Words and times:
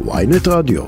ויינט 0.00 0.48
רדיו. 0.48 0.82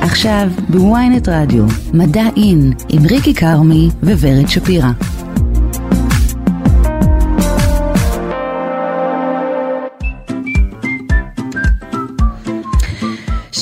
עכשיו 0.00 0.48
בוויינט 0.68 1.28
רדיו, 1.28 1.64
מדע 1.94 2.24
אין, 2.36 2.72
עם 2.88 3.06
ריקי 3.06 3.34
כרמי 3.34 3.88
וורד 4.02 4.48
שפירא. 4.48 4.90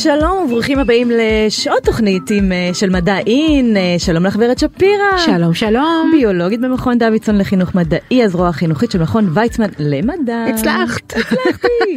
שלום 0.08 0.44
וברוכים 0.44 0.78
הבאים 0.78 1.10
לשעות 1.10 1.82
תוכנית 1.84 2.22
עם 2.30 2.52
uh, 2.52 2.74
של 2.74 2.90
מדע 2.90 3.18
אין, 3.26 3.76
uh, 3.76 4.02
שלום 4.02 4.26
לך 4.26 4.36
ורד 4.40 4.58
שפירא. 4.58 5.18
שלום 5.18 5.54
שלום. 5.54 6.10
ביולוגית 6.12 6.60
במכון 6.60 6.98
דוידסון 6.98 7.38
לחינוך 7.38 7.74
מדעי, 7.74 8.24
הזרוע 8.24 8.48
החינוכית 8.48 8.90
של 8.90 9.02
מכון 9.02 9.30
ויצמן 9.34 9.66
למדע. 9.78 10.44
הצלחת. 10.48 11.12
הצלחתי. 11.16 11.96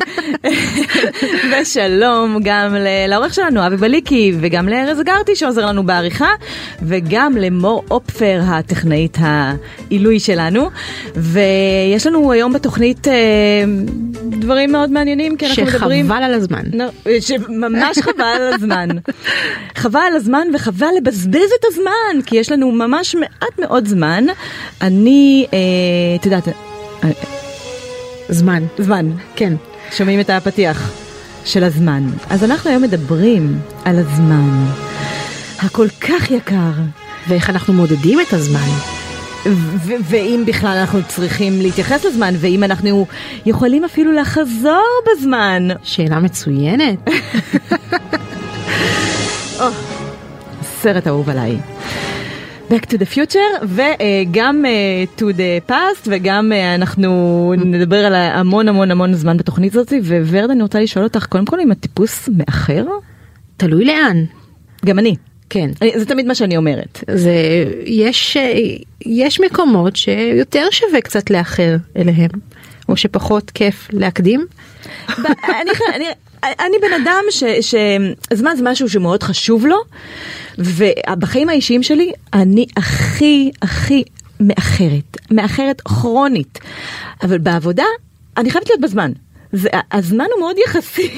ושלום 1.62 2.38
גם 2.44 2.76
לעורך 3.08 3.34
שלנו 3.34 3.68
אבי 3.68 3.78
בליקי 3.78 4.34
וגם 4.42 4.70
לארז 4.70 5.02
גרטי 5.02 5.36
שעוזר 5.36 5.66
לנו 5.66 5.84
בעריכה 5.84 6.30
וגם 6.82 7.38
למור 7.38 7.84
אופפר 7.92 8.42
הטכנאית 8.46 9.18
העילוי 9.22 10.20
שלנו 10.20 10.70
ויש 11.16 12.08
לנו 12.08 12.32
היום 12.32 12.54
בתוכנית 12.54 13.08
uh, 13.08 13.12
דברים 14.24 14.72
מאוד 14.72 14.92
מעניינים 14.92 15.38
כי 15.38 15.46
אנחנו 15.46 15.64
מדברים... 15.64 16.06
שחבל 16.06 16.24
על 16.24 16.34
הזמן. 16.34 16.64
ממש 17.50 18.01
חבל 18.02 18.24
על 18.24 18.54
הזמן. 18.54 18.90
חבל 19.76 20.00
על 20.00 20.16
הזמן 20.16 20.48
וחבל 20.54 20.88
לבזבז 20.98 21.52
את 21.60 21.66
הזמן, 21.66 22.22
כי 22.26 22.38
יש 22.38 22.52
לנו 22.52 22.72
ממש 22.72 23.16
מעט 23.16 23.60
מאוד 23.60 23.88
זמן. 23.88 24.26
אני, 24.82 25.46
אה, 25.54 25.60
את 26.20 26.26
יודעת... 26.26 26.48
אה, 27.04 27.10
זמן. 28.30 28.64
זמן. 28.78 29.12
כן. 29.36 29.54
שומעים 29.92 30.20
את 30.20 30.30
הפתיח 30.30 30.92
של 31.46 31.64
הזמן. 31.64 32.04
אז 32.30 32.44
אנחנו 32.44 32.70
היום 32.70 32.84
מדברים 32.84 33.60
על 33.86 34.00
הזמן 34.00 34.66
הכל 35.60 35.88
כך 36.02 36.32
יקר. 36.32 36.72
ואיך 37.28 37.50
אנחנו 37.50 37.74
מודדים 37.74 38.20
את 38.20 38.34
הזמן. 38.34 39.01
ואם 40.04 40.44
בכלל 40.48 40.78
אנחנו 40.78 41.00
צריכים 41.08 41.62
להתייחס 41.62 42.06
לזמן, 42.06 42.34
ואם 42.38 42.64
אנחנו 42.64 43.06
יכולים 43.46 43.84
אפילו 43.86 44.12
לחזור 44.12 44.88
בזמן. 45.12 45.68
שאלה 45.84 46.20
מצוינת. 46.20 47.00
סרט 50.64 51.08
אהוב 51.08 51.30
עליי. 51.30 51.58
Back 52.70 52.86
to 52.86 52.94
the 52.94 53.16
future 53.16 53.64
וגם 53.64 54.66
uh, 54.66 55.20
to 55.20 55.24
the 55.24 55.72
past 55.72 56.08
וגם 56.08 56.52
uh, 56.52 56.56
אנחנו 56.76 57.54
נדבר 57.58 58.06
על 58.06 58.16
המון 58.16 58.68
המון 58.68 58.92
המון 58.92 59.14
זמן 59.14 59.38
בתוכנית 59.38 59.76
הזאת 59.76 59.94
וורד 60.04 60.50
אני 60.50 60.62
רוצה 60.62 60.80
לשאול 60.80 61.06
אותך 61.06 61.26
קודם 61.26 61.46
כל 61.46 61.60
אם 61.60 61.72
הטיפוס 61.72 62.30
מאחר? 62.38 62.86
תלוי 63.58 63.86
לאן. 63.86 64.26
גם 64.86 65.00
אני. 65.00 65.16
כן. 65.52 65.70
זה 65.98 66.06
תמיד 66.06 66.26
מה 66.26 66.36
שאני 66.36 66.58
אומרת. 66.58 67.04
זה, 67.14 67.34
יש, 67.86 68.38
יש 69.06 69.40
מקומות 69.40 69.96
שיותר 69.96 70.68
שווה 70.72 71.02
קצת 71.02 71.30
לאחר 71.30 71.76
אליהם, 71.98 72.30
או 72.90 72.98
שפחות 72.98 73.52
כיף 73.52 73.88
להקדים. 73.94 74.46
אני, 75.08 75.72
אני, 75.96 76.06
אני 76.44 76.78
בן 76.82 77.02
אדם 77.04 77.24
שזמן 77.62 78.52
זה 78.58 78.64
משהו 78.64 78.90
שמאוד 78.90 79.24
חשוב 79.24 79.66
לו, 79.66 79.78
ובחיים 80.58 81.50
האישיים 81.50 81.84
שלי 81.84 82.12
אני 82.34 82.66
הכי 82.78 83.52
הכי 83.62 84.04
מאחרת, 84.40 85.18
מאחרת 85.32 85.82
כרונית, 85.82 86.60
אבל 87.24 87.38
בעבודה 87.38 87.86
אני 88.38 88.52
חייבת 88.52 88.70
להיות 88.70 88.82
בזמן. 88.82 89.12
זה, 89.54 89.70
הזמן 89.92 90.26
הוא 90.34 90.40
מאוד 90.40 90.56
יחסי 90.66 91.12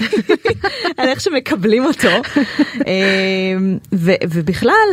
על 0.98 1.08
איך 1.08 1.22
שמקבלים 1.22 1.86
אותו 1.86 2.10
ו, 3.94 4.12
ובכלל 4.30 4.88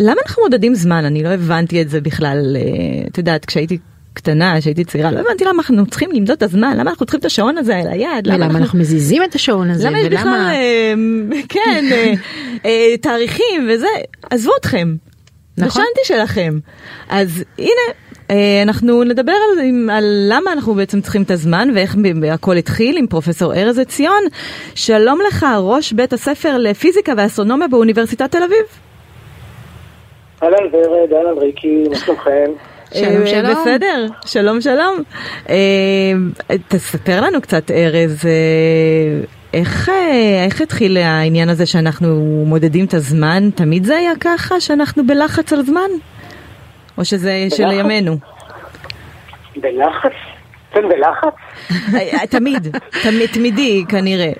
למה 0.00 0.20
אנחנו 0.26 0.42
מודדים 0.42 0.74
זמן 0.74 1.04
אני 1.04 1.22
לא 1.22 1.28
הבנתי 1.28 1.82
את 1.82 1.90
זה 1.90 2.00
בכלל 2.00 2.56
את 3.10 3.18
יודעת 3.18 3.44
כשהייתי 3.44 3.78
קטנה 4.14 4.60
שהייתי 4.60 4.84
צעירה 4.84 5.10
לא 5.10 5.18
הבנתי 5.18 5.44
למה 5.44 5.58
אנחנו 5.58 5.86
צריכים 5.86 6.10
למדוד 6.12 6.36
את 6.36 6.42
הזמן 6.42 6.76
למה 6.78 6.90
אנחנו 6.90 7.06
צריכים 7.06 7.20
את 7.20 7.24
השעון 7.24 7.58
הזה 7.58 7.76
על 7.76 7.88
היד 7.88 8.26
למה 8.26 8.44
אנחנו, 8.44 8.58
אנחנו 8.58 8.78
מזיזים 8.78 9.24
את 9.24 9.34
השעון 9.34 9.70
הזה 9.70 9.88
למה 9.88 10.00
יש 10.00 10.06
בכלל 10.08 10.50
כן 11.48 11.84
תאריכים 13.02 13.68
וזה 13.70 13.86
עזבו 14.30 14.52
אתכם. 14.60 14.94
נכון. 15.58 15.82
נשנתי 15.82 16.00
שלכם 16.04 16.58
אז 17.08 17.44
הנה 17.58 17.82
אנחנו 18.62 19.04
נדבר 19.04 19.32
על, 19.32 19.90
על 19.90 20.04
למה 20.28 20.52
אנחנו 20.52 20.74
בעצם 20.74 21.00
צריכים 21.00 21.22
את 21.22 21.30
הזמן 21.30 21.68
ואיך 21.74 21.96
הכל 22.32 22.56
התחיל 22.56 22.96
עם 22.96 23.06
פרופסור 23.06 23.54
ארז 23.54 23.78
עציון. 23.78 24.22
שלום 24.74 25.18
לך, 25.28 25.46
ראש 25.58 25.92
בית 25.92 26.12
הספר 26.12 26.58
לפיזיקה 26.58 27.12
ואסטרונומיה 27.16 27.68
באוניברסיטת 27.68 28.30
תל 28.30 28.42
אביב. 28.42 28.58
אהלן 30.42 30.66
ורד, 30.72 31.12
אהלן 31.12 31.38
ריקי, 31.38 31.84
מה 31.90 31.96
שלומכם? 31.96 32.50
שלום 32.94 33.26
שלום. 33.26 33.50
בסדר, 33.50 34.06
שלום 34.26 34.60
שלום. 34.60 35.02
תספר 36.68 37.20
לנו 37.20 37.40
קצת 37.40 37.70
ארז, 37.70 38.24
איך, 39.54 39.90
איך 40.46 40.60
התחיל 40.60 40.96
העניין 40.96 41.48
הזה 41.48 41.66
שאנחנו 41.66 42.08
מודדים 42.46 42.84
את 42.84 42.94
הזמן? 42.94 43.50
תמיד 43.54 43.84
זה 43.84 43.96
היה 43.96 44.12
ככה 44.20 44.60
שאנחנו 44.60 45.06
בלחץ 45.06 45.52
על 45.52 45.62
זמן? 45.62 45.90
או 47.02 47.06
שזה 47.06 47.46
של 47.56 47.70
ימינו? 47.72 48.16
בלחץ? 49.56 50.12
כן, 50.72 50.88
בלחץ? 50.88 51.34
תמיד, 52.30 52.76
תמיד, 53.02 53.30
תמידי 53.32 53.84
כנראה. 53.88 54.32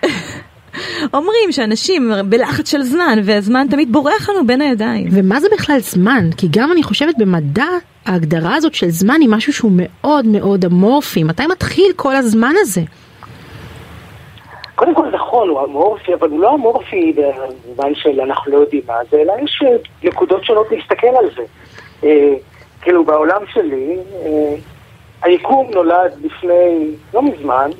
אומרים 1.14 1.52
שאנשים 1.52 2.12
בלחץ 2.28 2.70
של 2.70 2.82
זמן, 2.82 3.18
והזמן 3.24 3.66
תמיד 3.70 3.92
בורח 3.92 4.28
לנו 4.28 4.46
בין 4.46 4.60
הידיים. 4.60 5.08
ומה 5.12 5.40
זה 5.40 5.48
בכלל 5.52 5.78
זמן? 5.78 6.30
כי 6.36 6.46
גם 6.50 6.72
אני 6.72 6.82
חושבת 6.82 7.14
במדע, 7.18 7.66
ההגדרה 8.06 8.54
הזאת 8.54 8.74
של 8.74 8.88
זמן 8.88 9.20
היא 9.20 9.28
משהו 9.28 9.52
שהוא 9.52 9.72
מאוד 9.74 10.26
מאוד 10.26 10.64
אמורפי. 10.64 11.24
מתי 11.24 11.46
מתחיל 11.46 11.92
כל 11.96 12.16
הזמן 12.16 12.52
הזה? 12.60 12.80
קודם 14.74 14.94
כל 14.94 15.06
נכון, 15.12 15.48
הוא 15.48 15.64
אמורפי, 15.64 16.14
אבל 16.14 16.28
הוא 16.28 16.40
לא 16.40 16.54
אמורפי 16.54 17.14
במובן 17.16 17.94
של 17.94 18.20
אנחנו 18.20 18.52
לא 18.52 18.56
יודעים 18.56 18.82
מה 18.86 18.94
זה, 19.10 19.16
אלא 19.16 19.32
יש 19.44 19.62
נקודות 20.02 20.44
שונות 20.44 20.66
להסתכל 20.70 21.06
על 21.18 21.28
זה. 21.36 21.42
אה, 22.82 22.84
כאילו 22.84 23.04
בעולם 23.04 23.42
שלי, 23.52 23.98
אה, 24.12 24.54
היקום 25.22 25.70
נולד 25.74 26.12
לפני 26.22 26.90
לא 27.14 27.22
מזמן, 27.22 27.70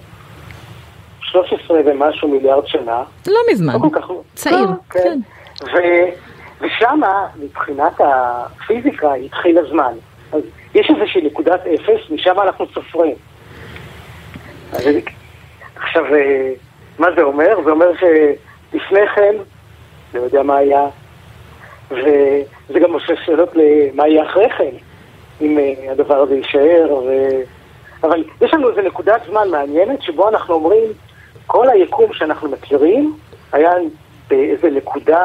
13 1.20 1.80
ומשהו 1.86 2.28
מיליארד 2.28 2.66
שנה. 2.66 3.02
לא 3.26 3.41
מזמן. 3.50 3.72
לא 3.72 3.88
כך... 3.92 4.10
צעיר. 4.34 4.68
כן. 4.91 5.00
כן. 5.00 5.18
ו... 5.64 5.78
ושמה, 6.60 7.26
מבחינת 7.36 8.00
הפיזיקה, 8.00 9.14
התחיל 9.14 9.58
הזמן. 9.58 9.92
אז 10.32 10.42
יש 10.74 10.91
איזושהי 10.91 11.22
נקודת 11.22 11.60
אפס, 11.66 12.10
משם 12.10 12.41
אנחנו 12.41 12.66
סופרים. 12.74 13.14
אז 14.72 14.88
עכשיו, 15.76 16.04
מה 16.98 17.08
זה 17.16 17.22
אומר? 17.22 17.56
זה 17.64 17.70
אומר 17.70 17.86
שלפני 18.00 19.08
כן, 19.14 19.34
לא 20.14 20.20
יודע 20.20 20.42
מה 20.42 20.56
היה, 20.56 20.86
וזה 21.91 22.80
גם 22.80 22.92
עושה 22.92 23.12
שאלות 23.24 23.48
למה 23.54 24.08
יהיה 24.08 24.24
אחרי 24.24 24.50
כן, 24.50 24.76
אם 25.42 25.58
הדבר 25.91 26.16
הזה 26.16 26.34
יישאר, 26.34 26.94
ו... 27.06 27.28
אבל 28.03 28.25
יש 28.41 28.54
לנו 28.54 28.70
איזו 28.70 28.80
נקודת 28.80 29.22
זמן 29.30 29.48
מעניינת 29.50 30.03
שבו 30.03 30.28
אנחנו 30.28 30.54
אומרים, 30.54 30.84
כל 31.47 31.69
היקום 31.69 32.12
שאנחנו 32.12 32.48
מכירים 32.48 33.16
היה 33.53 33.70
באיזו 34.30 34.69
נקודה 34.69 35.22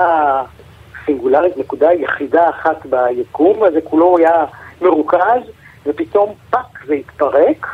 סינגולרית, 1.05 1.57
נקודה 1.57 1.93
יחידה 1.93 2.49
אחת 2.49 2.85
ביקום, 2.85 3.63
אז 3.63 3.73
זה 3.73 3.81
כולו 3.81 4.17
היה 4.17 4.45
מרוכז, 4.81 5.41
ופתאום 5.85 6.33
פאק 6.49 6.85
זה 6.87 6.93
התפרק, 6.93 7.67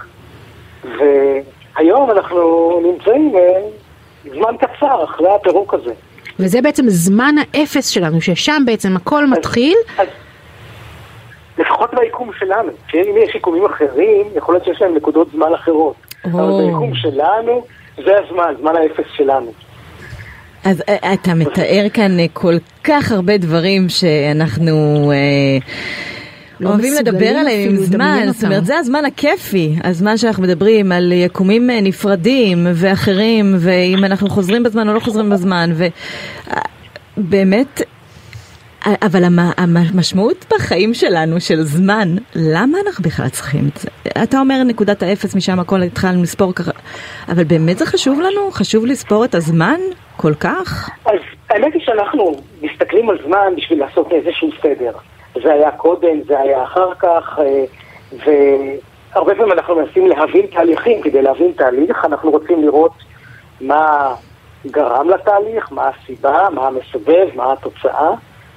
והיום 0.83 2.11
אנחנו 2.11 2.79
נמצאים 2.83 3.33
זמן 4.31 4.55
קצר 4.57 5.03
אחרי 5.03 5.29
הפירוק 5.29 5.73
הזה. 5.73 5.93
וזה 6.39 6.61
בעצם 6.61 6.83
זמן 6.87 7.35
האפס 7.53 7.87
שלנו, 7.87 8.21
ששם 8.21 8.63
בעצם 8.65 8.95
הכל 8.95 9.27
מתחיל. 9.27 9.77
אז, 9.97 10.07
אז 10.07 10.22
לפחות 11.57 11.89
ביקום 11.93 12.31
שלנו, 12.39 12.71
שאם 12.87 13.15
יש 13.23 13.35
יקומים 13.35 13.65
אחרים, 13.65 14.27
יכול 14.35 14.55
להיות 14.55 14.65
שיש 14.65 14.81
להם 14.81 14.95
נקודות 14.95 15.27
זמן 15.31 15.53
אחרות. 15.55 15.95
או. 16.33 16.39
אבל 16.39 16.65
ביקום 16.67 16.95
שלנו, 16.95 17.65
זה 18.05 18.11
הזמן, 18.19 18.53
זמן 18.59 18.75
האפס 18.75 19.05
שלנו. 19.15 19.51
אז 20.65 20.83
אתה 21.13 21.33
מתאר 21.33 21.85
כאן 21.93 22.11
כל 22.33 22.53
כך 22.83 23.11
הרבה 23.11 23.37
דברים 23.37 23.89
שאנחנו 23.89 25.11
אה, 25.11 25.57
לא 26.59 26.69
אוהבים 26.69 26.93
לדבר 26.99 27.27
עליהם 27.27 27.69
עם 27.69 27.75
זמן, 27.75 28.25
זאת 28.31 28.43
אומרת 28.43 28.65
זה 28.65 28.77
הזמן 28.77 29.05
הכיפי, 29.05 29.75
הזמן 29.83 30.17
שאנחנו 30.17 30.43
מדברים 30.43 30.91
על 30.91 31.11
יקומים 31.11 31.69
נפרדים 31.69 32.67
ואחרים, 32.73 33.55
ואם 33.59 34.05
אנחנו 34.05 34.29
חוזרים 34.29 34.63
בזמן 34.63 34.89
או 34.89 34.93
לא 34.93 34.99
חוזרים 34.99 35.29
בזמן, 35.29 35.69
ובאמת 37.17 37.81
אבל 39.01 39.23
המ- 39.23 39.39
המשמעות 39.57 40.45
בחיים 40.53 40.93
שלנו 40.93 41.39
של 41.41 41.61
זמן, 41.61 42.07
למה 42.35 42.77
אנחנו 42.87 43.03
בכלל 43.03 43.29
צריכים 43.29 43.67
את 43.73 43.77
זה? 43.77 43.89
אתה 44.23 44.39
אומר 44.39 44.63
נקודת 44.63 45.03
האפס, 45.03 45.35
משם 45.35 45.59
הכל 45.59 45.81
התחלנו 45.83 46.23
לספור 46.23 46.53
ככה, 46.55 46.71
אבל 47.29 47.43
באמת 47.43 47.77
זה 47.77 47.85
חשוב 47.85 48.19
לנו? 48.21 48.51
חשוב 48.51 48.85
לספור 48.85 49.25
את 49.25 49.35
הזמן 49.35 49.79
כל 50.17 50.33
כך? 50.33 50.89
אז 51.05 51.19
האמת 51.49 51.73
היא 51.73 51.81
שאנחנו 51.85 52.31
מסתכלים 52.61 53.09
על 53.09 53.17
זמן 53.25 53.53
בשביל 53.57 53.79
לעשות 53.79 54.11
איזשהו 54.11 54.49
סדר. 54.61 54.91
זה 55.43 55.53
היה 55.53 55.71
קודם, 55.71 56.21
זה 56.27 56.39
היה 56.39 56.63
אחר 56.63 56.89
כך, 56.99 57.39
אה, 57.39 57.63
והרבה 59.13 59.35
פעמים 59.35 59.51
אנחנו 59.51 59.75
מנסים 59.75 60.07
להבין 60.07 60.45
תהליכים. 60.53 61.01
כדי 61.01 61.21
להבין 61.21 61.51
תהליך, 61.57 62.05
אנחנו 62.05 62.31
רוצים 62.31 62.61
לראות 62.61 62.91
מה 63.61 64.13
גרם 64.67 65.09
לתהליך, 65.09 65.71
מה 65.71 65.89
הסיבה, 65.89 66.47
מה 66.53 66.67
המסובב, 66.67 67.27
מה 67.35 67.53
התוצאה. 67.53 68.09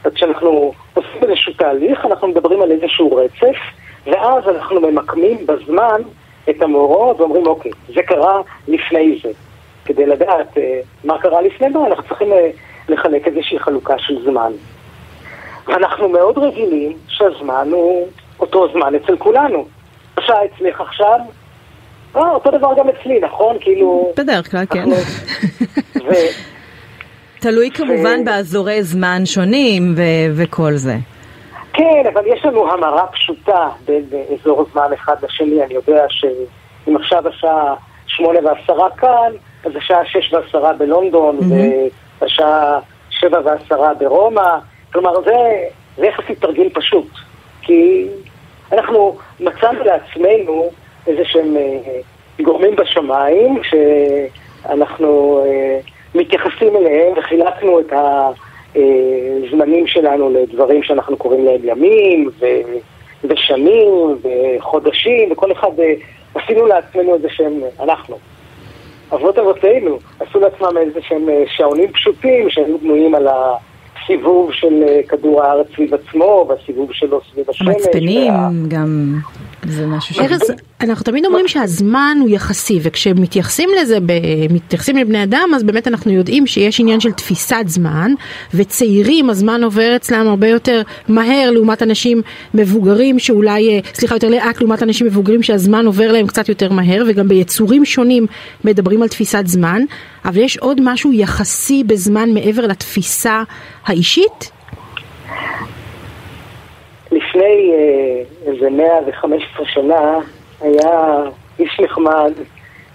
אז 0.06 0.12
כשאנחנו 0.12 0.72
עושים 0.94 1.22
איזשהו 1.22 1.52
תהליך, 1.52 2.04
אנחנו 2.04 2.28
מדברים 2.28 2.62
על 2.62 2.70
איזשהו 2.72 3.16
רצף, 3.16 3.56
ואז 4.06 4.48
אנחנו 4.48 4.80
ממקמים 4.80 5.46
בזמן 5.46 6.00
את 6.50 6.62
המאורעות 6.62 7.20
ואומרים, 7.20 7.46
אוקיי, 7.46 7.70
זה 7.94 8.02
קרה 8.02 8.40
לפני 8.68 9.18
זה. 9.22 9.30
כדי 9.84 10.06
לדעת 10.06 10.58
אה, 10.58 10.80
מה 11.04 11.18
קרה 11.18 11.42
לפני 11.42 11.68
מה, 11.68 11.86
אנחנו 11.86 12.04
צריכים 12.08 12.32
אה, 12.32 12.50
לחלק 12.88 13.26
איזושהי 13.26 13.58
חלוקה 13.58 13.98
של 13.98 14.22
זמן. 14.24 14.52
ואנחנו 15.66 16.08
מאוד 16.08 16.38
רגילים 16.38 16.92
שהזמן 17.08 17.68
הוא 17.72 18.06
אותו 18.40 18.68
זמן 18.72 18.94
אצל 18.94 19.16
כולנו. 19.16 19.66
השעה 20.16 20.44
אצלך 20.44 20.80
עכשיו, 20.80 21.18
אה, 22.16 22.30
אותו 22.30 22.50
דבר 22.50 22.70
גם 22.78 22.88
אצלי, 22.88 23.20
נכון? 23.20 23.56
כאילו... 23.60 24.12
בדרך 24.16 24.50
כלל, 24.50 24.66
כן. 24.70 24.78
אנחנו- 24.78 24.96
ו- 26.04 26.12
תלוי 27.50 27.70
כמובן 27.70 28.24
באזורי 28.24 28.82
זמן 28.82 29.22
שונים 29.24 29.94
ו- 29.96 30.30
וכל 30.36 30.72
זה. 30.74 30.94
כן, 31.72 32.02
אבל 32.12 32.22
יש 32.26 32.44
לנו 32.44 32.72
המרה 32.72 33.06
פשוטה 33.06 33.68
בין 33.84 34.04
אזור 34.34 34.66
זמן 34.72 34.92
אחד 34.94 35.14
לשני. 35.22 35.62
אני 35.64 35.74
יודע 35.74 36.04
שאם 36.08 36.96
עכשיו 36.96 37.28
השעה 37.28 37.74
שמונה 38.06 38.38
ועשרה 38.44 38.90
כאן, 38.90 39.32
אז 39.64 39.72
השעה 39.76 40.04
שש 40.04 40.32
ועשרה 40.32 40.72
בלונדון, 40.72 41.38
והשעה 42.20 42.78
שבע 43.10 43.40
ועשרה 43.44 43.94
ברומא. 43.94 44.58
כלומר, 44.92 45.22
זה, 45.24 45.32
זה 45.96 46.06
יחסית 46.06 46.40
תרגיל 46.40 46.68
פשוט. 46.74 47.08
כי 47.62 48.06
אנחנו 48.72 49.16
מצאנו 49.40 49.84
לעצמנו 49.84 50.70
איזה 51.06 51.22
שהם 51.24 51.56
אה, 51.56 52.00
גורמים 52.44 52.76
בשמיים, 52.76 53.60
שאנחנו 53.62 55.42
אה, 55.46 55.80
מתייחסים 56.16 56.76
אליהם 56.76 57.12
וחילקנו 57.16 57.80
את 57.80 57.92
הזמנים 58.74 59.86
שלנו 59.86 60.30
לדברים 60.30 60.82
שאנחנו 60.82 61.16
קוראים 61.16 61.44
להם 61.44 61.60
ימים 61.64 62.30
ו... 62.40 62.46
ושנים 63.24 64.16
וחודשים, 64.22 65.32
וכל 65.32 65.52
אחד 65.52 65.80
אה, 65.80 65.94
עשינו 66.34 66.66
לעצמנו 66.66 67.14
איזה 67.14 67.28
שהם, 67.30 67.60
אנחנו, 67.80 68.16
אבות 69.12 69.38
אבותינו, 69.38 69.98
עשו 70.20 70.40
לעצמם 70.40 70.78
איזה 70.78 71.00
שהם 71.08 71.28
אה, 71.28 71.44
שעונים 71.46 71.92
פשוטים 71.92 72.50
שהיו 72.50 72.78
בנויים 72.78 73.14
על 73.14 73.28
הסיבוב 73.28 74.52
של 74.52 74.82
אה, 74.88 75.00
כדור 75.08 75.42
הארץ 75.42 75.66
סביב 75.74 75.94
עצמו 75.94 76.46
והסיבוב 76.48 76.92
שלו 76.92 77.20
סביב 77.32 77.50
השמש. 77.50 77.68
המצפנים 77.68 78.32
וה- 78.32 78.48
גם, 78.68 79.14
זה 79.68 79.86
משהו 79.86 80.14
ש... 80.14 80.18
ארז, 80.18 80.40
אנחנו 80.80 81.04
תמיד 81.04 81.26
אומרים 81.26 81.48
שהזמן 81.48 82.18
הוא 82.20 82.28
יחסי 82.28 82.78
וכשמתייחסים 82.82 83.70
לזה, 83.80 83.98
מתייחסים 84.50 84.96
לבני 84.96 85.22
אדם 85.22 85.48
אז 85.56 85.62
באמת 85.62 85.88
אנחנו 85.88 86.12
יודעים 86.12 86.46
שיש 86.46 86.80
עניין 86.80 87.00
של 87.00 87.12
תפיסת 87.12 87.64
זמן 87.66 88.12
וצעירים 88.54 89.30
הזמן 89.30 89.64
עובר 89.64 89.96
אצלם 89.96 90.26
הרבה 90.28 90.48
יותר 90.48 90.82
מהר 91.08 91.50
לעומת 91.50 91.82
אנשים 91.82 92.22
מבוגרים 92.54 93.18
שאולי, 93.18 93.68
אה, 93.68 93.80
סליחה 93.94 94.14
יותר 94.14 94.28
לאט 94.28 94.60
לעומת 94.60 94.82
אנשים 94.82 95.06
מבוגרים 95.06 95.42
שהזמן 95.42 95.86
עובר 95.86 96.12
להם 96.12 96.26
קצת 96.26 96.48
יותר 96.48 96.72
מהר 96.72 97.02
וגם 97.06 97.28
ביצורים 97.28 97.84
שונים 97.84 98.26
מדברים 98.64 99.02
על 99.02 99.08
תפיסת 99.08 99.42
זמן 99.46 99.82
אבל 100.24 100.38
יש 100.38 100.56
עוד 100.56 100.80
משהו 100.84 101.12
יחסי 101.12 101.84
בזמן 101.84 102.34
מעבר 102.34 102.66
לתפיסה 102.66 103.42
האישית? 103.86 104.50
לפני 107.12 107.72
אה, 107.74 108.22
איזה 108.52 108.70
115 108.70 109.66
שנה 109.66 110.18
היה 110.60 111.22
איש 111.58 111.80
נחמד 111.80 112.32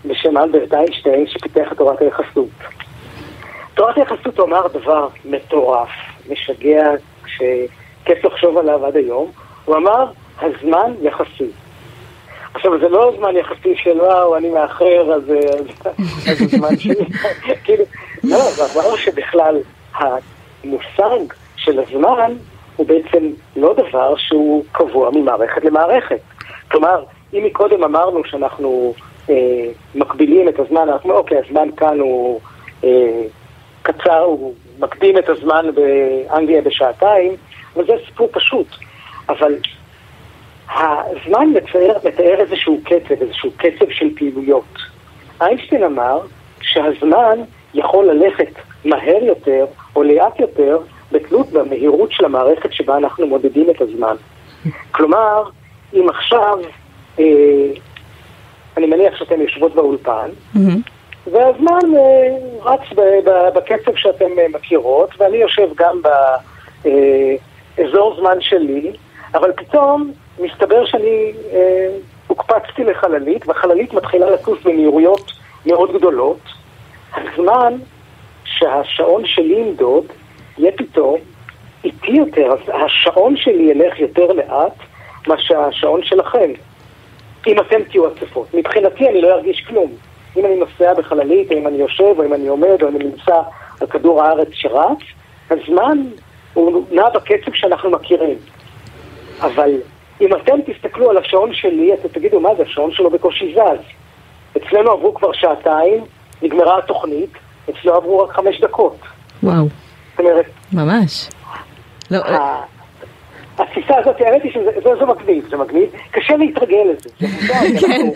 בשם 0.06 0.38
אלברט 0.38 0.74
איינשטיין 0.74 1.28
שפיתח 1.28 1.72
את 1.72 1.78
תורת 1.78 2.02
היחסות. 2.02 2.50
תורת 3.74 3.98
היחסות 3.98 4.40
הוא 4.40 4.48
אמר 4.48 4.68
דבר 4.68 5.08
מטורף, 5.26 5.90
משגע, 6.30 6.92
שכיף 7.26 8.26
לחשוב 8.26 8.58
עליו 8.58 8.86
עד 8.86 8.96
היום. 8.96 9.32
הוא 9.66 9.76
אמר, 9.76 10.06
הזמן 10.42 10.94
יחסי. 11.02 11.52
עכשיו, 12.54 12.80
זה 12.80 12.90
לא 12.90 13.14
זמן 13.18 13.38
יחסי 13.38 13.76
של 13.76 14.02
וואו, 14.02 14.38
אני 14.38 14.50
מאחר, 14.50 15.14
אז 15.16 15.32
אה, 15.32 15.60
אז 16.32 16.42
הזמן 16.42 16.78
שלי. 16.78 17.06
כאילו, 17.64 17.84
לא, 18.24 18.38
זה 18.38 18.64
אמר 18.80 18.96
שבכלל 18.96 19.58
המושג 19.94 21.34
של 21.56 21.80
הזמן 21.80 22.34
הוא 22.82 22.88
בעצם 22.88 23.30
לא 23.56 23.74
דבר 23.74 24.16
שהוא 24.18 24.64
קבוע 24.72 25.10
ממערכת 25.14 25.66
למערכת. 25.66 26.20
כלומר, 26.72 27.04
אם 27.34 27.44
מקודם 27.46 27.84
אמרנו 27.84 28.22
שאנחנו 28.26 28.94
אה, 29.30 29.36
מקבילים 29.96 30.50
את 30.50 30.60
הזמן, 30.60 30.90
אנחנו 30.90 31.14
אוקיי, 31.14 31.38
הזמן 31.48 31.70
כאן 31.78 32.00
הוא 32.00 32.40
אה, 32.84 33.22
קצר, 33.82 34.20
הוא 34.20 34.54
מקדים 34.80 35.18
את 35.18 35.30
הזמן 35.30 35.66
באנגליה 35.76 36.62
בשעתיים, 36.62 37.36
וזה 37.76 37.94
סיפור 38.06 38.30
פשוט. 38.32 38.68
אבל 39.30 39.56
הזמן 40.70 41.50
מתאר, 41.56 41.98
מתאר 42.06 42.40
איזשהו 42.40 42.80
קצב, 42.84 43.22
איזשהו 43.22 43.52
קצב 43.58 43.86
של 43.90 44.16
פעילויות. 44.16 44.78
איינשטיין 45.42 45.84
אמר 45.84 46.20
שהזמן 46.62 47.40
יכול 47.74 48.06
ללכת 48.12 48.54
מהר 48.86 49.24
יותר 49.24 49.66
או 49.96 50.04
לאט 50.04 50.40
יותר 50.40 50.78
בתלות 51.12 51.50
במהירות 51.52 52.12
של 52.12 52.26
המערכת 52.26 52.74
שבה 52.74 52.98
אנחנו 52.98 53.28
מודדים 53.28 53.70
את 53.70 53.82
הזמן. 53.82 54.16
כלומר, 54.92 55.44
אם 55.94 56.10
עכשיו, 56.10 56.58
אה, 57.20 57.26
אני 58.78 58.86
מניח 58.86 59.16
שאתן 59.16 59.42
יושבות 59.42 59.76
באולפן, 59.76 60.30
מהמם. 60.54 60.82
והזמן 61.32 61.96
אה, 61.98 62.38
רץ 62.62 62.82
ב- 62.96 63.30
ב- 63.30 63.50
בקצב 63.56 63.96
שאתם 63.96 64.40
אה, 64.40 64.46
מכירות, 64.54 65.10
ואני 65.18 65.38
יושב 65.38 65.68
גם 65.76 66.02
באזור 67.78 68.16
זמן 68.20 68.38
שלי, 68.40 68.92
אבל 69.34 69.52
פתאום 69.52 70.12
מסתבר 70.40 70.86
שאני 70.86 71.34
אה, 71.54 71.88
הוקפצתי 72.28 72.84
לחללית, 72.84 73.48
והחללית 73.48 73.94
מתחילה 73.94 74.30
לטוס 74.30 74.60
במהירויות 74.64 75.32
מאוד 75.66 75.94
גדולות. 75.94 76.40
הזמן 77.16 77.74
שהשעון 78.44 79.26
שלי 79.26 79.56
ימדוד 79.56 80.06
יהיה 80.58 80.72
פתאום 80.72 81.20
איטי 81.84 82.12
יותר, 82.12 82.52
אז 82.52 82.60
השעון 82.86 83.38
שלי 83.38 83.64
ילך 83.64 84.00
יותר 84.00 84.26
לאט 84.26 84.74
מאשר 85.28 85.60
השעון 85.60 86.04
שלכם. 86.04 86.52
אם 87.48 87.60
אתם 87.60 87.84
תהיו 87.84 88.08
הצפות. 88.08 88.54
מבחינתי 88.54 89.10
אני 89.10 89.22
לא 89.22 89.34
ארגיש 89.34 89.66
כלום. 89.68 89.92
אם 90.38 90.46
אני 90.46 90.56
נוסע 90.56 90.94
בחללית, 90.94 91.52
או 91.52 91.58
אם 91.58 91.68
אני 91.68 91.78
יושב, 91.78 92.14
או 92.18 92.26
אם 92.26 92.34
אני 92.34 92.48
עומד, 92.48 92.84
או 92.84 92.90
אם 92.90 92.96
אני 92.96 93.04
נמצא 93.04 93.42
על 93.82 93.88
כדור 93.88 94.24
הארץ 94.24 94.48
שרץ, 94.52 94.98
הזמן 95.50 95.98
הוא 96.54 96.86
נע 96.92 97.10
בקצב 97.10 97.54
שאנחנו 97.54 97.90
מכירים. 97.90 98.38
אבל 99.42 99.72
אם 100.22 100.36
אתם 100.36 100.54
תסתכלו 100.66 101.10
על 101.10 101.18
השעון 101.18 101.54
שלי, 101.54 101.94
אתם 101.94 102.08
תגידו, 102.08 102.40
מה 102.40 102.50
זה, 102.58 102.64
השעון 102.64 102.92
שלו 102.92 103.10
בקושי 103.10 103.56
זז. 103.56 103.84
אצלנו 104.58 104.92
עברו 104.92 105.14
כבר 105.14 105.32
שעתיים, 105.32 106.04
נגמרה 106.42 106.78
התוכנית, 106.78 107.30
אצלו 107.70 107.96
עברו 107.96 108.20
רק 108.20 108.32
חמש 108.32 108.62
דקות. 108.62 108.98
וואו, 109.44 109.66
אומרת, 110.22 110.46
ממש. 110.74 111.30
לא, 112.12 112.20
התפיסה 113.58 113.94
הזאת, 114.02 114.16
האמת 114.20 114.44
היא 114.44 114.52
שזה 114.52 114.62
זה- 114.84 114.90
זה 115.00 115.06
מגניב, 115.06 115.48
זה 115.50 115.58
מגניב, 115.58 115.86
קשה 116.12 116.36
להתרגל 116.38 116.78
לזה. 116.94 117.28
כן. 117.82 118.08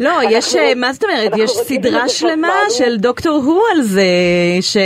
לא, 0.00 0.10
יש, 0.30 0.56
אה, 0.56 0.72
מה 0.76 0.92
זאת 0.92 1.04
אומרת, 1.04 1.32
יש 1.36 1.50
סדרה 1.50 2.08
שלמה 2.08 2.48
של 2.70 2.96
דוקטור 2.96 3.36
הו 3.44 3.60
על 3.74 3.82
זה, 3.82 4.02
ש... 4.60 4.76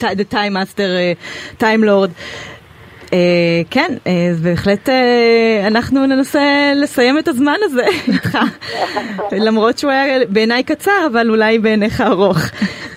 The 0.00 0.32
Time 0.34 0.52
Master, 0.52 0.80
אה, 0.80 1.12
Time 1.60 1.84
Lord. 1.84 2.10
אה, 3.12 3.18
כן, 3.70 3.94
בהחלט 4.42 4.88
אנחנו 5.66 6.06
ננסה 6.06 6.42
לסיים 6.76 7.18
את 7.18 7.28
הזמן 7.28 7.56
הזה 7.64 7.86
איתך, 8.08 8.38
למרות 9.46 9.78
שהוא 9.78 9.90
היה 9.90 10.18
בעיניי 10.28 10.62
קצר, 10.62 11.06
אבל 11.12 11.30
אולי 11.30 11.58
בעיניך 11.58 12.00
ארוך. 12.00 12.38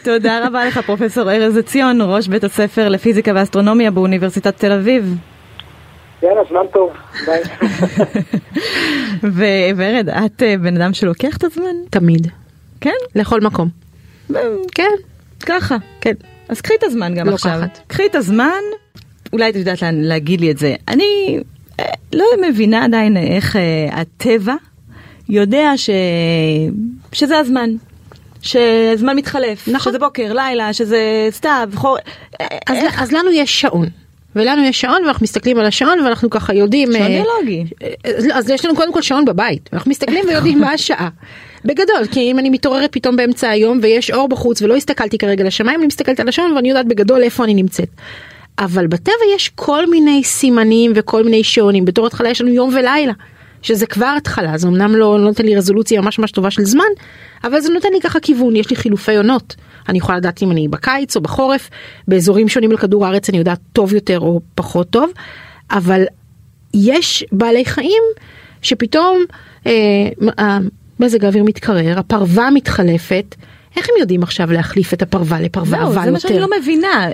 תודה 0.03 0.47
רבה 0.47 0.65
לך 0.65 0.77
פרופסור 0.77 1.31
ארז 1.31 1.57
עציון, 1.57 2.01
ראש 2.01 2.27
בית 2.27 2.43
הספר 2.43 2.89
לפיזיקה 2.89 3.31
ואסטרונומיה 3.35 3.91
באוניברסיטת 3.91 4.57
תל 4.57 4.71
אביב. 4.71 5.15
יאללה, 6.23 6.41
זמן 6.49 6.61
טוב, 6.73 6.93
ביי. 7.25 7.41
ו- 9.37 9.77
ורד, 9.77 10.09
את 10.09 10.43
אה, 10.43 10.57
בן 10.57 10.81
אדם 10.81 10.93
שלוקח 10.93 11.37
את 11.37 11.43
הזמן? 11.43 11.75
תמיד. 11.89 12.27
כן? 12.81 12.93
לכל 13.15 13.41
מקום. 13.41 13.69
כן. 14.75 14.91
ככה. 15.45 15.77
כן. 16.01 16.13
אז 16.49 16.61
קחי 16.61 16.73
את 16.79 16.83
הזמן 16.83 17.15
גם 17.15 17.29
לוקחת. 17.29 17.45
עכשיו. 17.45 17.83
קחי 17.87 18.05
את 18.05 18.15
הזמן, 18.15 18.61
אולי 19.33 19.49
את 19.49 19.55
יודעת 19.55 19.79
להגיד 19.93 20.41
לי 20.41 20.51
את 20.51 20.57
זה. 20.57 20.75
אני 20.87 21.39
אה, 21.79 21.85
לא 22.13 22.25
מבינה 22.47 22.85
עדיין 22.85 23.17
איך 23.17 23.55
אה, 23.55 23.61
הטבע 23.91 24.55
יודע 25.29 25.71
ש... 25.75 25.89
שזה 27.11 27.37
הזמן. 27.37 27.69
שהזמן 28.41 29.15
מתחלף, 29.15 29.67
נכון. 29.67 29.91
שזה 29.91 29.99
בוקר, 29.99 30.33
לילה, 30.33 30.73
שזה 30.73 31.27
סתיו, 31.31 31.69
חור... 31.75 31.97
אז, 32.67 32.77
אז 32.97 33.11
לנו 33.11 33.31
יש 33.31 33.61
שעון. 33.61 33.87
ולנו 34.35 34.63
יש 34.63 34.81
שעון 34.81 35.05
ואנחנו 35.05 35.23
מסתכלים 35.23 35.59
על 35.59 35.65
השעון 35.65 35.99
ואנחנו 35.99 36.29
ככה 36.29 36.53
יודעים... 36.53 36.91
שעון 36.93 37.07
ביולוגי. 37.07 37.63
אז, 38.03 38.27
אז 38.33 38.49
יש 38.49 38.65
לנו 38.65 38.75
קודם 38.75 38.93
כל 38.93 39.01
שעון 39.01 39.25
בבית, 39.25 39.69
אנחנו 39.73 39.91
מסתכלים 39.91 40.25
ויודעים 40.27 40.59
מה 40.59 40.71
השעה. 40.71 41.09
בגדול, 41.65 42.05
כי 42.11 42.31
אם 42.31 42.39
אני 42.39 42.49
מתעוררת 42.49 42.89
פתאום 42.91 43.15
באמצע 43.15 43.49
היום 43.49 43.79
ויש 43.81 44.11
אור 44.11 44.29
בחוץ 44.29 44.61
ולא 44.61 44.75
הסתכלתי 44.75 45.17
כרגע 45.17 45.43
לשמיים, 45.43 45.79
אני 45.79 45.87
מסתכלת 45.87 46.19
על 46.19 46.29
השעון 46.29 46.51
ואני 46.55 46.69
יודעת 46.69 46.85
בגדול 46.85 47.23
איפה 47.23 47.43
אני 47.43 47.53
נמצאת. 47.53 47.89
אבל 48.59 48.87
בטבע 48.87 49.13
יש 49.35 49.51
כל 49.55 49.89
מיני 49.89 50.23
סימנים 50.23 50.91
וכל 50.95 51.23
מיני 51.23 51.43
שעונים, 51.43 51.85
בתור 51.85 52.07
התחלה 52.07 52.29
יש 52.29 52.41
לנו 52.41 52.49
יום 52.49 52.69
ולילה. 52.73 53.13
שזה 53.61 53.85
כבר 53.85 54.13
התחלה, 54.17 54.57
זה 54.57 54.67
אמנם 54.67 54.95
לא, 54.95 55.19
לא 55.19 55.25
נותן 55.25 55.45
לי 55.45 55.55
רזולוציה 55.55 56.01
ממש 56.01 56.19
ממש 56.19 56.31
טובה 56.31 56.51
של 56.51 56.65
זמן, 56.65 56.83
אבל 57.43 57.61
זה 57.61 57.69
נותן 57.69 57.89
לי 57.93 58.01
ככה 58.01 58.19
כיוון, 58.19 58.55
יש 58.55 58.69
לי 58.69 58.75
חילופי 58.75 59.17
עונות. 59.17 59.55
אני 59.89 59.97
יכולה 59.97 60.17
לדעת 60.17 60.43
אם 60.43 60.51
אני 60.51 60.67
בקיץ 60.67 61.15
או 61.15 61.21
בחורף, 61.21 61.69
באזורים 62.07 62.49
שונים 62.49 62.71
על 62.71 62.77
כדור 62.77 63.05
הארץ 63.05 63.29
אני 63.29 63.37
יודעת 63.37 63.59
טוב 63.73 63.93
יותר 63.93 64.19
או 64.19 64.41
פחות 64.55 64.89
טוב, 64.89 65.11
אבל 65.71 66.03
יש 66.73 67.25
בעלי 67.31 67.65
חיים 67.65 68.03
שפתאום 68.61 69.23
אה, 69.67 69.71
מזג 70.99 71.25
האוויר 71.25 71.43
מתקרר, 71.43 71.99
הפרווה 71.99 72.49
מתחלפת, 72.51 73.35
איך 73.77 73.87
הם 73.89 73.95
יודעים 73.99 74.23
עכשיו 74.23 74.51
להחליף 74.51 74.93
את 74.93 75.01
הפרווה 75.01 75.41
לפרווה 75.41 75.81
עבה 75.81 75.89
יותר? 75.89 76.05
זה 76.05 76.11
מה 76.11 76.19
שאני 76.19 76.39
לא 76.39 76.47
מבינה. 76.59 77.07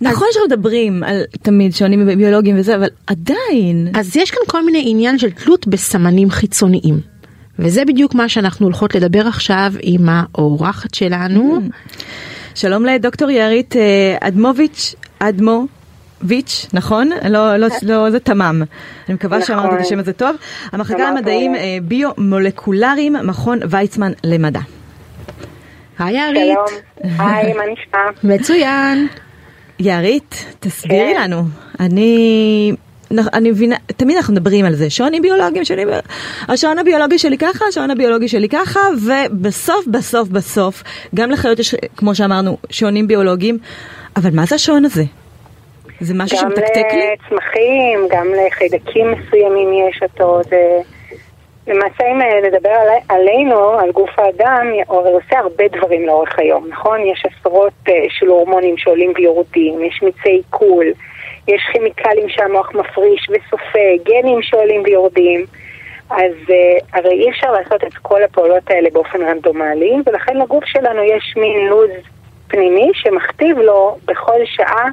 נכון 0.00 0.26
שמדברים 0.32 1.02
על 1.02 1.22
תמיד 1.42 1.74
שעונים 1.74 2.06
ביולוגיים 2.06 2.58
וזה, 2.58 2.76
אבל 2.76 2.88
עדיין. 3.06 3.88
אז 3.94 4.16
יש 4.16 4.30
כאן 4.30 4.42
כל 4.46 4.64
מיני 4.64 4.84
עניין 4.86 5.18
של 5.18 5.30
תלות 5.30 5.66
בסמנים 5.66 6.30
חיצוניים. 6.30 7.00
וזה 7.58 7.84
בדיוק 7.84 8.14
מה 8.14 8.28
שאנחנו 8.28 8.66
הולכות 8.66 8.94
לדבר 8.94 9.26
עכשיו 9.26 9.72
עם 9.82 10.08
האורחת 10.08 10.94
שלנו. 10.94 11.60
שלום 12.54 12.84
לדוקטור 12.84 13.30
יערית 13.30 13.76
אה, 13.76 14.16
אדמוביץ', 14.20 14.94
אדמו. 15.18 15.66
ויץ', 16.22 16.66
נכון? 16.72 17.10
לא, 17.28 17.56
לא, 17.56 17.68
לא, 17.82 18.10
זה 18.10 18.20
תמם. 18.20 18.62
אני 19.08 19.14
מקווה 19.14 19.38
נכון. 19.38 19.46
שאמרתי 19.46 19.74
את 19.74 19.80
השם 19.80 19.98
הזה 19.98 20.12
טוב. 20.12 20.36
המחלקה 20.72 21.10
למדעים 21.10 21.54
אה, 21.54 21.78
ביו-מולקולריים, 21.82 23.12
מכון 23.24 23.58
ויצמן 23.70 24.12
למדע. 24.24 24.60
היי. 25.98 26.18
שלום, 26.34 26.80
היי, 27.18 27.52
מה 27.52 27.62
נשמע? 27.72 28.34
מצוין. 28.34 29.08
יערית, 29.80 30.54
תסבירי 30.60 31.14
כן. 31.14 31.20
לנו. 31.22 31.42
אני... 31.80 32.72
אני 33.32 33.50
מבינה, 33.50 33.76
תמיד 33.86 34.16
אנחנו 34.16 34.32
מדברים 34.32 34.64
על 34.64 34.74
זה, 34.74 34.90
שעונים 34.90 35.22
ביולוגיים 35.22 35.64
שלי, 35.64 35.84
השעון 36.48 36.78
הביולוגי 36.78 37.18
שלי 37.18 37.38
ככה, 37.38 37.64
השעון 37.68 37.90
הביולוגי 37.90 38.28
שלי 38.28 38.48
ככה, 38.48 38.80
ובסוף, 39.06 39.86
בסוף, 39.86 40.28
בסוף, 40.28 40.82
גם 41.14 41.30
לחיות 41.30 41.58
יש, 41.58 41.74
כמו 41.96 42.14
שאמרנו, 42.14 42.56
שעונים 42.70 43.06
ביולוגיים, 43.06 43.58
אבל 44.16 44.30
מה 44.32 44.44
זה 44.46 44.54
השעון 44.54 44.84
הזה? 44.84 45.02
זה 46.00 46.14
משהו 46.14 46.38
שמתקתק 46.38 46.76
לי? 46.76 46.82
גם 46.82 46.98
לצמחים, 47.26 48.08
גם 48.10 48.26
לחיידקים 48.46 49.06
מסוימים 49.12 49.68
יש 49.88 50.00
אותו, 50.02 50.40
זה... 50.50 50.80
למעשה 51.66 52.06
אם 52.12 52.22
אה, 52.22 52.40
נדבר 52.48 52.70
על, 52.70 52.88
עלינו, 53.08 53.70
על 53.70 53.90
גוף 53.92 54.18
האדם, 54.18 54.66
הוא 54.86 54.98
עושה 54.98 55.38
הרבה 55.38 55.64
דברים 55.68 56.06
לאורך 56.06 56.38
היום, 56.38 56.68
נכון? 56.68 57.00
יש 57.00 57.24
עשרות 57.26 57.72
uh, 57.88 57.92
של 58.08 58.26
הורמונים 58.26 58.76
שעולים 58.78 59.12
ויורדים, 59.16 59.84
יש 59.84 60.02
מיצי 60.02 60.28
עיכול, 60.28 60.86
יש 61.48 61.62
כימיקלים 61.72 62.28
שהמוח 62.28 62.74
מפריש 62.74 63.28
וסופג, 63.30 63.96
גנים 64.04 64.42
שעולים 64.42 64.82
ויורדים. 64.84 65.44
אז 66.10 66.32
uh, 66.46 66.84
הרי 66.92 67.12
אי 67.12 67.30
אפשר 67.30 67.52
לעשות 67.52 67.84
את 67.84 67.94
כל 68.02 68.22
הפעולות 68.22 68.70
האלה 68.70 68.88
באופן 68.92 69.22
רנדומלי, 69.22 69.96
ולכן 70.06 70.36
לגוף 70.36 70.64
שלנו 70.64 71.02
יש 71.02 71.34
מין 71.36 71.66
לו"ז 71.66 71.90
פנימי 72.48 72.90
שמכתיב 72.94 73.58
לו 73.58 73.96
בכל 74.04 74.40
שעה 74.44 74.84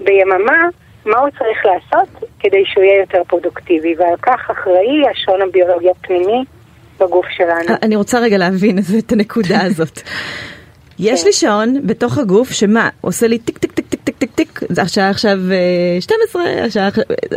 ביממה 0.00 0.68
מה 1.06 1.18
הוא 1.18 1.30
צריך 1.30 1.58
לעשות 1.66 2.30
כדי 2.40 2.62
שהוא 2.66 2.84
יהיה 2.84 3.00
יותר 3.00 3.22
פרודוקטיבי, 3.28 3.94
ועל 3.98 4.16
כך 4.22 4.50
אחראי 4.50 5.02
השעון 5.10 5.42
הביולוגי 5.42 5.90
הפנימי 5.90 6.44
בגוף 7.00 7.26
שלנו. 7.36 7.78
אני 7.82 7.96
רוצה 7.96 8.20
רגע 8.20 8.38
להבין 8.38 8.78
את 8.98 9.12
הנקודה 9.12 9.62
הזאת. 9.66 10.00
יש 10.98 11.24
לי 11.24 11.32
שעון 11.32 11.86
בתוך 11.86 12.18
הגוף 12.18 12.52
שמה, 12.52 12.88
עושה 13.00 13.26
לי 13.26 13.38
טיק 13.38 13.58
טיק 13.58 13.72
טיק 13.72 13.86
טיק 13.86 14.00
טיק 14.00 14.16
טיק 14.18 14.30
טיק, 14.34 14.60
השעה 14.78 15.10
עכשיו 15.10 15.38
12, 16.00 16.42
אה, 16.46 16.64
השעה, 16.64 16.88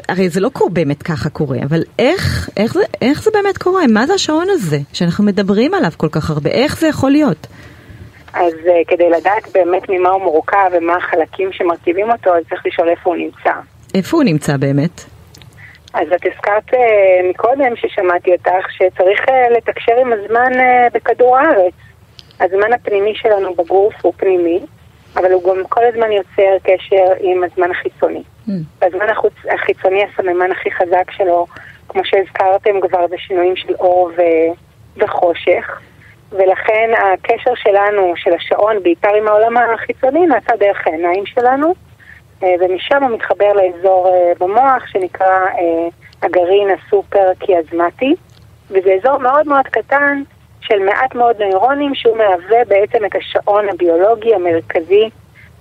הרי 0.10 0.30
זה 0.30 0.40
לא 0.40 0.50
קורה 0.50 0.70
באמת 0.70 1.04
ככה 1.04 1.30
קורה, 1.30 1.58
אבל 1.64 1.84
איך, 2.00 2.50
איך, 2.58 2.74
זה, 2.74 2.84
איך 3.02 3.24
זה 3.24 3.32
באמת 3.34 3.58
קורה? 3.58 3.88
מה 3.88 4.08
זה 4.08 4.14
השעון 4.14 4.48
הזה 4.50 4.80
שאנחנו 4.94 5.24
מדברים 5.24 5.74
עליו 5.74 5.92
כל 5.98 6.10
כך 6.12 6.30
הרבה? 6.30 6.50
איך 6.50 6.80
זה 6.80 6.88
יכול 6.88 7.12
להיות? 7.12 7.48
אז 8.34 8.54
uh, 8.54 8.70
כדי 8.88 9.10
לדעת 9.10 9.52
באמת 9.54 9.90
ממה 9.90 10.10
הוא 10.10 10.22
מורכב 10.22 10.70
ומה 10.72 10.96
החלקים 10.96 11.52
שמרכיבים 11.52 12.12
אותו, 12.12 12.36
אז 12.36 12.44
צריך 12.50 12.66
לשאול 12.66 12.90
איפה 12.90 13.10
הוא 13.10 13.18
נמצא. 13.18 13.52
איפה 13.96 14.18
הוא 14.18 14.24
נמצא 14.24 14.58
באמת? 14.58 15.02
אז 15.94 16.08
את 16.16 16.26
הזכרת 16.26 16.74
uh, 16.74 16.78
מקודם 17.30 17.76
ששמעתי 17.76 18.32
אותך 18.32 18.72
שצריך 18.72 19.20
uh, 19.30 19.58
לתקשר 19.58 19.96
עם 20.02 20.14
הזמן 20.14 20.52
uh, 20.54 20.94
בכדור 20.94 21.38
הארץ. 21.38 21.74
הזמן 22.40 22.74
הפנימי 22.74 23.16
שלנו 23.16 23.56
בגוף 23.56 23.94
הוא 24.02 24.14
פנימי, 24.18 24.60
אבל 25.16 25.32
הוא 25.32 25.44
גם 25.44 25.64
כל 25.70 25.82
הזמן 25.94 26.12
יוצר 26.12 26.58
קשר 26.64 27.14
עם 27.20 27.44
הזמן 27.44 27.72
החיצוני. 27.72 28.24
Mm. 28.48 28.52
הזמן 28.82 29.10
החוץ, 29.10 29.34
החיצוני, 29.54 30.04
הסממן 30.04 30.52
הכי 30.52 30.72
חזק 30.72 31.12
שלו, 31.12 31.48
כמו 31.90 32.02
שהזכרתם 32.06 32.82
כבר, 32.82 33.08
זה 33.08 33.16
שינויים 33.18 33.56
של 33.56 33.74
אור 33.74 34.12
ו, 34.18 34.22
וחושך. 34.98 35.82
ולכן 36.32 36.90
הקשר 36.98 37.52
שלנו, 37.56 38.14
של 38.16 38.34
השעון, 38.34 38.84
בעיקר 38.84 39.16
עם 39.16 39.28
העולם 39.28 39.58
החיצוני, 39.58 40.26
נעשה 40.26 40.56
דרך 40.60 40.88
העיניים 40.88 41.26
שלנו, 41.26 41.74
אה, 42.44 42.56
ומשם 42.60 43.04
הוא 43.04 43.12
מתחבר 43.12 43.54
לאזור 43.54 44.08
אה, 44.08 44.32
במוח 44.40 44.88
שנקרא 44.88 45.28
אה, 45.28 45.88
הגרעין 46.22 46.68
הסופר 46.70 47.32
קיאזמטי, 47.40 48.16
וזה 48.70 48.94
אזור 49.02 49.18
מאוד 49.18 49.48
מאוד 49.48 49.68
קטן 49.68 50.24
של 50.62 50.80
מעט 50.80 51.16
מאוד 51.16 51.42
נוירונים 51.42 51.96
שהוא 51.96 52.18
מהווה 52.18 52.66
בעצם 52.68 53.06
את 53.06 53.16
השעון 53.16 53.70
הביולוגי 53.70 54.36
המרכזי 54.36 55.10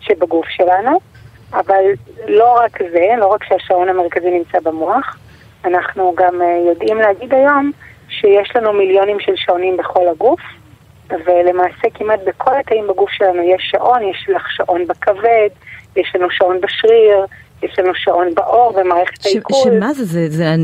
שבגוף 0.01 0.47
שלנו, 0.49 1.01
אבל 1.53 1.85
לא 2.29 2.53
רק 2.53 2.79
זה, 2.93 3.07
לא 3.19 3.27
רק 3.27 3.45
שהשעון 3.45 3.89
המרכזי 3.89 4.31
נמצא 4.31 4.61
במוח, 4.61 5.19
אנחנו 5.65 6.15
גם 6.17 6.41
יודעים 6.67 6.97
להגיד 6.97 7.35
היום 7.35 7.71
שיש 8.09 8.57
לנו 8.57 8.73
מיליונים 8.73 9.21
של 9.21 9.33
שעונים 9.37 9.77
בכל 9.77 10.09
הגוף, 10.09 10.41
ולמעשה 11.27 11.91
כמעט 11.95 12.21
בכל 12.27 12.51
התאים 12.61 12.87
בגוף 12.89 13.11
שלנו 13.11 13.43
יש 13.43 13.69
שעון, 13.71 14.03
יש 14.03 14.27
לך 14.29 14.43
שעון 14.51 14.87
בכבד, 14.87 15.49
יש 15.97 16.13
לנו 16.15 16.31
שעון 16.31 16.61
בשריר, 16.61 17.27
יש 17.63 17.79
לנו 17.79 17.95
שעון 17.95 18.35
בעור 18.35 18.73
ומערכת 18.77 19.27
העיכול. 19.27 19.57
שמה 19.65 19.93
זה, 19.93 20.05
זה, 20.05 20.29
זה, 20.29 20.45
אה, 20.45 20.57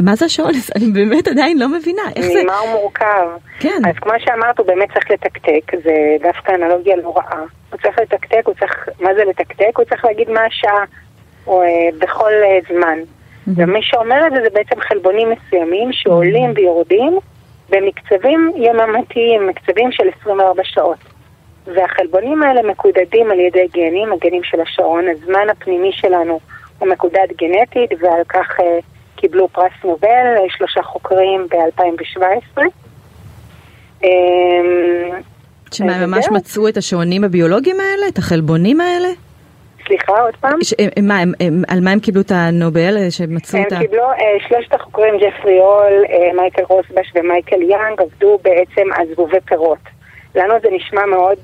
מה 0.00 0.14
זה 0.14 0.24
השעון? 0.24 0.50
אני 0.76 0.86
באמת 0.86 1.28
עדיין 1.28 1.58
לא 1.58 1.68
מבינה, 1.68 2.02
איך 2.16 2.26
זה... 2.26 2.42
ממה 2.42 2.58
הוא 2.58 2.70
מורכב. 2.70 3.26
כן. 3.58 3.82
אז 3.88 3.94
כמו 4.00 4.12
שאמרת, 4.18 4.58
הוא 4.58 4.66
באמת 4.66 4.88
צריך 4.92 5.10
לתקתק, 5.10 5.72
זה 5.84 5.92
דווקא 6.22 6.52
אנלוגיה 6.52 6.96
לא 6.96 7.14
רעה. 7.16 7.40
הוא 7.70 7.80
צריך 7.82 7.98
לתקתק, 7.98 8.42
הוא 8.44 8.54
צריך, 8.54 8.88
מה 9.00 9.14
זה 9.14 9.24
לתקתק? 9.24 9.76
הוא 9.76 9.84
צריך 9.84 10.04
להגיד 10.04 10.30
מה 10.30 10.40
השעה, 10.44 10.84
או 11.46 11.62
אה, 11.62 11.68
בכל 11.98 12.32
אה, 12.44 12.58
זמן. 12.74 12.98
ומי 13.46 13.80
שאומר 13.82 14.26
את 14.26 14.32
זה 14.32 14.38
זה 14.42 14.48
בעצם 14.54 14.80
חלבונים 14.80 15.28
מסוימים 15.30 15.92
שעולים 15.92 16.52
ויורדים. 16.56 17.18
במקצבים 17.70 18.52
יממתיים, 18.56 19.46
מקצבים 19.46 19.92
של 19.92 20.04
24 20.20 20.62
שעות. 20.64 20.98
והחלבונים 21.66 22.42
האלה 22.42 22.62
מקודדים 22.62 23.30
על 23.30 23.40
ידי 23.40 23.66
גנים, 23.74 24.12
הגנים 24.12 24.42
של 24.44 24.60
השעון, 24.60 25.04
הזמן 25.08 25.50
הפנימי 25.50 25.92
שלנו 25.92 26.40
הוא 26.78 26.88
מקודד 26.88 27.26
גנטית 27.38 27.90
ועל 28.00 28.22
כך 28.28 28.60
uh, 28.60 28.62
קיבלו 29.16 29.48
פרס 29.48 29.72
נובל 29.84 30.08
אה, 30.08 30.44
שלושה 30.48 30.82
חוקרים 30.82 31.46
ב-2017. 31.50 32.62
אמ, 34.04 34.08
שמה, 35.72 36.06
ממש 36.06 36.26
מצאו 36.30 36.68
את 36.68 36.76
השעונים 36.76 37.24
הביולוגיים 37.24 37.76
האלה? 37.80 38.08
את 38.08 38.18
החלבונים 38.18 38.80
האלה? 38.80 39.08
סליחה, 39.86 40.20
עוד 40.20 40.36
פעם? 40.36 40.58
ש, 40.62 40.74
הם, 40.78 41.08
מה, 41.08 41.18
הם, 41.18 41.32
הם, 41.40 41.62
על 41.68 41.80
מה 41.80 41.90
הם 41.90 42.00
קיבלו 42.00 42.20
את 42.20 42.32
הנובל? 42.34 42.96
אה, 42.96 43.10
שמצאו 43.10 43.58
הם 43.58 43.64
את 43.66 43.72
ה... 43.72 43.76
הם 43.76 43.82
קיבלו, 43.82 44.12
uh, 44.12 44.48
שלושת 44.48 44.74
החוקרים, 44.74 45.14
ג'פרי 45.18 45.58
הול, 45.58 46.04
מייקל 46.36 46.62
רוסבש 46.68 47.12
ומייקל 47.14 47.62
יאנג, 47.62 48.00
עבדו 48.00 48.38
בעצם 48.42 48.92
על 48.94 49.06
זבובי 49.12 49.40
פירות. 49.46 49.78
לנו 50.34 50.54
זה 50.62 50.68
נשמע 50.70 51.06
מאוד, 51.06 51.38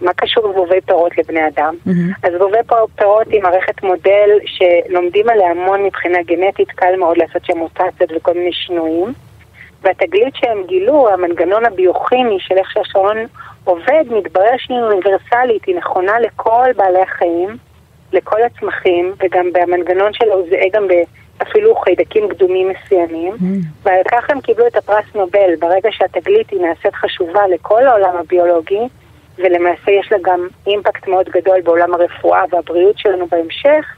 מה 0.00 0.12
קשור 0.12 0.52
זבובי 0.52 0.80
פירות 0.80 1.18
לבני 1.18 1.48
אדם? 1.48 1.74
Mm-hmm. 1.86 2.26
אז 2.26 2.32
זבובי 2.34 2.58
פירות 2.96 3.26
היא 3.28 3.42
מערכת 3.42 3.82
מודל 3.82 4.30
שלומדים 4.44 5.28
עליה 5.28 5.50
המון 5.50 5.82
מבחינה 5.82 6.18
גנטית, 6.22 6.70
קל 6.70 6.96
מאוד 6.98 7.18
לעשות 7.18 7.44
שם 7.44 7.58
מוטציות 7.58 8.10
וכל 8.16 8.34
מיני 8.34 8.52
שינויים. 8.52 9.12
והתגלית 9.82 10.34
שהם 10.36 10.62
גילו, 10.66 11.08
המנגנון 11.08 11.64
הביוכימי 11.64 12.36
של 12.40 12.54
איך 12.54 12.70
שהשעון 12.70 13.16
עובד, 13.64 14.04
מתברר 14.10 14.56
שהיא 14.58 14.78
אוניברסלית, 14.78 15.64
היא 15.64 15.76
נכונה 15.76 16.20
לכל 16.20 16.66
בעלי 16.76 17.02
החיים, 17.02 17.56
לכל 18.12 18.42
הצמחים, 18.42 19.12
וגם 19.18 19.46
במנגנון 19.52 20.12
שלו 20.12 20.34
הוא 20.34 20.46
זהה 20.50 20.68
גם 20.72 20.86
אפילו 21.42 21.74
חיידקים 21.74 22.28
קדומים 22.28 22.68
מסוימים, 22.68 23.32
mm. 23.32 23.44
ועל 23.82 24.02
כך 24.10 24.30
הם 24.30 24.40
קיבלו 24.40 24.66
את 24.66 24.76
הפרס 24.76 25.04
נובל. 25.14 25.56
ברגע 25.58 25.88
שהתגלית 25.92 26.50
היא 26.50 26.60
נעשית 26.60 26.94
חשובה 26.94 27.48
לכל 27.48 27.86
העולם 27.86 28.16
הביולוגי, 28.16 28.88
ולמעשה 29.38 29.90
יש 29.90 30.12
לה 30.12 30.18
גם 30.22 30.48
אימפקט 30.66 31.08
מאוד 31.08 31.28
גדול 31.28 31.60
בעולם 31.60 31.94
הרפואה 31.94 32.42
והבריאות 32.50 32.98
שלנו 32.98 33.26
בהמשך, 33.26 33.96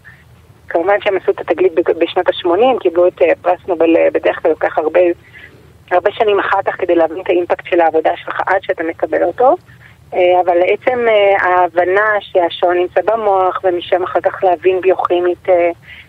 כמובן 0.68 1.00
שהם 1.00 1.16
עשו 1.16 1.32
את 1.32 1.40
התגלית 1.40 1.72
בשנות 1.74 2.28
ה-80, 2.28 2.80
קיבלו 2.80 3.08
את 3.08 3.22
אה, 3.22 3.32
פרס 3.42 3.60
נובל 3.68 3.96
אה, 3.96 4.08
בדרך 4.12 4.42
כלל 4.42 4.50
לוקח 4.50 4.78
הרבה, 4.78 5.00
הרבה 5.90 6.10
שנים 6.12 6.40
אחר 6.40 6.58
כך 6.64 6.74
כדי 6.78 6.94
להבין 6.94 7.20
את 7.20 7.28
האימפקט 7.28 7.66
של 7.70 7.80
העבודה 7.80 8.10
שלך 8.24 8.40
עד 8.46 8.62
שאתה 8.62 8.82
מקבל 8.82 9.22
אותו. 9.22 9.56
אה, 10.14 10.40
אבל 10.44 10.56
עצם 10.66 10.98
ההבנה 11.40 12.10
שהשעון 12.20 12.76
נמצא 12.76 13.00
במוח 13.04 13.60
ומשם 13.64 14.02
אחר 14.02 14.20
כך 14.20 14.44
להבין 14.44 14.80
ביוכימית 14.80 15.48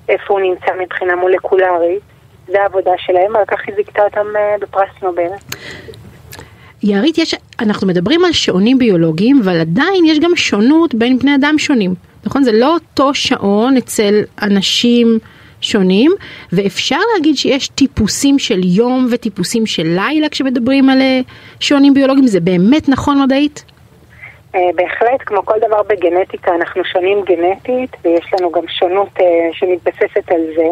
איפה 0.09 0.33
הוא 0.33 0.39
נמצא 0.39 0.71
מבחינה 0.81 1.15
מולקולרית, 1.15 2.01
זה 2.47 2.61
העבודה 2.61 2.91
שלהם, 2.97 3.35
ועל 3.35 3.45
כך 3.45 3.59
היא 3.67 3.75
זיכתה 3.75 4.03
אותם 4.03 4.27
בפרס 4.61 4.89
נובל. 5.01 5.23
יערית, 6.83 7.17
יש, 7.17 7.35
אנחנו 7.59 7.87
מדברים 7.87 8.25
על 8.25 8.31
שעונים 8.31 8.77
ביולוגיים, 8.79 9.41
אבל 9.43 9.59
עדיין 9.59 10.05
יש 10.05 10.19
גם 10.19 10.35
שונות 10.35 10.95
בין 10.95 11.19
בני 11.19 11.35
אדם 11.35 11.55
שונים. 11.57 11.93
נכון? 12.25 12.43
זה 12.43 12.51
לא 12.51 12.73
אותו 12.73 13.13
שעון 13.13 13.77
אצל 13.77 14.21
אנשים 14.41 15.19
שונים, 15.61 16.11
ואפשר 16.53 16.99
להגיד 17.15 17.35
שיש 17.35 17.67
טיפוסים 17.67 18.39
של 18.39 18.59
יום 18.63 19.07
וטיפוסים 19.11 19.65
של 19.65 19.83
לילה 19.83 20.29
כשמדברים 20.29 20.89
על 20.89 21.01
אה, 21.01 21.19
שעונים 21.59 21.93
ביולוגיים, 21.93 22.27
זה 22.27 22.39
באמת 22.39 22.89
נכון 22.89 23.23
מדעית? 23.23 23.65
Uh, 24.53 24.57
בהחלט, 24.75 25.21
כמו 25.25 25.45
כל 25.45 25.59
דבר 25.67 25.81
בגנטיקה, 25.89 26.55
אנחנו 26.55 26.85
שונים 26.85 27.21
גנטית, 27.25 27.95
ויש 28.05 28.25
לנו 28.39 28.51
גם 28.51 28.63
שונות 28.67 29.09
uh, 29.17 29.21
שמתבססת 29.51 30.31
על 30.31 30.41
זה. 30.55 30.67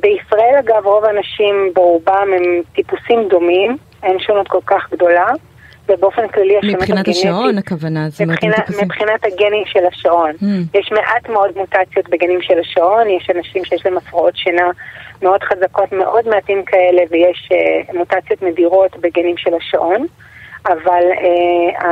בישראל, 0.00 0.54
אגב, 0.58 0.86
רוב 0.86 1.04
האנשים 1.04 1.70
ברובם 1.74 2.28
הם 2.36 2.62
טיפוסים 2.74 3.28
דומים, 3.28 3.76
אין 4.02 4.18
שונות 4.18 4.48
כל 4.48 4.60
כך 4.66 4.90
גדולה. 4.90 5.26
ובאופן 5.88 6.28
כללי 6.28 6.58
השונות 6.58 6.82
הגנטית... 6.82 6.98
מבחינת 6.98 7.08
השעון 7.08 7.58
הכוונה, 7.58 8.08
זאת 8.08 8.20
אומרת... 8.20 8.44
מבחינת, 8.44 8.70
מבחינת 8.82 9.24
הגנים 9.24 9.62
של 9.66 9.86
השעון. 9.86 10.30
Mm. 10.30 10.78
יש 10.78 10.92
מעט 10.92 11.28
מאוד 11.28 11.50
מוטציות 11.56 12.08
בגנים 12.08 12.42
של 12.42 12.58
השעון, 12.58 13.08
יש 13.08 13.30
אנשים 13.36 13.64
שיש 13.64 13.86
להם 13.86 13.96
הפרעות 13.96 14.36
שינה 14.36 14.70
מאוד 15.22 15.42
חזקות, 15.42 15.92
מאוד 15.92 16.28
מעטים 16.28 16.64
כאלה, 16.64 17.02
ויש 17.10 17.48
uh, 17.52 17.96
מוטציות 17.96 18.42
נדירות 18.42 18.96
בגנים 18.96 19.36
של 19.36 19.54
השעון, 19.54 20.06
אבל 20.66 21.02
uh, 21.12 21.84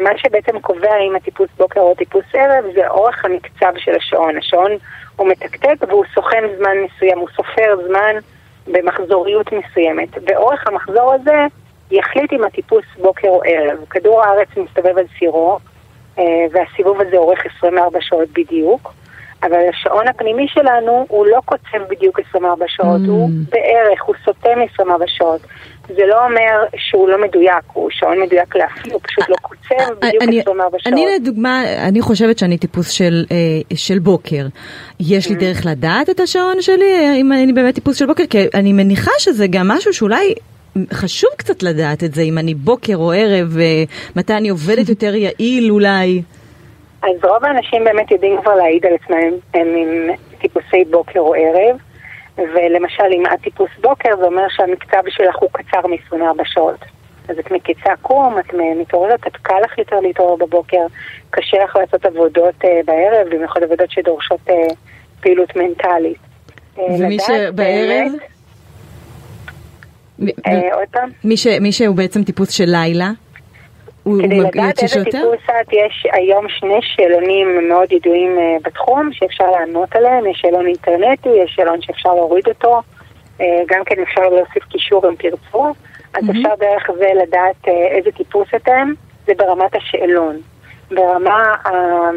מה 0.00 0.10
שבעצם 0.16 0.60
קובע 0.60 0.96
אם 1.08 1.16
הטיפוס 1.16 1.48
בוקר 1.56 1.80
או 1.80 1.94
טיפוס 1.94 2.24
ערב 2.34 2.64
זה 2.74 2.88
אורך 2.88 3.24
המקצב 3.24 3.72
של 3.76 3.92
השעון. 3.96 4.36
השעון 4.36 4.70
הוא 5.16 5.28
מתקתק 5.28 5.74
והוא 5.88 6.04
סוכם 6.14 6.44
זמן 6.58 6.76
מסוים, 6.84 7.18
הוא 7.18 7.28
סופר 7.36 7.76
זמן 7.88 8.14
במחזוריות 8.66 9.46
מסוימת. 9.52 10.08
ואורך 10.26 10.66
המחזור 10.66 11.12
הזה 11.12 11.46
יחליט 11.90 12.32
אם 12.32 12.44
הטיפוס 12.44 12.84
בוקר 13.02 13.28
או 13.28 13.40
ערב. 13.44 13.78
כדור 13.90 14.24
הארץ 14.24 14.48
מסתובב 14.56 14.98
על 14.98 15.04
סירו, 15.18 15.58
אה, 16.18 16.24
והסיבוב 16.52 17.00
הזה 17.00 17.16
אורך 17.16 17.38
24 17.58 17.98
שעות 18.00 18.28
בדיוק, 18.32 18.92
אבל 19.42 19.58
השעון 19.68 20.08
הפנימי 20.08 20.46
שלנו 20.48 21.06
הוא 21.08 21.26
לא 21.26 21.40
קוצב 21.44 21.78
בדיוק 21.90 22.20
24 22.28 22.64
שעות, 22.68 23.00
mm. 23.06 23.08
הוא 23.08 23.30
בערך, 23.48 24.02
הוא 24.04 24.14
סוטה 24.24 24.48
מ-24 24.56 25.02
שעות. 25.06 25.40
זה 25.88 26.06
לא 26.06 26.24
אומר 26.24 26.64
שהוא 26.76 27.08
לא 27.08 27.22
מדויק, 27.22 27.64
הוא 27.72 27.90
שעון 27.92 28.20
מדויק 28.20 28.56
להפליא, 28.56 28.92
הוא 28.92 29.00
פשוט 29.04 29.28
לא 29.28 29.36
קוצב 29.42 29.74
אה, 29.78 30.08
בדיוק 30.08 30.22
אני, 30.22 30.40
24 30.40 30.78
שעות. 30.78 30.92
אני 30.92 31.06
לדוגמה, 31.14 31.62
אני 31.88 32.00
חושבת 32.00 32.38
שאני 32.38 32.58
טיפוס 32.58 32.90
של, 32.90 33.24
אה, 33.30 33.76
של 33.76 33.98
בוקר. 33.98 34.46
יש 35.00 35.28
לי 35.28 35.36
mm. 35.36 35.38
דרך 35.38 35.66
לדעת 35.66 36.10
את 36.10 36.20
השעון 36.20 36.60
שלי, 36.60 37.20
אם 37.20 37.32
אני 37.32 37.52
באמת 37.52 37.74
טיפוס 37.74 37.96
של 37.96 38.06
בוקר? 38.06 38.24
כי 38.30 38.46
אני 38.54 38.72
מניחה 38.72 39.10
שזה 39.18 39.46
גם 39.46 39.68
משהו 39.68 39.92
שאולי 39.92 40.34
חשוב 40.92 41.30
קצת 41.36 41.62
לדעת 41.62 42.04
את 42.04 42.14
זה, 42.14 42.22
אם 42.22 42.38
אני 42.38 42.54
בוקר 42.54 42.96
או 42.96 43.12
ערב, 43.12 43.56
מתי 44.16 44.32
אני 44.32 44.48
עובדת 44.48 44.88
יותר 44.88 45.14
יעיל 45.14 45.70
אולי. 45.70 46.22
אז 47.02 47.24
רוב 47.24 47.44
האנשים 47.44 47.84
באמת 47.84 48.10
יודעים 48.10 48.42
כבר 48.42 48.54
להעיד 48.54 48.86
על 48.86 48.92
עצמם, 48.94 49.38
הם 49.54 49.68
עם 49.76 50.10
טיפוסי 50.38 50.84
בוקר 50.90 51.20
או 51.20 51.34
ערב, 51.34 51.76
ולמשל 52.38 53.04
אם 53.12 53.26
את 53.26 53.40
טיפוס 53.42 53.70
בוקר, 53.80 54.16
זה 54.16 54.24
אומר 54.24 54.46
שהמקצב 54.48 55.02
שלך 55.08 55.36
הוא 55.40 55.50
קצר 55.52 55.86
מ-24 55.86 56.42
שעות. 56.44 56.84
אז 57.28 57.38
את 57.38 57.50
מקיצה 57.50 57.90
קום, 58.02 58.38
את 58.38 58.54
מתעוררת, 58.54 59.26
את 59.26 59.36
קל 59.36 59.60
לך 59.64 59.78
יותר 59.78 60.00
להתעורר 60.00 60.36
בבוקר, 60.36 60.86
קשה 61.30 61.64
לך 61.64 61.76
לעשות 61.76 62.06
עבודות 62.06 62.54
uh, 62.64 62.66
בערב, 62.84 63.28
במיוחד 63.30 63.62
עבודות 63.62 63.90
שדורשות 63.90 64.40
uh, 64.48 64.52
פעילות 65.20 65.56
מנטלית. 65.56 66.18
ומי 66.78 67.18
שבערב? 67.18 68.12
אה, 68.22 68.35
עוד 70.72 70.88
פעם? 70.90 71.10
מי 71.60 71.72
שהוא 71.72 71.96
בעצם 71.96 72.24
טיפוס 72.24 72.50
של 72.50 72.64
לילה? 72.66 73.10
כדי 74.04 74.40
לדעת 74.40 74.82
איזה 74.82 75.04
טיפוס 75.04 75.44
את, 75.60 75.72
יש 75.72 76.06
היום 76.12 76.48
שני 76.48 76.78
שאלונים 76.82 77.68
מאוד 77.68 77.92
ידועים 77.92 78.38
אה, 78.38 78.56
בתחום 78.62 79.10
שאפשר 79.12 79.50
לענות 79.50 79.96
עליהם, 79.96 80.26
יש 80.26 80.38
שאלון 80.40 80.66
אינטרנטי, 80.66 81.28
יש 81.28 81.52
שאלון 81.56 81.82
שאפשר 81.82 82.14
להוריד 82.14 82.48
אותו, 82.48 82.82
אה, 83.40 83.62
גם 83.66 83.84
כן 83.84 84.02
אפשר 84.02 84.28
להוסיף 84.28 84.64
קישור 84.64 85.08
אם 85.08 85.14
תרצו, 85.14 85.72
אז 86.14 86.30
אפשר 86.30 86.54
דרך 86.58 86.90
זה 86.98 87.10
לדעת 87.22 87.68
איזה 87.68 88.10
טיפוס 88.10 88.48
אתם, 88.56 88.92
זה 89.26 89.32
ברמת 89.36 89.74
השאלון. 89.74 90.36
ברמה 90.90 91.54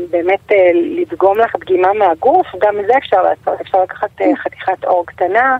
באמת 0.09 0.51
לדגום 0.73 1.37
לך 1.37 1.55
דגימה 1.59 1.93
מהגוף, 1.93 2.47
גם 2.59 2.79
את 2.79 2.85
זה 2.87 2.93
אפשר 2.97 3.21
לעשות, 3.21 3.61
אפשר 3.61 3.83
לקחת 3.83 4.09
חתיכת 4.43 4.85
אור 4.85 5.05
קטנה, 5.05 5.57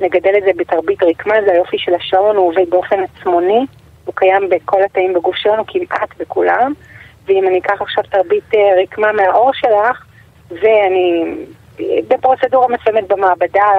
לגדל 0.00 0.34
את 0.38 0.42
זה 0.44 0.50
בתרבית 0.56 1.02
רקמה, 1.02 1.34
זה 1.46 1.52
היופי 1.52 1.78
של 1.78 1.94
השעון, 1.94 2.36
הוא 2.36 2.48
עובד 2.48 2.70
באופן 2.70 2.96
עצמוני, 3.02 3.66
הוא 4.04 4.14
קיים 4.14 4.48
בכל 4.48 4.82
התאים 4.82 5.14
בגוף 5.14 5.36
שלנו, 5.36 5.64
כמעט 5.66 6.08
בכולם, 6.18 6.72
ואם 7.26 7.48
אני 7.48 7.58
אקח 7.58 7.82
עכשיו 7.82 8.04
תרבית 8.10 8.54
אה, 8.54 8.82
רקמה 8.82 9.12
מהעור 9.12 9.50
שלך, 9.54 10.06
ואני 10.50 11.34
בפרוצדורה 12.08 12.68
מסוימת 12.68 13.08
במעבדה 13.08 13.70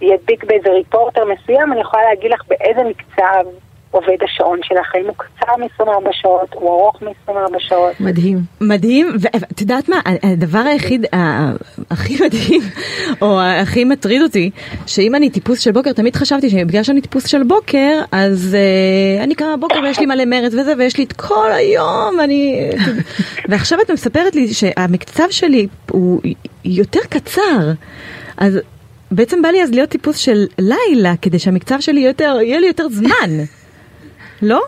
ידביק 0.00 0.44
באיזה 0.44 0.70
ריפורטר 0.70 1.24
מסוים, 1.24 1.72
אני 1.72 1.80
יכולה 1.80 2.02
להגיד 2.02 2.30
לך 2.30 2.42
באיזה 2.48 2.82
מקצב 2.84 3.44
עובד 3.92 4.16
השעון 4.24 4.58
שלך, 4.62 4.94
האם 4.94 5.06
הוא 5.06 5.14
קצר 5.16 5.56
מ-24 5.56 6.12
שעות, 6.12 6.54
הוא 6.54 6.70
ארוך 6.70 7.02
מ-24 7.02 7.58
שעות. 7.58 8.00
מדהים. 8.00 8.38
מדהים, 8.60 9.06
ואת 9.20 9.60
יודעת 9.60 9.88
מה, 9.88 10.00
הדבר 10.22 10.58
היחיד, 10.58 11.06
הכי 11.90 12.14
מדהים, 12.24 12.62
או 13.22 13.40
הכי 13.40 13.84
מטריד 13.84 14.22
אותי, 14.22 14.50
שאם 14.86 15.14
אני 15.14 15.30
טיפוס 15.30 15.60
של 15.60 15.72
בוקר, 15.72 15.92
תמיד 15.92 16.16
חשבתי 16.16 16.50
שבגלל 16.50 16.82
שאני 16.82 17.00
טיפוס 17.00 17.26
של 17.26 17.42
בוקר, 17.42 18.00
אז 18.12 18.56
uh, 19.18 19.24
אני 19.24 19.34
קמה 19.34 19.56
בבוקר 19.56 19.80
ויש 19.82 19.98
לי 19.98 20.06
מלא 20.06 20.24
מרץ 20.24 20.54
וזה, 20.54 20.74
ויש 20.78 20.96
לי 20.96 21.04
את 21.04 21.12
כל 21.12 21.52
היום, 21.52 22.18
ואני... 22.18 22.70
ועכשיו 23.48 23.80
את 23.80 23.90
מספרת 23.90 24.34
לי 24.34 24.54
שהמקצב 24.54 25.30
שלי 25.30 25.66
הוא 25.90 26.20
יותר 26.64 27.00
קצר. 27.08 27.72
אז 28.36 28.58
בעצם 29.10 29.42
בא 29.42 29.48
לי 29.48 29.62
אז 29.62 29.70
להיות 29.70 29.88
טיפוס 29.88 30.16
של 30.16 30.46
לילה, 30.58 31.14
כדי 31.22 31.38
שהמקצב 31.38 31.80
שלי 31.80 32.00
יותר, 32.00 32.38
יהיה 32.40 32.60
לי 32.60 32.66
יותר 32.66 32.88
זמן. 32.88 33.30
לא? 34.42 34.60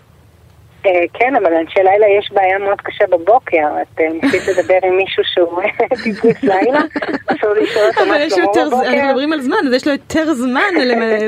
אה, 0.87 0.91
כן, 1.13 1.37
אבל 1.37 1.55
אנשי 1.55 1.79
לילה 1.83 2.07
יש 2.19 2.33
בעיה 2.33 2.59
מאוד 2.59 2.81
קשה 2.81 3.05
בבוקר. 3.07 3.67
את 3.83 4.01
אה, 4.01 4.09
ניסית 4.23 4.49
לדבר 4.49 4.79
עם 4.83 4.97
מישהו 4.97 5.23
שהוא 5.27 5.63
טיפוס 6.05 6.43
לילה, 6.43 6.81
אסור 7.27 7.51
לשאול 7.51 7.85
אותו 7.87 8.07
מה 8.07 8.31
שלמה 8.31 8.47
בבוקר. 8.47 8.63
אנחנו 8.63 9.09
מדברים 9.09 9.33
על 9.33 9.41
זמן, 9.41 9.57
אז 9.67 9.73
יש 9.73 9.87
לו 9.87 9.93
יותר 9.93 10.35
זמן 10.35 10.75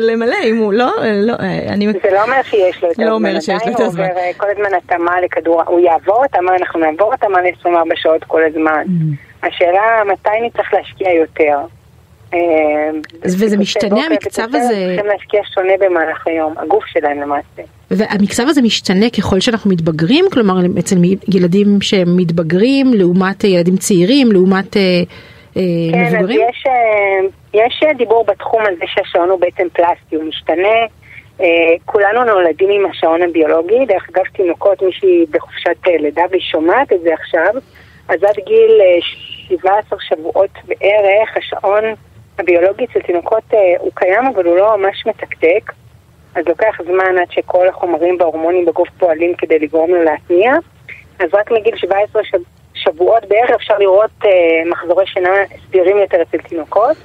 למלא, 0.01 0.37
אם 0.45 0.57
הוא 0.57 0.73
לא, 0.73 0.91
לא, 1.23 1.35
אני... 1.69 1.93
זה 2.03 2.11
לא 2.13 2.23
אומר 2.23 2.43
שיש 2.43 2.83
לו 2.83 2.89
יותר 2.89 2.95
זמן. 2.95 3.07
לא 3.07 3.13
אומר 3.13 3.41
שיש 3.41 3.67
לו 3.67 3.73
יותר 3.73 3.89
זמן. 3.89 4.05
הוא 4.05 4.11
עובר 4.11 4.21
אה, 4.21 4.31
כל 4.37 4.47
הזמן 4.51 4.75
התאמה 4.77 5.21
לכדור, 5.21 5.63
הוא 5.67 5.81
יעבור 5.81 6.25
התאמה, 6.25 6.57
אנחנו 6.57 6.81
נעבור 6.81 7.15
התאמה 7.15 7.43
ל-24 7.43 7.91
שעות 7.95 8.25
כל 8.25 8.43
הזמן. 8.45 8.85
Mm. 8.87 9.47
השאלה 9.47 10.03
מתי 10.07 10.41
נצטרך 10.47 10.75
להשקיע 10.75 11.13
יותר. 11.13 11.59
וזה 13.23 13.57
משתנה 13.57 14.01
המקצב 14.11 14.49
הזה... 14.49 14.95
צריכים 14.95 15.07
להשקיע 15.07 15.41
שונה 15.55 15.73
במהלך 15.81 16.27
היום, 16.27 16.55
הגוף 16.59 16.85
שלהם 16.87 17.21
למעשה. 17.21 17.63
והמקצב 17.91 18.43
הזה 18.49 18.63
משתנה 18.63 19.11
ככל 19.11 19.41
שאנחנו 19.41 19.71
מתבגרים, 19.71 20.25
כלומר 20.33 20.55
אצל 20.79 20.97
ילדים 21.35 21.81
שהם 21.81 22.17
מתבגרים 22.17 22.95
לעומת 22.95 23.45
ילדים 23.45 23.77
צעירים, 23.77 24.33
לעומת 24.33 24.77
אה, 24.77 24.83
אה, 25.57 25.63
כן, 25.93 26.17
מבוגרים? 26.17 26.41
כן, 26.41 26.47
אז 26.47 26.51
יש, 26.51 26.67
אה, 26.67 27.91
יש 27.91 27.97
דיבור 27.99 28.25
בתחום 28.25 28.63
הזה 28.63 28.85
שהשעון 28.87 29.31
הוא 29.31 29.41
בעצם 29.41 29.67
פלסטי, 29.73 30.17
הוא 30.17 30.25
משתנה. 30.25 30.77
כולנו 31.85 32.25
נולדים 32.25 32.71
עם 32.71 32.91
השעון 32.91 33.23
הביולוגי, 33.23 33.87
דרך 33.87 34.09
אגב 34.13 34.25
תינוקות, 34.37 34.83
מישהי 34.83 35.25
בחופשת 35.31 35.87
לידה 35.87 36.23
והיא 36.31 36.43
שומעת 36.43 36.93
את 36.93 37.01
זה 37.03 37.15
עכשיו, 37.15 37.63
אז 38.09 38.23
עד 38.25 38.37
גיל 38.47 38.81
17 39.49 39.99
שבועות 40.09 40.51
בערך, 40.69 41.37
השעון 41.37 41.85
הביולוגי 42.39 42.85
אצל 42.85 43.01
תינוקות 43.01 43.45
הוא 43.79 43.91
קיים 43.95 44.27
אבל 44.27 44.47
הוא 44.47 44.57
לא 44.57 44.77
ממש 44.77 45.07
מתקתק. 45.07 45.73
אז 46.35 46.45
לוקח 46.47 46.77
זמן 46.85 47.19
עד 47.19 47.31
שכל 47.31 47.69
החומרים 47.69 48.17
וההורמונים 48.21 48.65
בגוף 48.65 48.89
פועלים 48.99 49.35
כדי 49.35 49.59
לגרום 49.59 49.91
לו 49.91 50.03
להתניע. 50.03 50.53
אז 51.19 51.29
רק 51.35 51.51
מגיל 51.51 51.77
17 51.77 52.25
שב, 52.25 52.39
שבועות 52.75 53.25
בערך 53.29 53.51
אפשר 53.51 53.79
לראות 53.79 54.11
אה, 54.25 54.31
מחזורי 54.71 55.07
שינה 55.07 55.31
סדירים 55.67 55.97
יותר 55.97 56.23
אצל 56.23 56.39
תינוקות. 56.39 56.97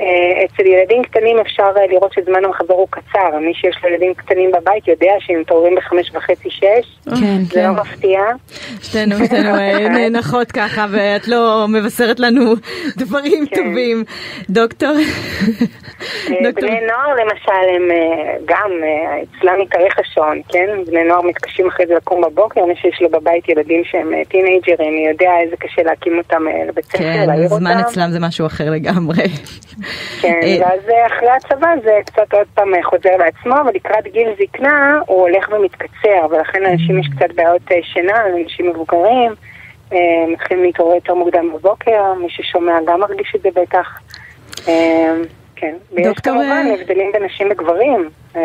אה, 0.00 0.44
אצל 0.44 0.66
ילדים 0.66 1.02
קטנים 1.02 1.38
אפשר 1.38 1.70
אה, 1.76 1.86
לראות 1.86 2.12
שזמן 2.12 2.44
המחזור 2.44 2.76
הוא 2.76 2.88
קצר. 2.90 3.38
מי 3.40 3.54
שיש 3.54 3.76
לו 3.82 3.90
ילדים 3.90 4.14
קטנים 4.14 4.50
בבית 4.52 4.88
יודע 4.88 5.12
שהם 5.18 5.40
מתעוררים 5.40 5.74
בחמש 5.74 6.10
וחצי, 6.14 6.50
שש. 6.50 7.10
כן, 7.20 7.42
זה 7.44 7.62
לא 7.62 7.72
מפתיע. 7.72 8.20
שתינו, 8.82 9.16
שתינו 9.24 9.48
אה, 9.48 9.88
נאנחות 9.98 10.52
ככה, 10.52 10.86
ואת 10.90 11.28
לא 11.28 11.66
מבשרת 11.68 12.20
לנו 12.20 12.54
דברים 13.02 13.46
כן. 13.46 13.56
טובים. 13.56 14.04
דוקטור? 14.50 14.88
אה. 14.88 16.52
בני 16.56 16.80
נוער 16.80 17.14
למשל 17.14 17.66
הם 17.76 17.90
אה, 17.90 18.36
גם, 18.44 18.70
אה, 18.82 19.22
אצלם 19.22 19.60
מתארך 19.60 19.98
השעון, 19.98 20.40
כן? 20.48 20.66
בני 20.86 21.04
נוער 21.04 21.22
מתקשים 21.22 21.66
אחרי 21.66 21.86
זה 21.86 21.94
לקום 21.94 22.22
בבוקר, 22.22 22.64
מי 22.64 22.76
שיש 22.76 23.02
לו 23.02 23.10
בבית 23.10 23.48
ילדים 23.48 23.82
שהם 23.84 24.14
אה, 24.14 24.22
טינג'רים, 24.28 25.10
יודע 25.10 25.30
איזה 25.42 25.56
קשה 25.56 25.82
להקים 25.82 26.18
אותם 26.18 26.48
אה, 26.48 26.64
לבית 26.68 26.84
ספר, 26.84 26.98
כן, 26.98 27.24
להעיר 27.26 27.44
אותם. 27.44 27.56
זמן 27.56 27.78
אצלם 27.80 28.10
זה 28.10 28.20
משהו 28.20 28.46
אחר 28.46 28.70
לגמרי. 28.70 29.22
כן, 30.20 30.40
אה, 30.42 30.56
ואז 30.60 30.80
אחרי 31.06 31.30
הצבא 31.30 31.68
זה 31.84 32.00
קצת 32.06 32.32
עוד 32.34 32.46
פעם 32.54 32.74
אה, 32.74 32.82
חוזר 32.82 33.16
לעצמו, 33.18 33.54
ולקראת 33.66 34.04
גיל 34.12 34.28
זקנה 34.38 34.98
הוא 35.06 35.20
הולך 35.20 35.48
ומתקצר, 35.52 36.26
ולכן 36.30 36.62
לאנשים 36.62 37.00
יש 37.00 37.06
קצת 37.16 37.34
בעיות 37.34 37.72
אה, 37.72 37.76
שינה, 37.82 38.28
לאנשים 38.28 38.70
מבוגרים, 38.70 39.32
מתחילים 40.28 40.64
להתעורר 40.64 40.94
יותר 40.94 41.14
מוקדם 41.14 41.52
בבוקר, 41.54 42.14
מי 42.14 42.26
ששומע 42.30 42.72
גם 42.86 43.00
מרגיש 43.00 43.32
את 43.36 43.42
זה 43.42 43.48
בטח. 43.54 44.00
כן, 45.56 45.74
ויש 45.92 46.18
כמובן 46.22 46.66
הבדלים 46.80 47.12
בין 47.12 47.22
נשים 47.24 47.48
וגברים. 47.50 48.08
אה, 48.36 48.42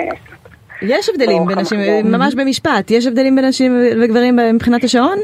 יש 0.82 1.10
הבדלים 1.10 1.46
בין 1.46 1.60
נשים. 1.60 1.80
ממש 2.04 2.36
במשפט, 2.36 2.92
יש 2.92 3.08
הבדלים 3.08 3.36
בין 3.36 3.46
נשים 3.46 3.82
וגברים 4.02 4.40
מבחינת 4.54 4.84
השעון? 4.84 5.18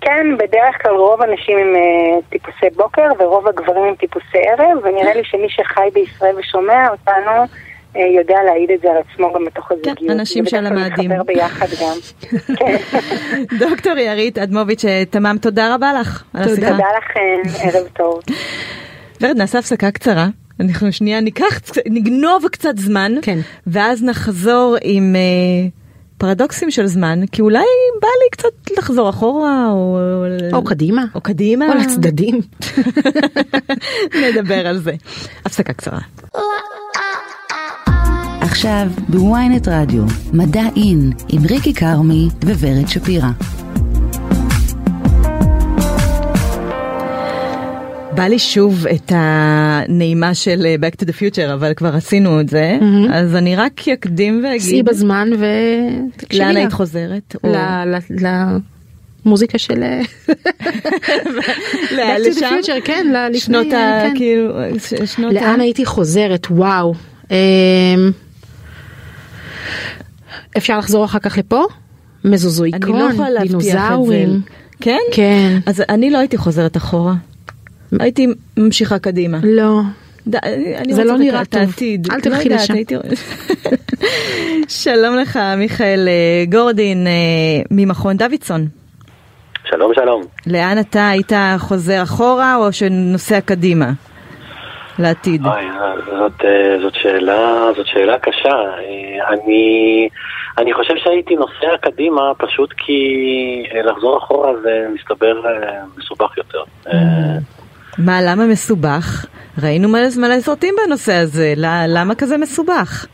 כן, 0.00 0.26
בדרך 0.38 0.82
כלל 0.82 0.92
רוב 0.92 1.22
הנשים 1.22 1.58
הם 1.58 1.74
אה, 1.76 2.20
טיפוסי 2.30 2.76
בוקר 2.76 3.08
ורוב 3.18 3.48
הגברים 3.48 3.84
הם 3.84 3.94
טיפוסי 3.94 4.38
ערב, 4.38 4.78
ונראה 4.84 5.14
לי 5.14 5.24
שמי 5.24 5.48
שחי 5.48 5.88
בישראל 5.94 6.34
ושומע 6.38 6.88
אותנו 6.90 7.44
אה, 7.96 8.06
יודע 8.16 8.36
להעיד 8.46 8.70
את 8.70 8.80
זה 8.80 8.90
על 8.90 8.96
עצמו 8.96 9.32
גם 9.34 9.44
בתוך 9.44 9.72
הזוגיות. 9.72 9.98
כן, 9.98 10.10
אנשים 10.10 10.44
זה 10.44 10.50
שעל 10.50 10.60
בדרך 10.60 10.72
כלל 10.72 10.84
המאדים. 10.86 11.10
מתחבר 11.10 11.22
ביחד 11.22 11.66
גם. 11.82 11.96
כן. 12.56 12.76
דוקטור 13.68 13.98
ירית 13.98 14.38
אדמוביץ' 14.38 14.84
אה, 14.84 15.02
תמם, 15.10 15.36
תודה 15.42 15.74
רבה 15.74 15.92
לך 16.00 16.24
על 16.34 16.42
השיחה. 16.42 16.70
תודה 16.70 16.88
לכם, 16.98 17.68
ערב 17.68 17.88
טוב. 17.88 18.20
ורד, 19.20 19.36
נעשה 19.36 19.58
הפסקה 19.58 19.90
קצרה. 19.90 20.26
אנחנו 20.60 20.92
שנייה 20.92 21.20
ניקח, 21.20 21.60
נגנוב 21.86 22.44
קצת 22.52 22.78
זמן, 22.78 23.12
כן. 23.22 23.38
ואז 23.66 24.04
נחזור 24.04 24.76
עם 24.82 25.16
אה, 25.16 25.68
פרדוקסים 26.18 26.70
של 26.70 26.86
זמן, 26.86 27.20
כי 27.32 27.42
אולי 27.42 27.64
בא 28.02 28.08
לי 28.08 28.30
קצת 28.30 28.78
לחזור 28.78 29.10
אחורה, 29.10 29.70
או, 29.70 29.98
או 30.52 30.64
קדימה. 30.64 31.04
או 31.14 31.20
קדימה. 31.20 31.68
או 31.68 31.74
לצדדים. 31.74 32.40
נדבר 34.22 34.66
על 34.66 34.78
זה. 34.78 34.94
הפסקה 35.44 35.72
קצרה. 35.72 36.00
עכשיו 38.40 38.86
בוויינט 39.08 39.68
רדיו, 39.68 40.02
מדע 40.32 40.62
אין, 40.76 41.12
עם 41.28 41.42
ריקי 41.50 41.74
כרמי 41.74 42.28
וורד 42.44 42.88
שפירא. 42.88 43.30
בא 48.16 48.22
לי 48.22 48.38
שוב 48.38 48.86
את 48.86 49.12
הנעימה 49.14 50.34
של 50.34 50.66
אה, 50.66 50.74
Back 50.88 51.02
to 51.02 51.08
the 51.08 51.12
Future, 51.12 51.52
אבל 51.54 51.74
כבר 51.74 51.94
עשינו 51.94 52.40
את 52.40 52.48
זה, 52.48 52.78
אז 53.12 53.34
אני 53.34 53.56
רק 53.56 53.88
אקדים 53.88 54.42
סעי 54.42 54.50
ואגיד, 54.52 54.84
בזמן 54.84 55.28
ותקשיבי 55.32 56.44
לאן. 56.44 56.56
היית 56.56 56.72
חוזרת? 56.72 57.36
או- 57.44 57.52
ל- 57.52 57.94
ל- 58.20 58.56
למוזיקה 59.26 59.58
של 59.58 59.74
לאן, 59.78 60.02
Back 61.90 62.20
to 62.20 62.24
the 62.24 62.28
לשם? 62.28 62.46
Future, 62.62 62.80
כן, 62.84 63.06
ל- 63.12 63.26
לפני, 63.28 63.40
שנות 63.40 63.66
ה... 63.66 64.02
כן. 64.02 64.12
כאילו, 64.16 64.54
שנות 65.06 65.30
ה... 65.30 65.34
לאן 65.34 65.60
הייתי 65.60 65.84
חוזרת 65.84 66.46
וואו 66.50 66.94
אמ, 67.30 67.36
אפשר 70.56 70.78
לחזור 70.78 71.04
אחר 71.04 71.18
כך 71.18 71.38
לפה 71.38 71.64
אני 72.24 72.32
מזוזואיקון 72.34 72.98
לא. 72.98 73.08
דינוזאורים 73.42 74.40
כן? 74.80 74.98
כן 75.12 75.58
אז 75.66 75.82
אני 75.88 76.10
לא 76.10 76.18
הייתי 76.18 76.36
חוזרת 76.36 76.76
אחורה. 76.76 77.14
הייתי 78.00 78.26
ממשיכה 78.56 78.98
קדימה. 78.98 79.38
לא 79.42 79.80
ד- 80.28 80.36
זה 80.90 81.04
לא 81.04 81.16
נראה 81.18 81.44
טוב. 81.44 81.60
העתיד. 81.60 82.08
אל 82.10 82.16
לא 82.16 82.20
תלכי 82.22 82.42
יודעת, 82.44 82.60
לשם. 82.60 82.74
הייתי- 82.74 82.94
שלום 84.84 85.16
לך 85.16 85.38
מיכאל 85.56 86.08
אה, 86.08 86.44
גורדין 86.48 87.06
אה, 87.06 87.12
ממכון 87.70 88.16
דוידסון. 88.16 88.66
שלום 89.70 89.92
שלום. 89.94 90.22
לאן 90.46 90.78
אתה 90.78 91.08
היית 91.08 91.32
חוזר 91.58 92.02
אחורה 92.02 92.56
או 92.56 92.72
שנוסע 92.72 93.40
קדימה? 93.40 93.90
לעתיד. 94.98 95.46
אוי, 95.46 95.64
זאת, 96.06 96.32
אה, 96.44 96.76
זאת 96.82 96.94
שאלה, 96.94 97.66
זאת 97.76 97.86
שאלה 97.86 98.18
קשה. 98.18 98.56
אני, 99.28 100.08
אני 100.58 100.74
חושב 100.74 100.94
שהייתי 101.04 101.34
נוסע 101.36 101.76
קדימה 101.82 102.20
פשוט 102.38 102.72
כי 102.78 103.02
לחזור 103.84 104.18
אחורה 104.18 104.50
זה 104.62 104.86
מסתבר 104.94 105.42
מסובך 105.98 106.38
יותר. 106.38 106.62
אה, 106.92 106.98
מה, 107.98 108.22
למה 108.22 108.46
מסובך? 108.46 109.26
ראינו 109.62 109.88
מלא 109.88 110.08
מלא 110.16 110.40
סרטים 110.40 110.74
בנושא 110.86 111.12
הזה, 111.14 111.54
למה 111.88 112.14
כזה 112.14 112.36
מסובך? 112.36 113.06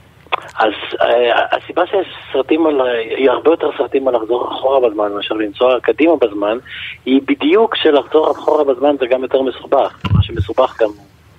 אז 0.59 0.73
אה, 1.01 1.57
הסיבה 1.57 1.87
שיש 1.87 2.07
סרטים 2.33 2.67
על, 2.67 2.81
היא 3.17 3.31
הרבה 3.31 3.51
יותר 3.51 3.71
סרטים 3.79 4.09
על 4.09 4.15
לחזור 4.17 4.53
אחורה 4.53 4.89
בזמן 4.89 5.13
מאשר 5.13 5.35
לנסוע 5.35 5.81
קדימה 5.81 6.17
בזמן, 6.17 6.59
היא 7.07 7.21
בדיוק 7.27 7.77
שלחזור 7.77 8.31
אחורה 8.31 8.65
בזמן 8.65 8.97
זה 9.01 9.07
גם 9.07 9.23
יותר 9.23 9.43
מסובך. 9.43 9.99
מה 10.15 10.23
שמסובך 10.23 10.83
גם 10.83 10.89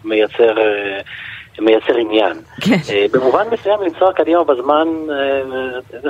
מייצר, 0.06 0.58
אה, 0.58 1.00
מייצר 1.60 1.98
עניין. 1.98 2.34
כן. 2.62 2.78
אה, 2.90 3.06
במובן 3.12 3.44
מסוים 3.52 3.82
לנסוע 3.82 4.14
קדימה 4.14 4.44
בזמן, 4.44 4.88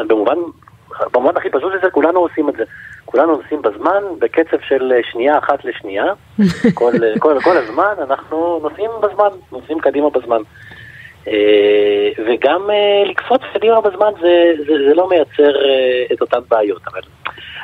במובן, 0.07 0.35
במובן 1.13 1.37
הכי 1.37 1.49
פשוט 1.49 1.73
לזה 1.73 1.89
כולנו 1.91 2.19
עושים 2.19 2.49
את 2.49 2.53
זה. 2.55 2.63
כולנו 3.13 3.35
נוסעים 3.35 3.61
בזמן 3.61 4.03
בקצב 4.19 4.57
של 4.67 4.91
אה, 4.95 4.99
שנייה 5.11 5.37
אחת 5.37 5.65
לשנייה. 5.65 6.05
כל, 6.73 6.91
אה, 7.03 7.19
כל, 7.19 7.37
כל 7.43 7.57
הזמן 7.57 7.93
אנחנו 8.01 8.59
נוסעים 8.63 8.89
בזמן, 9.03 9.29
נוסעים 9.51 9.79
קדימה 9.79 10.09
בזמן. 10.09 10.41
אה, 11.27 12.09
וגם 12.27 12.69
לקפוץ 13.05 13.41
קדימה 13.53 13.81
בזמן 13.81 14.11
זה, 14.21 14.53
זה, 14.57 14.73
זה 14.89 14.93
לא 14.95 15.09
מייצר 15.09 15.51
את 16.13 16.21
אותן 16.21 16.39
בעיות. 16.49 16.81
אבל, 16.87 17.01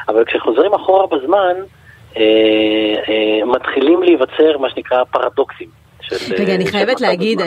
אבל 0.08 0.26
כשחוזרים 0.26 0.74
אחורה 0.74 1.08
בזמן, 1.08 1.54
מתחילים 3.46 4.04
להיווצר 4.04 4.58
מה 4.58 4.70
שנקרא 4.70 5.04
פרדוקסים. 5.04 5.68
של, 6.02 6.36
רגע, 6.36 6.56
אני 6.56 6.68
חייבת 6.68 7.02
להגיד, 7.02 7.42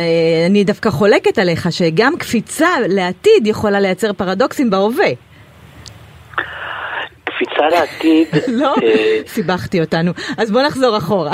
אני 0.46 0.64
דווקא 0.64 0.90
חולקת 0.90 1.38
עליך 1.38 1.72
שגם 1.72 2.12
קפיצה 2.18 2.68
לעתיד 2.88 3.46
יכולה 3.46 3.80
לייצר 3.80 4.12
פרדוקסים 4.12 4.70
בהווה. 4.70 5.31
קפיצה 7.44 7.68
לעתיד, 7.68 8.28
לא? 8.62 8.74
אה, 8.82 9.18
סיבכתי 9.26 9.80
אותנו. 9.80 10.12
אז 10.38 10.50
בוא 10.50 10.62
נחזור 10.62 10.98
אחורה, 10.98 11.32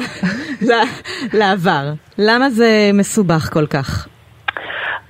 לעבר. 1.38 1.84
למה 2.18 2.50
זה 2.50 2.90
מסובך 2.94 3.52
כל 3.52 3.66
כך? 3.66 4.08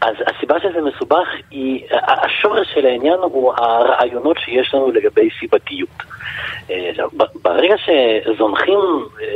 אז 0.00 0.14
הסיבה 0.26 0.60
שזה 0.60 0.80
מסובך 0.80 1.28
היא, 1.50 1.84
השורש 1.92 2.68
של 2.74 2.86
העניין 2.86 3.18
הוא 3.22 3.52
הרעיונות 3.56 4.36
שיש 4.38 4.74
לנו 4.74 4.90
לגבי 4.90 5.28
סיבתיות. 5.40 6.02
אה, 6.70 6.90
ברגע 7.42 7.74
שזונחים 7.78 8.78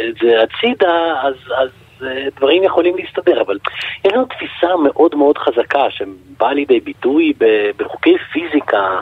את 0.08 0.14
זה 0.22 0.42
הצידה, 0.42 1.14
אז, 1.22 1.34
אז 1.56 1.68
אה, 2.02 2.26
דברים 2.36 2.62
יכולים 2.62 2.96
להסתדר, 2.96 3.40
אבל 3.40 3.58
יש 4.04 4.12
לנו 4.12 4.24
תפיסה 4.24 4.76
מאוד 4.84 5.14
מאוד 5.14 5.38
חזקה 5.38 5.90
שבאה 5.90 6.52
לידי 6.52 6.80
ביטוי 6.80 7.32
בחוקי 7.76 8.14
פיזיקה, 8.32 9.00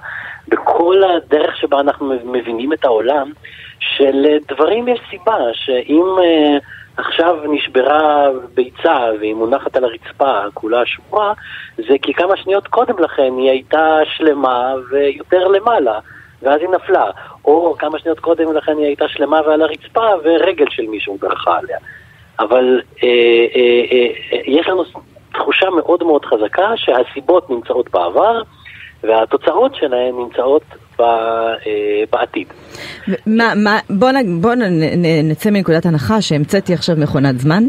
בכל 0.51 1.03
הדרך 1.05 1.57
שבה 1.57 1.81
אנחנו 1.81 2.15
מבינים 2.25 2.73
את 2.73 2.85
העולם, 2.85 3.33
שלדברים 3.79 4.89
יש 4.89 5.01
סיבה, 5.11 5.37
שאם... 5.53 6.05
אה, 6.23 6.59
עכשיו 6.97 7.37
נשברה 7.49 8.29
ביצה 8.55 8.99
והיא 9.21 9.35
מונחת 9.35 9.77
על 9.77 9.85
הרצפה, 9.85 10.41
כולה 10.55 10.87
שבורה, 10.87 11.33
זה 11.77 11.95
כי 12.03 12.15
כמה 12.15 12.37
שניות 12.37 12.67
קודם 12.67 12.99
לכן 12.99 13.33
היא 13.37 13.51
הייתה 13.51 13.99
שלמה 14.17 14.75
ויותר 14.91 15.49
למעלה, 15.49 15.99
ואז 16.43 16.61
היא 16.61 16.69
נפלה. 16.69 17.11
או 17.45 17.75
כמה 17.79 17.99
שניות 17.99 18.21
קודם 18.21 18.53
לכן 18.53 18.79
היא 18.79 18.87
הייתה 18.87 19.09
שלמה 19.09 19.41
ועל 19.47 19.63
הרצפה 19.63 20.07
ורגל 20.25 20.65
של 20.71 20.87
מישהו 20.87 21.19
דרכה 21.21 21.59
עליה. 21.59 21.79
אבל 22.41 22.81
אה, 23.03 23.09
אה, 23.57 23.85
אה, 23.93 24.07
אה, 24.33 24.39
יש 24.47 24.69
לנו 24.69 24.85
תחושה 25.33 25.71
מאוד 25.71 26.05
מאוד 26.05 26.25
חזקה 26.25 26.73
שהסיבות 26.77 27.51
נמצאות 27.51 27.91
בעבר 27.91 28.43
והתוצאות 29.03 29.75
שלהן 29.75 30.15
נמצאות 30.25 30.63
אה, 31.01 31.05
בעתיד. 32.13 32.47
מה, 33.27 33.53
מה, 33.57 33.79
בוא, 33.91 34.11
נ, 34.11 34.41
בוא 34.43 34.55
נ, 34.55 34.63
נ, 34.83 35.31
נצא 35.31 35.51
מנקודת 35.51 35.87
הנחה 35.87 36.23
שהמצאתי 36.23 36.75
עכשיו 36.75 36.97
מכונת 36.97 37.39
זמן. 37.39 37.65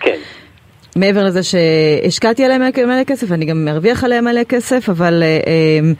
כן. 0.00 0.16
מעבר 0.96 1.24
לזה 1.24 1.40
שהשקעתי 1.42 2.44
עליהם 2.44 2.62
מלא- 2.62 3.04
כסף, 3.04 3.32
אני 3.32 3.44
גם 3.44 3.64
מרוויח 3.64 4.04
עליהם 4.04 4.24
מלא 4.24 4.44
כסף, 4.44 4.88
אבל 4.88 5.22
אה, 5.22 5.26
אה, 5.46 5.92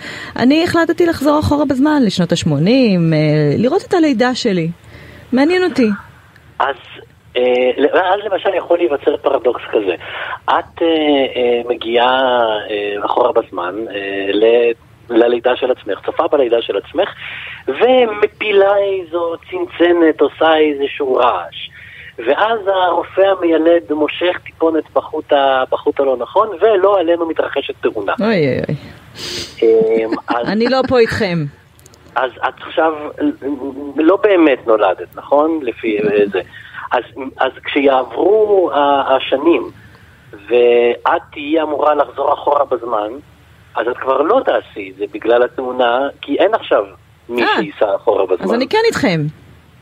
אני 0.42 0.64
החלטתי 0.64 1.06
לחזור 1.06 1.40
אחורה 1.40 1.64
בזמן, 1.64 2.02
לשנות 2.06 2.32
ה-80, 2.32 2.50
אה, 2.50 3.18
לראות 3.58 3.82
את 3.88 3.94
הלידה 3.94 4.34
שלי. 4.34 4.70
מעניין 5.32 5.64
אותי. 5.64 5.88
אז, 6.58 6.74
אז 7.94 8.20
למשל 8.24 8.54
יכול 8.54 8.78
להיווצר 8.78 9.16
פרדוקס 9.16 9.62
כזה. 9.70 9.94
את 10.44 10.82
אה, 10.82 10.86
אה, 11.36 11.60
מגיעה 11.68 12.42
אה, 12.70 13.04
אחורה 13.04 13.32
בזמן 13.32 13.74
אה, 13.94 14.32
ל... 14.32 14.44
ללידה 15.10 15.56
של 15.56 15.70
עצמך, 15.70 15.98
צופה 16.06 16.26
בלידה 16.28 16.62
של 16.62 16.76
עצמך, 16.76 17.08
ומפילה 17.68 18.76
איזו 18.76 19.34
צנצנת, 19.50 20.20
עושה 20.20 20.56
איזשהו 20.56 21.14
רעש. 21.14 21.70
ואז 22.18 22.58
הרופא 22.66 23.20
המיילד 23.20 23.92
מושך 23.92 24.38
טיפונת 24.44 24.84
בחוט, 24.92 25.32
ה, 25.32 25.64
בחוט 25.70 26.00
הלא 26.00 26.16
נכון, 26.16 26.48
ולא 26.60 26.98
עלינו 27.00 27.26
מתרחשת 27.26 27.74
תאונה. 27.80 28.12
אוי 28.20 28.28
אוי 28.28 28.60
אוי. 28.68 28.76
אמ, 29.62 30.10
אז, 30.36 30.48
אני 30.48 30.68
לא 30.68 30.80
פה 30.88 30.98
איתכם. 30.98 31.38
אז 32.14 32.30
את 32.48 32.54
עכשיו 32.66 32.92
לא 33.96 34.16
באמת 34.16 34.66
נולדת, 34.66 35.16
נכון? 35.16 35.60
לפי 35.62 35.98
זה. 36.32 36.40
אז, 36.92 37.02
אז 37.36 37.52
כשיעברו 37.64 38.70
ה- 38.74 39.16
השנים 39.16 39.70
ואת 40.48 41.22
תהיי 41.32 41.62
אמורה 41.62 41.94
לחזור 41.94 42.34
אחורה 42.34 42.64
בזמן, 42.64 43.08
אז 43.76 43.88
את 43.88 43.96
כבר 43.96 44.22
לא 44.22 44.40
תעשי 44.44 44.90
את 44.90 44.96
זה 44.96 45.04
בגלל 45.12 45.42
התאונה, 45.42 46.08
כי 46.20 46.36
אין 46.38 46.54
עכשיו 46.54 46.84
מי 47.28 47.42
אה. 47.42 47.48
שייסע 47.56 47.96
אחורה 47.96 48.26
בזמן. 48.26 48.44
אז 48.44 48.54
אני 48.54 48.68
כן 48.68 48.78
איתכם. 48.86 49.20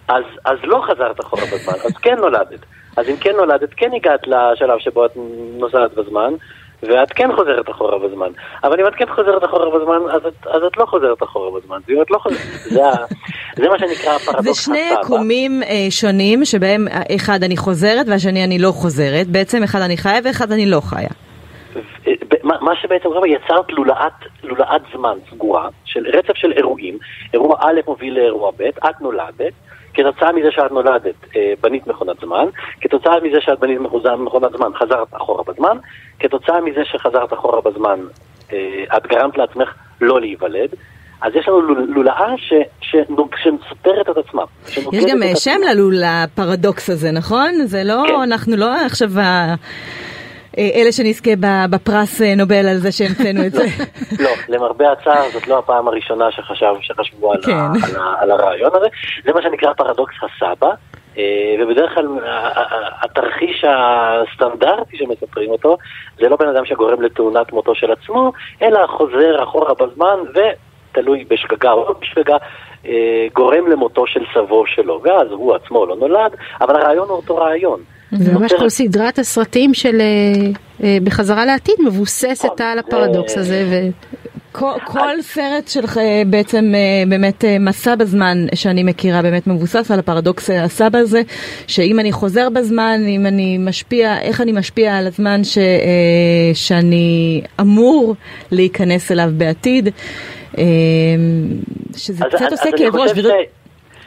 אז, 0.08 0.24
אז 0.44 0.58
לא 0.62 0.82
חזרת 0.90 1.20
אחורה 1.20 1.42
בזמן, 1.42 1.74
אז 1.84 1.92
כן 2.02 2.16
נולדת. 2.18 2.60
אז 2.96 3.08
אם 3.08 3.16
כן 3.16 3.36
נולדת, 3.36 3.68
כן 3.76 3.90
הגעת 3.94 4.26
לשלב 4.26 4.78
שבו 4.78 5.06
את 5.06 5.10
נוסעת 5.58 5.94
בזמן, 5.94 6.32
ואת 6.82 7.12
כן 7.12 7.28
חוזרת 7.36 7.70
אחורה 7.70 7.98
בזמן. 7.98 8.28
אבל 8.64 8.80
אם 8.80 8.86
את 8.86 8.94
כן 8.94 9.04
חוזרת 9.14 9.44
אחורה 9.44 9.78
בזמן, 9.78 10.10
אז 10.12 10.26
את, 10.26 10.46
אז 10.46 10.62
את 10.66 10.76
לא 10.76 10.86
חוזרת 10.86 11.22
אחורה 11.22 11.60
בזמן. 11.60 11.78
ואם 11.88 12.02
את 12.02 12.10
לא 12.10 12.18
חוזרת, 12.18 12.40
זה, 12.70 12.80
זה 13.56 13.68
מה 13.68 13.78
שנקרא 13.78 14.12
הפרדוקס 14.12 14.44
זה 14.44 14.54
שני 14.54 14.90
הסבא. 14.90 15.00
יקומים 15.00 15.62
אה, 15.62 15.86
שונים, 15.90 16.44
שבהם 16.44 16.88
אה, 16.88 17.02
אחד 17.16 17.42
אני 17.42 17.56
חוזרת 17.56 18.06
והשני 18.08 18.44
אני 18.44 18.58
לא 18.58 18.70
חוזרת. 18.70 19.26
בעצם 19.26 19.62
אחד 19.62 19.80
אני 19.80 19.96
חיה 19.96 20.20
ואחד 20.24 20.52
אני 20.52 20.66
לא 20.66 20.80
חיה. 20.80 21.10
מה 22.44 22.76
שבעצם 22.82 23.08
קורה, 23.08 23.28
יצרת 23.28 23.72
לולאת, 23.72 24.12
לולאת 24.42 24.82
זמן 24.94 25.18
סגורה, 25.30 25.68
של 25.84 26.06
רצף 26.06 26.36
של 26.36 26.52
אירועים, 26.52 26.98
אירוע 27.34 27.56
א' 27.60 27.80
מוביל 27.86 28.14
לאירוע 28.14 28.50
ב', 28.50 28.62
את 28.62 29.00
נולדת, 29.00 29.52
כתוצאה 30.02 30.32
מזה 30.32 30.48
שאת 30.50 30.72
נולדת 30.72 31.14
אה, 31.36 31.52
בנית 31.60 31.86
מכונת 31.86 32.16
זמן, 32.20 32.46
כתוצאה 32.80 33.20
מזה 33.20 33.36
שאת 33.40 33.58
בנית 33.60 33.78
מכונת 34.18 34.52
זמן 34.56 34.70
חזרת 34.74 35.08
אחורה 35.16 35.42
בזמן, 35.48 35.76
כתוצאה 36.20 36.60
מזה 36.60 36.80
שחזרת 36.84 37.32
אחורה 37.32 37.60
בזמן 37.60 38.00
אה, 38.52 38.58
את 38.96 39.06
גרמת 39.06 39.38
לעצמך 39.38 39.68
לא 40.00 40.20
להיוולד, 40.20 40.70
אז 41.22 41.32
יש 41.34 41.48
לנו 41.48 41.60
לול- 41.60 41.86
לולאה 41.88 42.32
ש, 42.36 42.52
ש, 42.80 42.96
שסותרת 43.42 44.10
את 44.10 44.16
עצמה. 44.16 44.42
יש 44.92 45.04
גם 45.12 45.22
אה, 45.22 45.32
את 45.32 45.36
שם 45.36 45.50
עצמה. 45.50 45.72
ללול 45.74 45.94
לפרדוקס 45.96 46.90
הזה, 46.90 47.10
נכון? 47.10 47.50
זה 47.64 47.84
לא, 47.84 48.02
כן. 48.08 48.14
אנחנו 48.22 48.56
לא 48.56 48.74
עכשיו 48.86 49.08
אלה 50.58 50.92
שנזכה 50.92 51.30
בפרס 51.70 52.22
אה, 52.22 52.34
נובל 52.34 52.68
על 52.68 52.76
זה 52.76 52.92
שהמצאנו 52.92 53.46
את 53.46 53.52
זה. 53.52 53.64
לא, 54.24 54.30
למרבה 54.48 54.92
הצער 54.92 55.30
זאת 55.32 55.48
לא 55.48 55.58
הפעם 55.58 55.88
הראשונה 55.88 56.30
שחשב, 56.30 56.74
שחשבו 56.80 57.32
על, 57.32 57.42
כן. 57.42 57.52
ה, 57.52 57.72
על, 57.84 57.96
ה, 57.96 58.14
על 58.20 58.30
הרעיון 58.30 58.70
הזה. 58.74 58.86
זה 59.24 59.32
מה 59.32 59.42
שנקרא 59.42 59.72
פרדוקס 59.72 60.14
הסבא, 60.22 60.70
אה, 61.18 61.54
ובדרך 61.60 61.94
כלל 61.94 62.06
התרחיש 63.02 63.64
הסטנדרטי 63.68 64.96
שמספרים 64.96 65.50
אותו, 65.50 65.76
זה 66.20 66.28
לא 66.28 66.36
בן 66.36 66.48
אדם 66.48 66.64
שגורם 66.64 67.02
לתאונת 67.02 67.52
מותו 67.52 67.74
של 67.74 67.92
עצמו, 67.92 68.32
אלא 68.62 68.86
חוזר 68.86 69.42
אחורה 69.42 69.74
בזמן 69.74 70.16
ותלוי 70.34 71.24
בשגגה 71.28 71.72
או 71.72 71.84
לא 71.84 71.94
בשגגה. 72.00 72.36
אה, 72.86 72.92
גורם 73.34 73.66
למותו 73.70 74.06
של 74.06 74.20
סבו 74.34 74.64
שלו, 74.66 75.00
ואז 75.04 75.28
הוא 75.30 75.54
עצמו 75.54 75.86
לא 75.86 75.96
נולד, 75.96 76.32
אבל 76.60 76.76
הרעיון 76.76 77.08
הוא 77.08 77.16
אותו 77.16 77.36
רעיון. 77.36 77.80
זה 78.12 78.32
ממש 78.34 78.52
כל 78.52 78.68
סדרת 78.68 79.18
הסרטים 79.18 79.74
של 79.74 80.00
אה, 80.00 80.50
אה, 80.84 80.98
בחזרה 81.04 81.44
לעתיד 81.46 81.74
מבוססת 81.86 82.60
על 82.60 82.78
הפרדוקס 82.78 83.34
זה- 83.34 83.40
הזה. 83.40 83.64
ו... 83.70 83.88
כל, 84.52 84.72
כל 84.84 85.22
סרט 85.22 85.68
שלך 85.68 86.00
בעצם 86.26 86.72
באמת 87.08 87.44
מסע 87.60 87.94
בזמן 87.94 88.46
שאני 88.54 88.82
מכירה 88.82 89.22
באמת 89.22 89.46
מבוסס 89.46 89.90
על 89.90 89.98
הפרדוקס 89.98 90.50
הסבא 90.50 90.98
הזה 90.98 91.22
שאם 91.66 92.00
אני 92.00 92.12
חוזר 92.12 92.48
בזמן, 92.50 93.00
אם 93.08 93.26
אני 93.26 93.58
משפיע, 93.58 94.20
איך 94.20 94.40
אני 94.40 94.52
משפיע 94.52 94.96
על 94.96 95.06
הזמן 95.06 95.44
ש, 95.44 95.58
שאני 96.54 97.40
אמור 97.60 98.14
להיכנס 98.50 99.12
אליו 99.12 99.30
בעתיד 99.36 99.88
שזה 101.96 102.24
אז- 102.26 102.34
קצת 102.34 102.46
אז- 102.46 102.52
עושה 102.52 102.70
כאב 102.78 102.96
ראש 102.96 103.10
ש- 103.10 103.14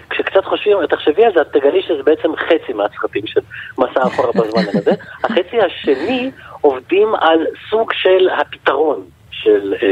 כשקצת 0.09 0.45
חושבים, 0.45 0.77
תחשבי 0.89 1.25
על 1.25 1.33
זה, 1.33 1.41
את 1.41 1.47
תגלי 1.53 1.81
שזה 1.81 2.03
בעצם 2.03 2.29
חצי 2.35 2.73
מהסרטים 2.73 3.27
של 3.27 3.39
מסע 3.77 4.03
אחורה 4.03 4.31
בזמן 4.35 4.61
הזה. 4.73 4.91
החצי 5.23 5.57
השני 5.61 6.31
עובדים 6.61 7.15
על 7.15 7.39
סוג 7.69 7.91
של 7.93 8.29
הפתרון 8.41 9.03
של, 9.43 9.73
אה, 9.83 9.87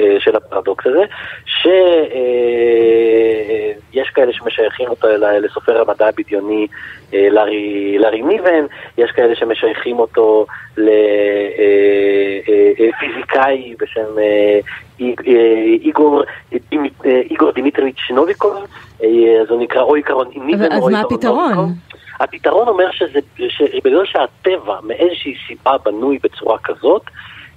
אה, 0.00 0.20
של 0.20 0.36
הפרדוקס 0.36 0.86
הזה, 0.86 1.04
שיש 1.46 1.68
כאלה 4.14 4.32
שמשייכים 4.32 4.88
אותו 4.88 5.08
ל- 5.08 5.38
לסופר 5.44 5.80
המדע 5.80 6.08
הבדיוני 6.08 6.66
אה, 7.14 7.28
לארי, 7.30 7.96
לארי 7.98 8.22
ניבן, 8.22 8.64
יש 8.98 9.10
כאלה 9.10 9.36
שמשייכים 9.36 9.98
אותו 9.98 10.46
לפיזיקאי 12.78 13.74
בשם 13.80 14.18
אה, 14.18 14.58
איג- 15.00 15.28
אה, 15.28 15.34
איגור 15.82 16.22
אה, 16.52 16.58
איגור 17.30 17.50
דימיטריץ' 17.52 18.10
נוביקוב, 18.10 18.54
אה, 19.02 19.08
אז 19.42 19.50
הוא 19.50 19.62
נקרא 19.62 19.82
או 19.82 19.94
עיקרון 19.94 20.26
ניבן 20.34 20.72
אז 20.72 20.82
או 20.82 20.90
מה 20.90 20.98
עיקרון 20.98 21.14
הפתרון? 21.14 21.52
נוביקוב. 21.52 21.70
הפתרון 22.20 22.68
אומר 22.68 22.90
שזה, 22.92 23.18
שבגלל 23.48 24.04
שהטבע 24.04 24.76
מאיזושהי 24.82 25.34
סיבה 25.48 25.72
בנוי 25.84 26.18
בצורה 26.22 26.58
כזאת, 26.58 27.02
אה, 27.06 27.12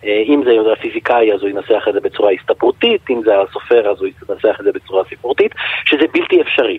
אם 0.06 0.44
זה 0.46 0.72
הפיזיקאי 0.74 1.34
אז 1.34 1.42
הוא 1.42 1.50
ינסח 1.50 1.88
את 1.90 1.94
זה 1.94 2.00
בצורה 2.00 2.32
הסתברותית, 2.32 3.02
אם 3.10 3.22
זה 3.26 3.42
הסופר 3.42 3.92
אז 3.92 4.02
הוא 4.02 4.08
ינסח 4.30 4.58
את 4.60 4.66
זה 4.66 4.72
בצורה 4.72 5.04
ספרותית, 5.10 5.52
שזה 5.86 6.06
בלתי 6.14 6.42
אפשרי. 6.42 6.78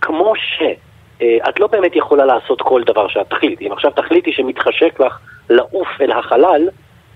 כמו 0.00 0.32
שאת 0.36 1.60
לא 1.60 1.66
באמת 1.66 1.96
יכולה 1.96 2.24
לעשות 2.24 2.62
כל 2.62 2.82
דבר 2.82 3.08
שאת 3.08 3.30
תחליטי. 3.30 3.66
אם 3.66 3.72
עכשיו 3.72 3.90
תחליטי 3.90 4.32
שמתחשק 4.32 5.00
לך 5.00 5.18
לעוף 5.50 5.88
אל 6.00 6.12
החלל, 6.12 6.68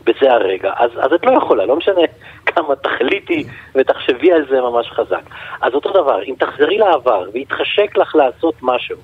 בזה 0.05 0.33
הרגע, 0.33 0.73
אז, 0.77 0.90
אז 1.01 1.12
את 1.12 1.27
לא 1.27 1.33
יכולה, 1.33 1.66
לא 1.66 1.77
משנה 1.77 2.01
כמה 2.46 2.77
תחליטי 2.77 3.44
ותחשבי 3.75 4.33
על 4.33 4.46
זה 4.51 4.61
ממש 4.61 4.90
חזק. 4.90 5.23
אז 5.61 5.75
אותו 5.75 5.90
דבר, 5.90 6.23
אם 6.23 6.35
תחזרי 6.38 6.79
לעבר 6.79 7.25
ויתחשק 7.33 7.96
לך 7.96 8.14
לעשות 8.14 8.55
משהו, 8.62 8.96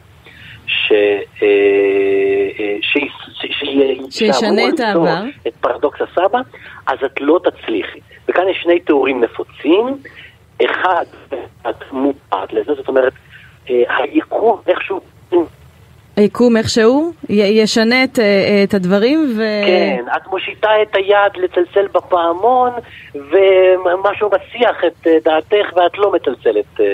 ש... 0.66 0.92
אה, 0.92 1.18
אה, 1.42 2.76
ש... 2.83 2.98
ש... 3.33 3.46
ש... 3.50 4.18
שישנה 4.18 4.68
את 4.68 4.81
העבר. 4.81 5.22
את 5.46 5.55
פרדוקס 5.61 6.00
הסבא, 6.00 6.38
אז 6.87 6.98
את 7.07 7.20
לא 7.20 7.40
תצליחי. 7.44 7.98
וכאן 8.29 8.48
יש 8.48 8.59
שני 8.62 8.81
תיאורים 8.81 9.20
נפוצים. 9.24 9.96
אחד, 10.64 11.05
את 11.68 11.92
מוטעת 11.92 12.52
לזה, 12.52 12.74
זאת 12.74 12.88
אומרת, 12.88 13.12
אה, 13.70 13.96
היקום 13.96 14.61
איכשהו... 14.66 15.00
היקום 16.16 16.57
איכשהו 16.57 17.12
י- 17.29 17.35
ישנה 17.62 18.05
את, 18.05 18.18
אה, 18.18 18.24
את 18.64 18.74
הדברים 18.74 19.35
ו... 19.37 19.42
כן, 19.66 20.05
את 20.16 20.26
מושיטה 20.31 20.68
את 20.83 20.94
היד 20.96 21.44
לצלצל 21.44 21.87
בפעמון, 21.94 22.70
ומשהו 23.14 24.29
מסיח 24.31 24.76
את 24.87 25.07
אה, 25.07 25.16
דעתך 25.24 25.76
ואת 25.76 25.98
לא 25.98 26.12
מצלצלת 26.12 26.81
אה, 26.81 26.85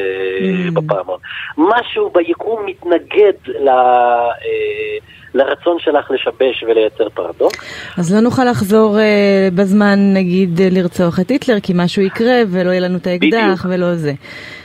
Mm. 0.43 0.75
בפעמון. 0.75 1.19
משהו 1.59 2.11
ביקום 2.11 2.67
מתנגד 2.67 3.33
ל, 3.61 3.69
אה, 3.69 4.29
לרצון 5.35 5.77
שלך 5.81 6.11
לשבש 6.11 6.63
ולייצר 6.69 7.09
פרדוקס. 7.09 7.59
אז 7.99 8.15
לא 8.15 8.21
נוכל 8.21 8.45
לחזור 8.45 8.99
אה, 8.99 9.05
בזמן 9.55 9.99
נגיד 10.15 10.61
אה, 10.61 10.69
לרצוח 10.71 11.21
את 11.21 11.29
היטלר 11.29 11.61
כי 11.61 11.73
משהו 11.77 12.03
יקרה 12.03 12.35
ולא 12.51 12.71
יהיה 12.71 12.81
לנו 12.81 12.97
את 12.99 13.07
האקדח. 13.07 13.67
ולא 13.69 13.95
זה. 13.95 14.13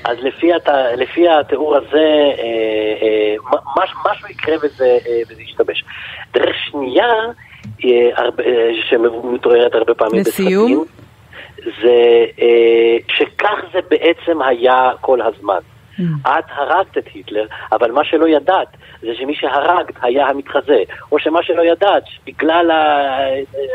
אז 0.04 0.18
לפי, 0.22 0.54
הת... 0.54 0.70
לפי 0.98 1.30
התיאור 1.30 1.76
הזה, 1.76 2.08
אה, 2.38 2.44
אה, 3.02 3.36
מש... 3.78 3.94
משהו 4.06 4.28
יקרה 4.28 4.56
וזה, 4.64 4.98
אה, 5.08 5.22
וזה 5.30 5.42
ישתבש. 5.42 5.84
דרך 6.34 6.56
שנייה, 6.70 7.14
אה, 7.86 8.10
הרבה, 8.16 8.44
אה, 8.44 8.70
שמתעוררת 8.90 9.76
הרבה 9.76 9.94
פעמים 9.94 10.22
לסיום? 10.22 10.72
בסרטים, 10.72 10.98
זה 11.82 12.26
אה, 12.42 12.98
שכך 13.08 13.60
זה 13.74 13.80
בעצם 13.90 14.42
היה 14.42 14.92
כל 15.02 15.22
הזמן. 15.22 15.60
Mm. 16.00 16.30
את 16.30 16.46
הרגת 16.56 16.98
את 16.98 17.08
היטלר, 17.14 17.46
אבל 17.72 17.92
מה 17.92 18.04
שלא 18.04 18.28
ידעת 18.28 18.68
זה 19.02 19.08
שמי 19.20 19.36
שהרגת 19.36 19.96
היה 20.02 20.28
המתחזה, 20.28 20.84
או 21.12 21.20
שמה 21.20 21.44
שלא 21.44 21.62
ידעת, 21.62 22.04
בגלל 22.26 22.72
ה... 22.72 23.18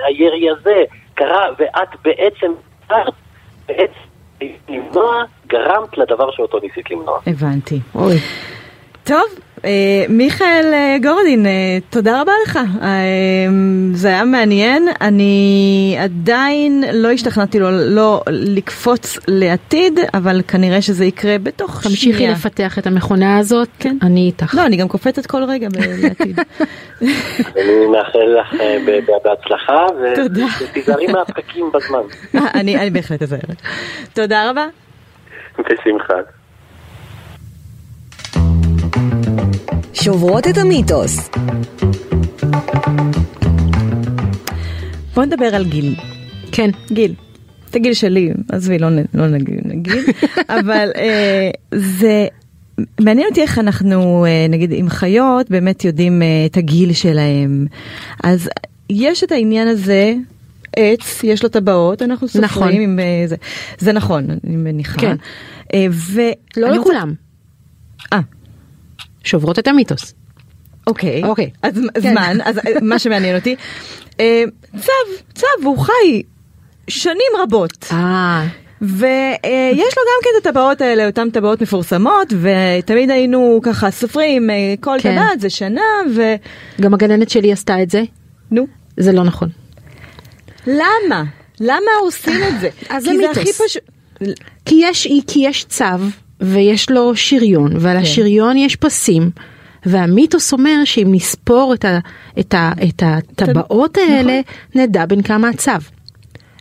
הירי 0.06 0.50
הזה 0.50 0.84
קרה, 1.14 1.46
ואת 1.58 1.88
בעצם, 2.04 2.52
בעצם 3.68 4.11
למנוע, 4.68 5.24
גרמת 5.46 5.98
לדבר 5.98 6.30
שאותו 6.30 6.58
ניסית 6.58 6.90
למנוע. 6.90 7.18
הבנתי. 7.26 7.80
אוי. 7.94 8.16
טוב, 9.04 9.26
מיכאל 10.08 10.70
אה, 10.74 10.96
גורדין, 11.02 11.46
אה, 11.46 11.78
תודה 11.90 12.20
רבה 12.20 12.32
לך. 12.46 12.58
אה, 12.82 12.88
זה 13.92 14.08
היה 14.08 14.24
מעניין. 14.24 14.88
אני 15.00 15.96
עדיין 16.00 16.84
לא 16.92 17.10
השתכנעתי 17.10 17.58
לו 17.58 17.70
לא 17.70 18.22
לקפוץ 18.28 19.18
לעתיד, 19.28 20.00
אבל 20.14 20.40
כנראה 20.48 20.82
שזה 20.82 21.04
יקרה 21.04 21.38
בתוך 21.38 21.82
שנייה. 21.82 21.96
תמשיכי 21.96 22.28
לפתח 22.28 22.78
את 22.78 22.86
המכונה 22.86 23.38
הזאת, 23.38 23.68
כן. 23.78 23.96
אני 24.02 24.20
איתך. 24.20 24.54
לא, 24.54 24.66
אני 24.66 24.76
גם 24.76 24.88
קופצת 24.88 25.26
כל 25.26 25.44
רגע 25.44 25.68
לעתיד. 26.02 26.38
אני 27.56 27.86
מאחל 27.92 28.18
לך 28.40 28.60
אה, 28.60 28.78
בהצלחה. 29.24 29.86
ותיזהרי 30.60 31.06
מהפקקים 31.06 31.70
בזמן. 31.74 32.02
אה, 32.34 32.50
אני 32.54 32.78
אני 32.78 32.90
בהחלט 32.90 33.22
אזהר. 33.22 33.40
תודה 34.14 34.50
רבה. 34.50 34.66
בשמחה. 35.58 36.41
שוברות 39.92 40.48
את 40.48 40.58
המיתוס. 40.58 41.30
בוא 45.14 45.24
נדבר 45.24 45.54
על 45.54 45.64
גיל. 45.64 45.94
כן. 46.52 46.70
גיל. 46.92 47.14
את 47.70 47.76
הגיל 47.76 47.94
שלי, 47.94 48.30
עזבי, 48.48 48.78
לא, 48.78 48.88
לא 49.14 49.28
נגיד, 49.28 49.60
נגיד 49.64 50.02
אבל 50.60 50.90
אה, 50.96 51.50
זה 51.74 52.26
מעניין 53.00 53.28
אותי 53.30 53.42
איך 53.42 53.58
אנחנו, 53.58 54.24
אה, 54.24 54.46
נגיד, 54.48 54.72
עם 54.74 54.88
חיות, 54.88 55.50
באמת 55.50 55.84
יודעים 55.84 56.22
אה, 56.22 56.26
את 56.46 56.56
הגיל 56.56 56.92
שלהם. 56.92 57.66
אז 58.24 58.48
יש 58.90 59.24
את 59.24 59.32
העניין 59.32 59.68
הזה, 59.68 60.14
עץ, 60.76 61.24
יש 61.24 61.42
לו 61.42 61.48
טבעות, 61.48 62.02
אנחנו 62.02 62.28
סופרים 62.28 62.44
נכון. 62.44 62.72
עם 62.72 62.98
אה, 62.98 63.24
זה. 63.26 63.36
זה 63.78 63.92
נכון, 63.92 64.26
אני 64.30 64.56
מניחה. 64.56 65.00
כן. 65.00 65.16
אה, 65.74 65.86
ו... 65.90 66.20
לא 66.56 66.70
לכולם. 66.70 67.14
אה, 68.12 68.20
שוברות 69.24 69.58
את 69.58 69.68
המיתוס. 69.68 70.14
אוקיי. 70.86 71.24
אוקיי. 71.24 71.50
אז 71.62 71.74
כן. 71.74 72.00
זמן, 72.00 72.38
אז 72.44 72.58
אה, 72.58 72.62
מה 72.82 72.98
שמעניין 72.98 73.36
אותי, 73.36 73.56
אה, 74.20 74.44
צב, 74.80 75.24
צב, 75.34 75.64
הוא 75.64 75.78
חי 75.78 76.22
שנים 76.88 77.32
רבות. 77.42 77.86
אה, 77.92 78.46
ויש 78.82 79.96
לו 79.96 80.02
גם 80.02 80.20
כן 80.22 80.30
את 80.40 80.46
הטבעות 80.46 80.80
האלה, 80.80 81.06
אותן 81.06 81.30
טבעות 81.30 81.62
מפורסמות, 81.62 82.32
ותמיד 82.40 83.10
היינו 83.10 83.60
ככה 83.62 83.90
סופרים, 83.90 84.50
אה, 84.50 84.74
כל 84.80 84.96
כן. 85.00 85.14
טבעת 85.14 85.40
זה 85.40 85.50
שנה, 85.50 85.82
ו... 86.14 86.22
גם 86.80 86.94
הגננת 86.94 87.30
שלי 87.30 87.52
עשתה 87.52 87.82
את 87.82 87.90
זה. 87.90 88.02
נו. 88.50 88.66
זה 88.96 89.12
לא 89.12 89.22
נכון. 89.22 89.48
למה? 90.66 91.24
למה 91.60 91.90
עושים 92.00 92.42
את 92.48 92.60
זה? 92.60 92.68
אז 92.90 93.04
זה 93.04 93.10
כי 93.10 93.16
מיתוס. 93.16 93.38
הכי 93.38 93.52
פשוט. 93.52 93.82
כי 94.64 94.74
יש, 94.82 95.08
כי 95.26 95.40
יש 95.40 95.64
צו 95.64 95.84
ויש 96.42 96.90
לו 96.90 97.16
שריון 97.16 97.72
ועל 97.78 97.96
כן. 97.96 98.02
השריון 98.02 98.56
יש 98.56 98.76
פסים 98.76 99.30
והמיתוס 99.86 100.52
אומר 100.52 100.84
שאם 100.84 101.08
נספור 101.10 101.74
את, 101.74 101.84
ה, 101.84 101.98
את, 102.40 102.54
ה, 102.54 102.72
את 102.88 103.02
הטבעות 103.02 103.98
האלה 103.98 104.40
נדע 104.74 105.06
בין 105.06 105.22
כמה 105.22 105.48
הצו. 105.48 105.70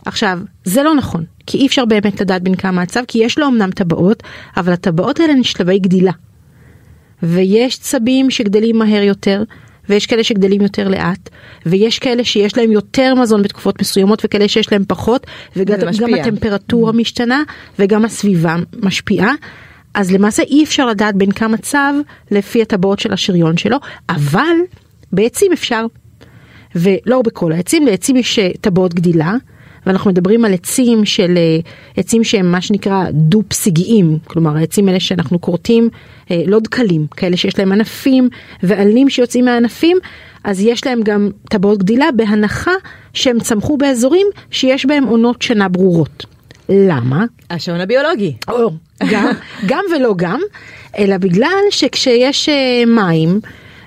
עכשיו 0.06 0.38
זה 0.64 0.82
לא 0.82 0.94
נכון 0.94 1.24
כי 1.46 1.58
אי 1.58 1.66
אפשר 1.66 1.84
באמת 1.84 2.20
לדעת 2.20 2.42
בין 2.42 2.54
כמה 2.54 2.82
הצו 2.82 3.00
כי 3.08 3.18
יש 3.18 3.38
לו 3.38 3.46
אמנם 3.46 3.70
טבעות 3.70 4.22
אבל 4.56 4.72
הטבעות 4.72 5.20
האלה 5.20 5.32
הן 5.32 5.42
שלבי 5.42 5.78
גדילה. 5.78 6.12
ויש 7.22 7.78
צבים 7.78 8.30
שגדלים 8.30 8.78
מהר 8.78 9.02
יותר 9.02 9.42
ויש 9.88 10.06
כאלה 10.06 10.24
שגדלים 10.24 10.60
יותר 10.60 10.88
לאט 10.88 11.28
ויש 11.66 11.98
כאלה 11.98 12.24
שיש 12.24 12.58
להם 12.58 12.72
יותר 12.72 13.14
מזון 13.14 13.42
בתקופות 13.42 13.80
מסוימות 13.80 14.22
וכאלה 14.24 14.48
שיש 14.48 14.72
להם 14.72 14.84
פחות 14.88 15.26
וגם. 15.56 15.74
הטמפרטורה 16.20 16.92
משתנה 16.92 17.42
וגם 17.78 18.04
הסביבה 18.04 18.56
משפיעה. 18.82 19.32
אז 19.94 20.10
למעשה 20.10 20.42
אי 20.42 20.64
אפשר 20.64 20.86
לדעת 20.86 21.14
בין 21.14 21.32
כמה 21.32 21.56
צו 21.56 21.78
לפי 22.30 22.62
הטבעות 22.62 22.98
של 22.98 23.12
השריון 23.12 23.56
שלו 23.56 23.76
אבל 24.08 24.56
בעצים 25.12 25.52
אפשר. 25.52 25.86
ולא 26.74 27.22
בכל 27.22 27.52
העצים, 27.52 27.86
לעצים 27.86 28.16
יש 28.16 28.38
אה, 28.38 28.50
טבעות 28.60 28.94
גדילה, 28.94 29.34
ואנחנו 29.86 30.10
מדברים 30.10 30.44
על 30.44 30.54
עצים 30.54 31.04
של 31.04 31.34
אה, 31.36 31.58
עצים 31.96 32.24
שהם 32.24 32.52
מה 32.52 32.60
שנקרא 32.60 33.04
דו-פסיגיים, 33.12 34.18
כלומר 34.24 34.56
העצים 34.56 34.88
האלה 34.88 35.00
שאנחנו 35.00 35.40
כורתים 35.40 35.88
אה, 36.30 36.42
לא 36.46 36.60
דקלים, 36.60 37.06
כאלה 37.16 37.36
שיש 37.36 37.58
להם 37.58 37.72
ענפים 37.72 38.28
ועלים 38.62 39.10
שיוצאים 39.10 39.44
מהענפים, 39.44 39.96
אז 40.44 40.60
יש 40.60 40.86
להם 40.86 41.00
גם 41.02 41.30
טבעות 41.50 41.78
גדילה 41.78 42.06
בהנחה 42.16 42.72
שהם 43.14 43.40
צמחו 43.40 43.76
באזורים 43.76 44.26
שיש 44.50 44.86
בהם 44.86 45.04
עונות 45.04 45.42
שנה 45.42 45.68
ברורות. 45.68 46.26
למה? 46.68 47.24
השעון 47.50 47.80
הביולוגי. 47.80 48.36
או, 48.48 48.70
גם, 49.10 49.26
גם 49.70 49.84
ולא 49.96 50.14
גם, 50.16 50.40
אלא 50.98 51.16
בגלל 51.16 51.62
שכשיש 51.70 52.48
אה, 52.48 52.84
מים 52.86 53.40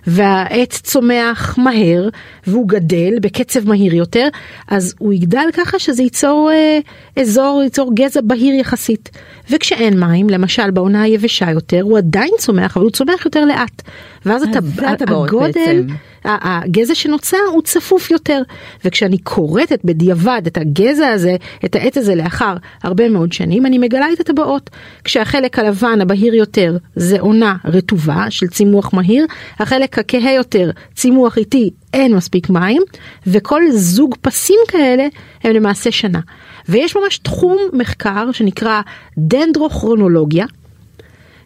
והעץ 0.08 0.82
צומח 0.82 1.58
מהר 1.58 2.10
והוא 2.48 2.68
גדל 2.68 3.14
בקצב 3.22 3.68
מהיר 3.68 3.96
יותר, 3.96 4.28
אז 4.68 4.96
הוא 5.00 5.14
יגדל 5.14 5.46
ככה 5.54 5.80
שזה 5.80 6.04
ייצור 6.04 6.52
אה, 6.54 6.80
אזור, 7.22 7.62
ייצור 7.64 7.92
גזע 7.96 8.22
בהיר 8.24 8.56
יחסית. 8.56 9.10
וכשאין 9.50 10.00
מים, 10.00 10.30
למשל 10.30 10.72
בעונה 10.72 11.02
היבשה 11.02 11.52
יותר, 11.52 11.82
הוא 11.82 11.98
עדיין 11.98 12.32
צומח, 12.40 12.78
אבל 12.78 12.84
הוא 12.84 12.92
צומח 12.92 13.26
יותר 13.26 13.46
לאט. 13.46 13.82
ואז 14.26 14.44
הטבעות 14.44 15.02
הגודל, 15.02 15.84
הגזע 16.26 16.96
שנוצר 16.96 17.38
הוא 17.52 17.62
צפוף 17.62 18.12
יותר 18.12 18.42
וכשאני 18.86 19.18
כורתת 19.24 19.80
בדיעבד 19.84 20.42
את 20.48 20.58
הגזע 20.58 21.08
הזה 21.08 21.36
את 21.66 21.76
העץ 21.76 21.98
הזה 21.98 22.16
לאחר 22.16 22.56
הרבה 22.84 23.10
מאוד 23.10 23.34
שנים 23.34 23.66
אני 23.66 23.78
מגלה 23.78 24.06
את 24.14 24.20
הטבעות 24.20 24.70
כשהחלק 25.04 25.60
הלבן 25.60 26.02
הבהיר 26.02 26.34
יותר 26.34 26.78
זה 26.96 27.20
עונה 27.20 27.56
רטובה 27.66 28.26
של 28.30 28.48
צימוח 28.48 28.94
מהיר 28.94 29.26
החלק 29.60 30.00
הכהה 30.00 30.34
יותר 30.34 30.72
צימוח 30.96 31.38
איטי 31.38 31.72
אין 31.96 32.16
מספיק 32.16 32.50
מים 32.50 32.82
וכל 33.28 33.62
זוג 33.72 34.16
פסים 34.22 34.60
כאלה 34.68 35.08
הם 35.44 35.52
למעשה 35.52 35.92
שנה 35.92 36.20
ויש 36.70 36.96
ממש 36.96 37.18
תחום 37.18 37.58
מחקר 37.74 38.32
שנקרא 38.32 38.82
דנדרוכרונולוגיה 39.18 40.46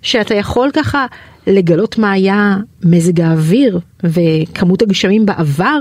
שאתה 0.02 0.36
יכול 0.36 0.70
ככה 0.74 1.06
לגלות 1.48 1.98
מה 1.98 2.12
היה 2.12 2.58
מזג 2.84 3.22
האוויר 3.22 3.80
וכמות 4.04 4.82
הגשמים 4.82 5.26
בעבר 5.26 5.80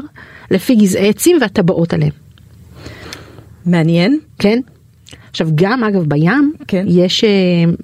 לפי 0.50 0.74
גזעי 0.74 1.08
עצים 1.08 1.36
והטבעות 1.40 1.94
עליהם, 1.94 2.12
מעניין. 3.66 4.18
כן? 4.38 4.60
עכשיו 5.30 5.48
גם 5.54 5.84
אגב 5.84 6.04
בים 6.08 6.52
כן. 6.68 6.84
יש 6.88 7.24
אה, 7.24 7.30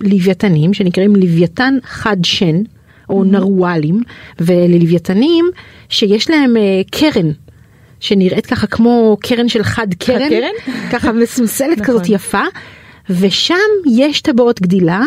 לוויתנים 0.01 0.75
שנקראים 0.75 1.17
לוויתן 1.17 1.75
חד 1.85 2.17
שן 2.23 2.63
או 3.15 3.25
נרוואלים 3.25 4.03
וללוויתנים 4.39 5.45
שיש 5.89 6.31
להם 6.31 6.57
אה, 6.57 6.81
קרן 6.91 7.31
שנראית 8.01 8.47
ככה 8.47 8.67
כמו 8.67 9.17
קרן 9.21 9.49
של 9.49 9.63
חד 9.63 9.95
קרן, 9.95 10.29
קרן? 10.29 10.73
ככה 10.93 11.13
מסומסלת 11.13 11.79
נכון. 11.81 11.85
כזאת 11.85 12.09
יפה 12.09 12.43
ושם 13.11 13.55
יש 13.91 14.21
טבעות 14.21 14.61
גדילה 14.61 15.03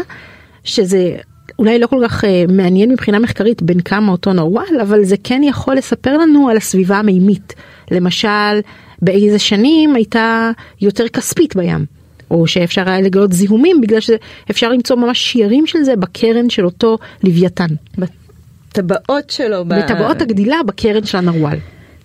שזה 0.63 1.15
אולי 1.60 1.80
לא 1.80 1.88
כל 1.88 2.02
כך 2.04 2.26
אה, 2.26 2.43
מעניין 2.48 2.91
מבחינה 2.91 3.20
מחקרית 3.20 3.62
בין 3.62 3.80
כמה 3.80 4.12
אותו 4.12 4.34
נרוול 4.34 4.82
אבל 4.82 5.04
זה 5.04 5.15
כן 5.24 5.41
יכול 5.43 5.76
לספר 5.76 6.17
לנו 6.17 6.50
על 6.50 6.58
הסביבה 6.58 6.98
המימית 6.98 7.54
למשל 7.91 8.60
באיזה 9.02 9.39
שנים 9.39 9.96
הייתה 9.96 10.52
יותר 10.82 11.08
כספית 11.08 11.56
בים. 11.56 11.96
או 12.32 12.48
שאפשר 12.48 12.90
היה 12.90 13.02
לגלות 13.02 13.34
זיהומים 13.34 13.82
בגלל 13.82 14.00
שאפשר 14.00 14.70
למצוא 14.70 14.96
ממש 14.96 15.20
שיירים 15.20 15.68
של 15.68 15.84
זה 15.84 15.96
בקרן 15.96 16.50
של 16.50 16.66
אותו 16.66 16.98
לוויתן. 17.24 17.68
בטבעות 17.98 19.30
שלו. 19.30 19.66
ב- 19.66 19.74
בטבעות 19.74 20.22
הגדילה 20.22 20.58
בקרן 20.68 21.06
של 21.06 21.18
הנרוול. 21.18 21.56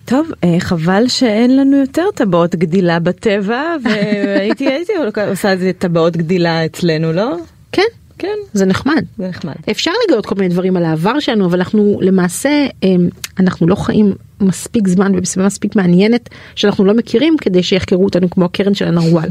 טוב, 0.05 0.31
אה, 0.43 0.55
חבל 0.59 1.07
שאין 1.07 1.57
לנו 1.57 1.77
יותר 1.77 2.05
טבעות 2.15 2.55
גדילה 2.55 2.99
בטבע, 2.99 3.75
והייתי 3.83 4.67
הייתי 4.67 4.93
עושה 5.29 5.51
איזה 5.51 5.71
טבעות 5.77 6.17
גדילה 6.17 6.65
אצלנו, 6.65 7.13
לא? 7.13 7.35
כן, 7.71 7.81
כן, 8.17 8.37
זה 8.53 8.65
נחמד. 8.65 9.03
זה 9.17 9.27
נחמד. 9.27 9.53
אפשר 9.71 9.91
לגלות 10.07 10.25
כל 10.25 10.35
מיני 10.35 10.49
דברים 10.49 10.77
על 10.77 10.85
העבר 10.85 11.19
שלנו 11.19 11.45
אבל 11.45 11.57
אנחנו 11.57 11.99
למעשה 12.01 12.67
אמ, 12.83 13.09
אנחנו 13.39 13.67
לא 13.67 13.75
חיים 13.75 14.13
מספיק 14.41 14.87
זמן 14.87 15.15
ובסביבה 15.15 15.47
מספיק 15.47 15.75
מעניינת 15.75 16.29
שאנחנו 16.55 16.85
לא 16.85 16.93
מכירים 16.93 17.35
כדי 17.41 17.63
שיחקרו 17.63 18.05
אותנו 18.05 18.29
כמו 18.29 18.45
הקרן 18.45 18.73
של 18.73 18.87
הנרוול. 18.87 19.23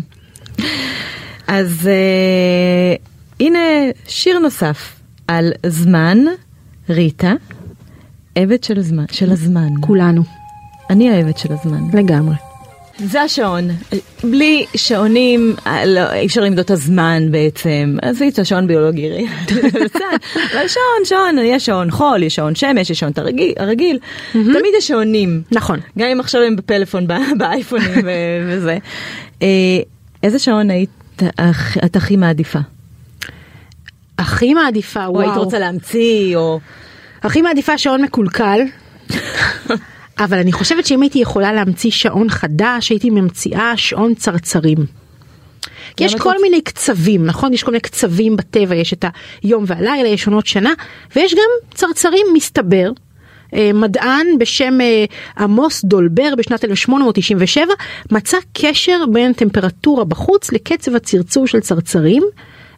אז 1.46 1.88
אה, 1.88 2.94
הנה 3.40 3.58
שיר 4.08 4.38
נוסף 4.38 5.00
על 5.28 5.52
זמן, 5.66 6.18
ריטה, 6.88 7.32
עבד 8.34 8.64
של 8.64 8.78
הזמן, 8.78 9.04
של 9.10 9.32
הזמן. 9.32 9.68
כולנו 9.80 10.22
אני 10.90 11.10
העבד 11.10 11.36
של 11.36 11.52
הזמן. 11.52 11.98
לגמרי. 11.98 12.34
זה 12.98 13.22
השעון. 13.22 13.68
בלי 14.24 14.66
שעונים, 14.76 15.54
אה, 15.66 15.86
לא, 15.86 16.12
אי 16.12 16.26
אפשר 16.26 16.40
למדוד 16.40 16.64
את 16.64 16.70
הזמן 16.70 17.22
בעצם. 17.30 17.96
עזבי 18.02 18.28
את 18.28 18.38
השעון 18.38 18.66
ביולוגי. 18.66 19.08
אבל 20.52 20.68
שעון, 20.68 21.04
שעון, 21.04 21.38
יש 21.38 21.66
שעון 21.66 21.90
חול, 21.90 22.22
יש 22.22 22.34
שעון 22.34 22.54
שמש, 22.54 22.90
יש 22.90 23.00
שעון 23.00 23.12
הרגיל. 23.16 23.52
הרגיל. 23.56 23.98
תמיד 24.32 24.72
יש 24.78 24.88
שעונים. 24.88 25.42
נכון. 25.52 25.80
גם 25.98 26.08
אם 26.08 26.20
עכשיו 26.20 26.42
הם 26.42 26.56
בפלאפון, 26.56 27.06
באייפונים 27.38 28.04
וזה. 28.48 28.78
איזה 30.22 30.38
שעון 30.38 30.70
היית 30.70 30.90
את 31.84 31.96
הכי 31.96 32.16
מעדיפה? 32.16 32.58
הכי 34.18 34.54
מעדיפה 34.54 35.06
או 35.06 35.12
וואו. 35.12 35.22
היית 35.22 35.36
רוצה 35.36 35.58
להמציא, 35.58 36.36
או... 36.36 36.60
הכי 37.22 37.42
מעדיפה 37.42 37.78
שעון 37.78 38.02
מקולקל, 38.02 38.60
אבל 40.24 40.38
אני 40.38 40.52
חושבת 40.52 40.86
שאם 40.86 41.02
הייתי 41.02 41.18
יכולה 41.18 41.52
להמציא 41.52 41.90
שעון 41.90 42.30
חדש, 42.30 42.90
הייתי 42.90 43.10
ממציאה 43.10 43.76
שעון 43.76 44.14
צרצרים. 44.14 44.78
כי 45.96 46.04
יש 46.04 46.14
כל 46.14 46.34
מיני 46.42 46.60
קצבים, 46.60 47.26
נכון? 47.26 47.52
יש 47.52 47.62
כל 47.62 47.70
מיני 47.70 47.80
קצבים 47.80 48.36
בטבע, 48.36 48.74
יש 48.74 48.92
את 48.92 49.04
היום 49.42 49.64
והלילה, 49.66 50.08
יש 50.08 50.26
עונות 50.26 50.46
שנה, 50.46 50.72
ויש 51.16 51.34
גם 51.34 51.74
צרצרים, 51.74 52.26
מסתבר. 52.34 52.90
אה, 53.54 53.70
מדען 53.74 54.26
בשם 54.38 54.80
אה, 54.80 55.04
עמוס 55.38 55.84
דולבר 55.84 56.34
בשנת 56.38 56.64
1897 56.64 57.64
מצא 58.12 58.36
קשר 58.52 59.04
בין 59.12 59.32
טמפרטורה 59.32 60.04
בחוץ 60.04 60.52
לקצב 60.52 60.94
הצרצור 60.94 61.46
של 61.46 61.60
צרצרים 61.60 62.22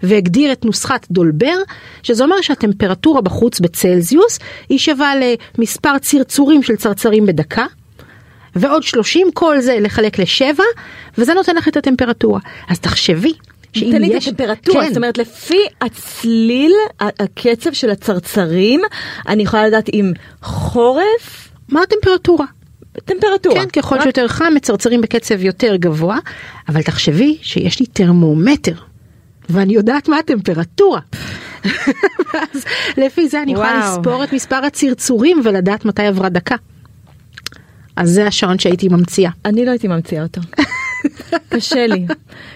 והגדיר 0.02 0.52
את 0.52 0.64
נוסחת 0.64 1.06
דולבר, 1.10 1.56
שזה 2.02 2.24
אומר 2.24 2.40
שהטמפרטורה 2.40 3.20
בחוץ 3.20 3.60
בצלזיוס 3.60 4.38
היא 4.68 4.78
שווה 4.78 5.12
למספר 5.58 5.98
צרצורים 5.98 6.62
של 6.62 6.76
צרצרים 6.76 7.26
בדקה, 7.26 7.66
ועוד 8.56 8.82
30 8.82 9.26
כל 9.34 9.60
זה 9.60 9.78
לחלק 9.80 10.18
לשבע, 10.18 10.64
וזה 11.18 11.34
נותן 11.34 11.56
לך 11.56 11.68
את 11.68 11.76
הטמפרטורה. 11.76 12.40
אז 12.68 12.80
תחשבי. 12.80 13.32
שאם 13.74 13.90
תן 13.92 14.00
לי 14.02 14.16
את 14.16 14.22
הטמפרטורה, 14.22 14.82
כן. 14.82 14.88
זאת 14.88 14.96
אומרת 14.96 15.18
לפי 15.18 15.58
הצליל, 15.80 16.72
הקצב 17.00 17.72
של 17.72 17.90
הצרצרים, 17.90 18.80
אני 19.28 19.42
יכולה 19.42 19.66
לדעת 19.66 19.88
אם 19.88 20.12
חורף, 20.42 21.48
מה 21.68 21.82
הטמפרטורה? 21.82 22.46
טמפרטורה. 23.04 23.54
כן, 23.60 23.68
ככל 23.80 23.94
רק- 23.96 24.02
שיותר 24.02 24.28
חם 24.28 24.52
מצרצרים 24.56 25.00
בקצב 25.00 25.42
יותר 25.44 25.76
גבוה, 25.76 26.18
אבל 26.68 26.82
תחשבי 26.82 27.38
שיש 27.42 27.80
לי 27.80 27.86
טרמומטר, 27.86 28.74
ואני 29.48 29.74
יודעת 29.74 30.08
מה 30.08 30.18
הטמפרטורה. 30.18 31.00
ואז 32.34 32.64
לפי 32.96 33.28
זה 33.28 33.42
אני 33.42 33.52
יכולה 33.52 33.80
וואו. 33.84 33.98
לספור 33.98 34.24
את 34.24 34.32
מספר 34.32 34.56
הצרצורים 34.56 35.40
ולדעת 35.44 35.84
מתי 35.84 36.02
עברה 36.02 36.28
דקה. 36.28 36.56
אז 37.96 38.10
זה 38.10 38.26
השעון 38.26 38.58
שהייתי 38.58 38.88
ממציאה. 38.88 39.30
אני 39.44 39.64
לא 39.64 39.70
הייתי 39.70 39.88
ממציאה 39.88 40.22
אותו. 40.22 40.40
קשה 41.48 41.86
לי. 41.86 42.06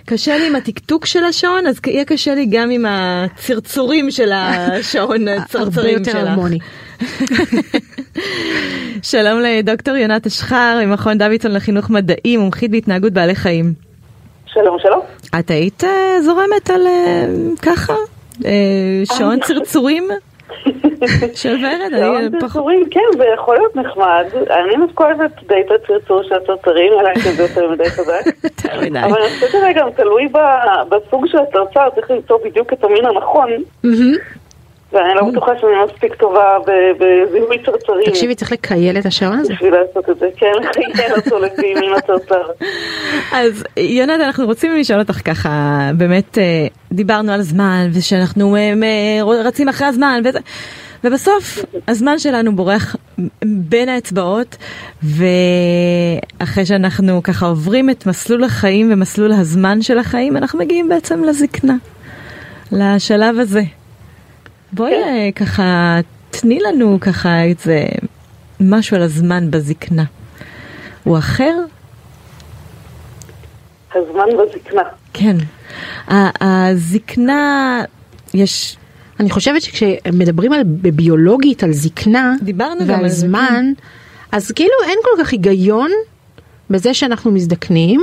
קשה 0.06 0.38
לי 0.38 0.46
עם 0.46 0.56
הטקטוק 0.56 1.06
של 1.06 1.24
השעון, 1.24 1.66
אז 1.66 1.80
יהיה 1.86 2.04
קשה 2.04 2.34
לי 2.34 2.46
גם 2.46 2.70
עם 2.70 2.84
הצרצורים 2.88 4.10
של 4.10 4.32
השעון, 4.32 5.28
הרבה 5.28 5.42
הצרצרים 5.42 5.98
יותר 5.98 6.10
שלך. 6.10 6.28
הרמוני. 6.28 6.58
שלום 9.02 9.40
לדוקטור 9.40 9.96
יונת 9.96 10.26
אשחר 10.26 10.80
ממכון 10.84 11.18
דוידסון 11.18 11.52
לחינוך 11.52 11.90
מדעי, 11.90 12.36
מומחית 12.36 12.70
בהתנהגות 12.70 13.12
בעלי 13.12 13.34
חיים. 13.34 13.72
שלום, 14.46 14.76
שלום. 14.82 15.00
את 15.38 15.50
היית 15.50 15.84
אה, 15.84 16.22
זורמת 16.22 16.70
על 16.70 16.86
אה, 16.86 17.26
ככה? 17.62 17.94
אה, 18.44 19.02
שעון 19.04 19.40
צרצורים? 19.40 20.08
של 21.34 21.56
ורד? 21.64 21.80
אני 21.92 22.30
פחות... 22.30 22.40
צרצורים, 22.40 22.90
כן, 22.90 23.00
זה 23.18 23.24
יכול 23.34 23.56
להיות 23.56 23.76
נחמד. 23.76 24.24
אני 24.50 24.74
אוהבת 25.00 25.42
די 25.48 25.54
את 25.66 25.70
הצרצור 25.70 26.22
של 26.22 26.34
הצרצרים, 26.34 26.92
אלא 27.00 27.08
אם 27.08 27.20
זה 27.36 27.42
יותר 27.42 27.70
מדי 27.70 27.90
חזק. 27.90 28.22
אבל 28.64 29.22
אני 29.22 29.28
חושבת 29.34 29.50
שזה 29.50 29.72
גם 29.74 29.88
תלוי 29.96 30.28
בסוג 30.88 31.26
של 31.26 31.38
הצרצר, 31.38 31.88
צריך 31.94 32.10
למצוא 32.10 32.38
בדיוק 32.44 32.72
את 32.72 32.84
המין 32.84 33.06
הנכון. 33.06 33.50
ואני 34.92 35.14
לא 35.14 35.30
בטוחה 35.30 35.52
שאני 35.60 35.72
מספיק 35.84 36.14
טובה 36.14 36.58
בזיהוי 36.98 37.58
צרצרים. 37.64 38.06
תקשיבי, 38.06 38.34
צריך 38.34 38.52
לקייל 38.52 38.98
את 38.98 39.06
השעון 39.06 39.38
הזה. 39.38 39.54
בשביל 39.54 39.74
לעשות 39.74 40.10
את 40.10 40.18
זה, 40.18 40.28
כן, 40.36 40.52
לחייל 40.90 41.12
אותו 41.16 41.38
לפי 41.38 41.74
מין 41.74 41.92
הצרצר. 41.92 42.42
אז 43.32 43.64
יונת, 43.76 44.20
אנחנו 44.20 44.46
רוצים 44.46 44.76
לשאול 44.76 45.00
אותך 45.00 45.20
ככה, 45.24 45.80
באמת 45.96 46.38
אה, 46.38 46.66
דיברנו 46.92 47.32
על 47.32 47.42
זמן, 47.42 47.88
ושאנחנו 47.92 48.56
אה, 48.56 48.72
אה, 48.82 49.42
רצים 49.44 49.68
אחרי 49.68 49.86
הזמן, 49.86 50.22
ובסוף 51.04 51.58
הזמן 51.88 52.18
שלנו 52.18 52.56
בורח 52.56 52.96
בין 53.44 53.88
האצבעות, 53.88 54.56
ואחרי 55.02 56.66
שאנחנו 56.66 57.22
ככה 57.22 57.46
עוברים 57.46 57.90
את 57.90 58.06
מסלול 58.06 58.44
החיים 58.44 58.92
ומסלול 58.92 59.32
הזמן 59.32 59.82
של 59.82 59.98
החיים, 59.98 60.36
אנחנו 60.36 60.58
מגיעים 60.58 60.88
בעצם 60.88 61.24
לזקנה, 61.24 61.76
לשלב 62.72 63.38
הזה. 63.38 63.62
בואי 64.72 64.90
כן. 64.92 65.02
אה, 65.02 65.32
ככה, 65.32 65.98
תני 66.30 66.60
לנו 66.60 66.98
ככה 67.00 67.42
איזה 67.42 67.84
משהו 68.60 68.96
על 68.96 69.02
הזמן 69.02 69.50
בזקנה. 69.50 70.04
הוא 71.04 71.18
אחר? 71.18 71.54
הזמן 73.94 74.26
בזקנה. 74.38 74.82
כן. 75.12 75.36
הזקנה, 76.40 77.82
יש, 78.34 78.76
אני 79.20 79.30
חושבת 79.30 79.62
שכשמדברים 79.62 80.52
על 80.52 80.62
ביולוגית 80.64 81.62
על 81.62 81.72
זקנה 81.72 82.34
דיברנו 82.42 82.80
גם 82.80 82.88
ועל 82.88 83.04
על 83.04 83.08
זה, 83.08 83.26
כן. 83.26 83.28
זמן, 83.28 83.72
אז 84.32 84.52
כאילו 84.52 84.74
אין 84.86 84.98
כל 85.02 85.22
כך 85.24 85.32
היגיון 85.32 85.90
בזה 86.70 86.94
שאנחנו 86.94 87.30
מזדקנים. 87.30 88.00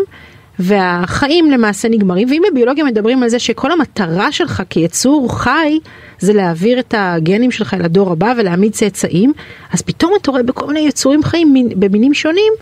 והחיים 0.59 1.51
למעשה 1.51 1.89
נגמרים, 1.89 2.27
ואם 2.29 2.41
בביולוגיה 2.51 2.83
מדברים 2.83 3.23
על 3.23 3.29
זה 3.29 3.39
שכל 3.39 3.71
המטרה 3.71 4.31
שלך 4.31 4.63
כיצור 4.69 5.39
חי 5.39 5.79
זה 6.19 6.33
להעביר 6.33 6.79
את 6.79 6.93
הגנים 6.97 7.51
שלך 7.51 7.73
אל 7.73 7.85
הדור 7.85 8.11
הבא 8.11 8.33
ולהעמיד 8.37 8.71
צאצאים, 8.71 9.33
אז 9.73 9.81
פתאום 9.81 10.13
אתה 10.21 10.31
רואה 10.31 10.43
בכל 10.43 10.67
מיני 10.67 10.79
יצורים 10.79 11.23
חיים 11.23 11.53
מין- 11.53 11.69
במינים 11.79 12.13
שונים, 12.13 12.53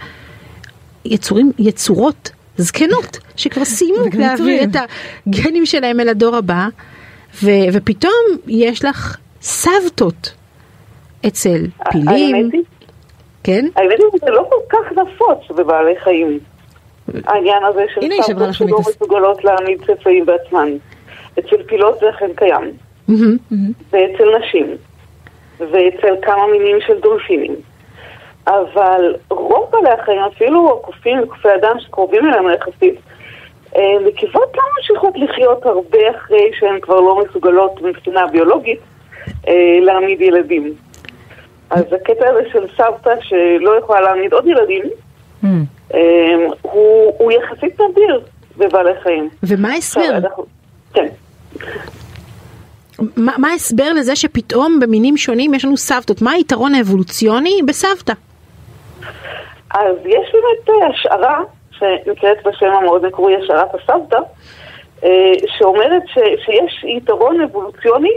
יצורים, 1.06 1.52
יצורות 1.60 2.32
זקנות, 2.58 3.18
שכבר 3.36 3.66
סיימו 3.66 3.98
להעביר. 4.14 4.64
את 4.64 4.76
הגנים 5.28 5.66
שלהם 5.66 6.00
אל 6.00 6.10
הדור 6.10 6.36
הבא, 6.36 6.68
ו, 7.44 7.50
ופתאום 7.74 8.12
יש 8.48 8.86
לך 8.86 9.18
סבתות 9.42 10.34
אצל 11.28 11.66
פילים, 11.92 12.52
כן? 13.44 13.66
האמת 13.76 14.00
היא 14.00 14.20
שזה 14.20 14.32
לא 14.32 14.48
כל 14.50 14.78
כך 14.78 14.92
נפוץ 14.92 15.58
בבעלי 15.58 15.94
חיים. 16.04 16.40
העניין 17.26 17.64
הזה 17.64 17.86
של 17.94 18.02
סבתות 18.22 18.54
שלא 18.54 18.80
מסוגלות 18.80 19.44
להעמיד 19.44 19.86
צאצאים 19.86 20.26
בעצמן. 20.26 20.70
אצל 21.40 21.64
פילות 21.68 22.00
זה 22.00 22.10
אכן 22.10 22.30
קיים. 22.36 22.72
ואצל 23.92 24.38
נשים, 24.38 24.68
ואצל 25.60 26.16
כמה 26.22 26.48
מינים 26.48 26.78
של 26.88 27.00
דולפינים. 27.00 27.56
אבל 28.48 29.16
רוב 29.30 29.66
בעלי 29.72 29.90
החיים, 29.90 30.22
אפילו 30.22 30.80
הקופים 30.80 31.20
וקופי 31.24 31.48
אדם 31.56 31.76
שקרובים 31.80 32.26
אלינו 32.26 32.52
יחסית, 32.52 32.96
אה, 33.76 33.96
נקבות 34.06 34.56
לא 34.56 34.64
ממשיכות 34.78 35.14
לחיות 35.16 35.66
הרבה 35.66 36.00
אחרי 36.16 36.52
שהן 36.60 36.80
כבר 36.80 37.00
לא 37.00 37.24
מסוגלות 37.24 37.82
מבחינה 37.82 38.28
ביולוגית 38.28 38.80
אה, 39.48 39.80
להעמיד 39.82 40.22
ילדים. 40.22 40.74
אז 41.70 41.94
הקטע 41.94 42.30
הזה 42.30 42.50
של 42.52 42.66
סבתא 42.78 43.16
שלא 43.22 43.78
יכולה 43.78 44.02
להעמיד 44.02 44.34
עוד 44.34 44.48
ילדים. 44.48 44.84
אה, 45.44 45.50
הוא, 46.62 47.14
הוא 47.18 47.32
יחסית 47.32 47.82
נדיר 47.82 48.22
בבעלי 48.58 48.92
חיים. 49.04 49.30
ומה 49.44 49.70
ההסבר? 49.74 50.20
כן. 50.94 51.08
מה 53.18 53.34
מה 53.38 53.50
ההסבר 53.50 53.94
לזה 53.94 54.16
שפתאום 54.16 54.80
במינים 54.80 55.18
שונים 55.18 55.54
יש 55.54 55.66
לנו 55.66 55.78
סבתות? 55.78 56.22
מה 56.22 56.32
היתרון 56.32 56.76
האבולוציוני 56.76 57.60
בסבתא? 57.68 58.14
אז 59.72 59.96
יש 60.06 60.32
באמת 60.34 60.70
אה, 60.70 60.88
השערה, 60.88 61.40
שנקראת 61.72 62.38
בשם 62.46 62.66
המאוד 62.66 63.06
מקורי 63.08 63.36
השערת 63.36 63.70
הסבתא, 63.76 64.18
אה, 65.04 65.32
שאומרת 65.58 66.04
ש, 66.08 66.14
שיש 66.46 66.84
יתרון 66.98 67.42
אבולוציוני 67.42 68.12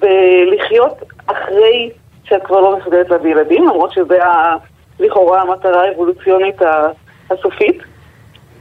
בלחיות 0.00 0.92
אחרי 1.26 1.90
שאת 2.24 2.42
כבר 2.46 2.60
לא 2.60 2.78
מסוגלת 2.78 3.10
להביא 3.10 3.30
ילדים, 3.30 3.64
למרות 3.68 3.92
שזה 3.92 4.24
ה- 4.24 4.56
לכאורה 5.00 5.42
המטרה 5.42 5.82
האבולוציונית 5.88 6.56
הסופית. 7.30 7.76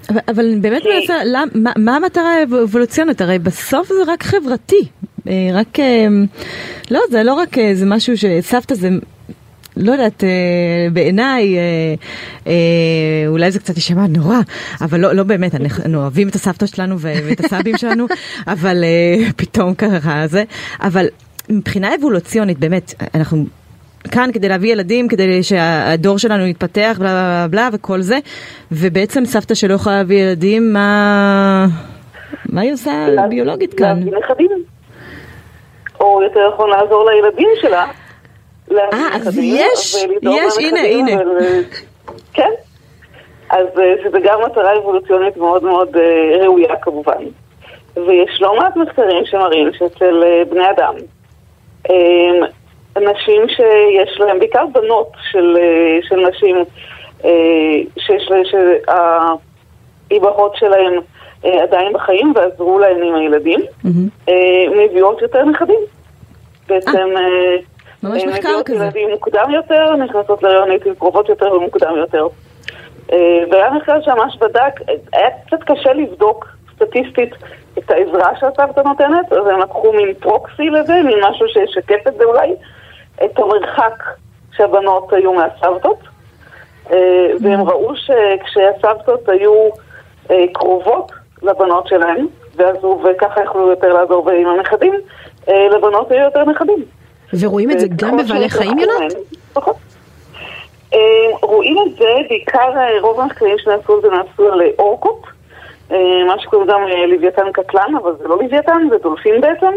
אבל, 0.09 0.19
אבל 0.27 0.59
באמת 0.61 0.81
כי- 0.81 0.89
מנסה, 0.99 1.13
למ, 1.25 1.47
מה, 1.55 1.71
מה 1.77 1.95
המטרה 1.95 2.33
האבולוציונית? 2.33 3.21
הרי 3.21 3.39
בסוף 3.39 3.87
זה 3.87 4.11
רק 4.13 4.23
חברתי. 4.23 4.87
אה, 5.27 5.33
רק, 5.53 5.79
אה, 5.79 6.07
לא, 6.91 6.99
זה 7.09 7.23
לא 7.23 7.33
רק 7.33 7.57
אה, 7.57 7.71
זה 7.73 7.85
משהו 7.85 8.17
שסבתא 8.17 8.75
זה... 8.75 8.89
לא 9.77 9.91
יודעת, 9.91 10.23
אה, 10.23 10.29
בעיניי, 10.93 11.57
אה, 11.57 11.61
אה, 12.47 12.53
אולי 13.27 13.51
זה 13.51 13.59
קצת 13.59 13.75
יישמע 13.75 14.07
נורא, 14.07 14.37
אבל 14.81 14.99
לא, 14.99 15.13
לא 15.13 15.23
באמת, 15.23 15.55
אנחנו 15.55 16.01
אוהבים 16.01 16.27
את 16.29 16.35
הסבתא 16.35 16.65
שלנו 16.65 16.99
ואת 16.99 17.39
הסבים 17.45 17.77
שלנו, 17.77 18.05
אבל 18.47 18.83
אה, 18.83 19.31
פתאום 19.35 19.73
ככה 19.75 20.27
זה, 20.27 20.43
אבל 20.81 21.05
מבחינה 21.49 21.95
אבולוציונית, 21.95 22.59
באמת, 22.59 22.93
אנחנו 23.15 23.45
כאן 24.11 24.29
כדי 24.33 24.49
להביא 24.49 24.71
ילדים, 24.71 25.07
כדי 25.07 25.43
שהדור 25.43 26.17
שלנו 26.17 26.45
יתפתח, 26.45 26.95
בלה 26.99 27.09
בלה 27.09 27.47
בלה 27.49 27.69
וכל 27.73 28.01
זה, 28.01 28.17
ובעצם 28.71 29.25
סבתא 29.25 29.53
שלא 29.55 29.73
יכולה 29.73 29.97
להביא 29.97 30.23
ילדים, 30.23 30.73
מה, 30.73 31.65
מה 32.49 32.61
היא 32.61 32.73
עושה 32.73 32.91
ביולוגית 33.29 33.73
כאן? 33.73 33.99
להביא 33.99 34.11
נכדים. 34.17 34.49
או 35.99 36.21
יותר 36.23 36.49
נכון 36.53 36.69
לעזור 36.69 37.09
לילדים 37.09 37.49
שלה. 37.61 37.85
אה, 38.71 39.15
אז 39.15 39.37
יש, 39.37 40.05
יש, 40.21 40.57
הנה, 40.59 40.79
הנה. 40.79 41.11
אה, 41.11 41.59
כן. 42.33 42.49
אז 43.49 43.65
אה, 43.79 43.93
שזה 44.03 44.17
גם 44.23 44.39
מטרה 44.45 44.77
אבולוציונית 44.77 45.37
מאוד 45.37 45.63
מאוד 45.63 45.97
אה, 45.97 46.43
ראויה 46.43 46.75
כמובן. 46.81 47.23
ויש 47.95 48.41
לא 48.41 48.55
מעט 48.57 48.75
מחקרים 48.77 49.25
שמראים 49.25 49.69
שאצל 49.73 50.23
בני 50.49 50.69
אדם, 50.69 50.93
נשים 52.97 53.49
שיש 53.49 54.19
להן, 54.19 54.39
בעיקר 54.39 54.65
בנות 54.73 55.11
של, 55.31 55.57
אה, 55.59 55.99
של 56.01 56.15
נשים 56.15 56.57
אה, 57.25 57.31
שיש 57.97 58.31
להן, 58.31 58.43
שהאימהות 60.09 60.55
שלהן 60.55 60.93
אה, 61.45 61.63
עדיין 61.63 61.93
בחיים 61.93 62.33
ועזרו 62.35 62.79
להן 62.79 63.03
עם 63.03 63.15
הילדים, 63.15 63.59
אה, 64.29 64.65
מביאות 64.77 65.21
יותר 65.21 65.45
נכדים. 65.45 65.79
בעצם 66.67 67.09
ממש 68.03 68.23
מחקר 68.23 68.49
מביאות 68.49 68.65
כזה. 68.65 68.83
ילדים 68.83 69.09
מוקדם 69.09 69.49
יותר, 69.49 69.95
נכנסות 69.95 70.43
להריון 70.43 70.69
לעיתים 70.69 70.95
קרובות 70.95 71.29
יותר 71.29 71.53
ומוקדם 71.53 71.97
יותר. 71.97 72.27
והיה 73.51 73.71
מחקר 73.71 74.01
שממש 74.01 74.37
בדק, 74.37 74.73
היה 75.13 75.27
קצת 75.45 75.63
קשה 75.63 75.93
לבדוק 75.93 76.47
סטטיסטית 76.75 77.33
את 77.77 77.91
העזרה 77.91 78.29
שהסבתא 78.39 78.79
נותנת, 78.79 79.33
אז 79.33 79.47
הם 79.47 79.59
לקחו 79.59 79.93
מין 79.93 80.13
פרוקסי 80.13 80.69
לזה, 80.69 80.93
מין 81.03 81.17
משהו 81.29 81.47
שישקף 81.47 82.07
את 82.07 82.13
זה 82.17 82.23
אולי, 82.23 82.55
את 83.25 83.39
המרחק 83.39 84.03
שהבנות 84.51 85.13
היו 85.13 85.33
מהסבתות. 85.33 85.99
אה, 86.91 87.31
והם 87.41 87.61
ראו 87.61 87.91
שכשהסבתות 87.95 89.29
היו 89.29 89.69
אה, 90.31 90.45
קרובות 90.53 91.11
לבנות 91.43 91.87
שלהם, 91.87 92.27
ועזרו, 92.55 93.01
וככה 93.03 93.43
יכלו 93.43 93.69
יותר 93.69 93.93
לעזור 93.93 94.29
עם 94.29 94.47
הנכדים, 94.47 94.93
אה, 95.49 95.67
לבנות 95.69 96.11
היו 96.11 96.23
יותר 96.23 96.43
נכדים. 96.43 96.85
ורואים 97.39 97.71
את 97.71 97.79
זה 97.79 97.87
גם 97.95 98.17
בבעלי 98.17 98.49
חיים, 98.49 98.79
יונת? 98.79 99.13
פחות. 99.53 99.75
אה, 100.93 100.99
רואים 101.41 101.77
את 101.87 101.97
זה, 101.97 102.05
בעיקר 102.29 102.71
רוב 103.01 103.19
המחקרים 103.19 103.55
שנעשו 103.57 103.93
על 103.93 104.01
זה 104.01 104.07
נעשו 104.07 104.53
על 104.53 104.61
אורקות, 104.79 105.21
מה 106.27 106.39
שקוראים 106.39 106.67
גם 106.67 106.81
לוויתן 107.07 107.51
קטלן, 107.53 107.95
אבל 108.01 108.15
זה 108.21 108.27
לא 108.27 108.37
לוויתן, 108.37 108.87
זה 108.89 108.97
דולפין 108.97 109.41
בעצם. 109.41 109.73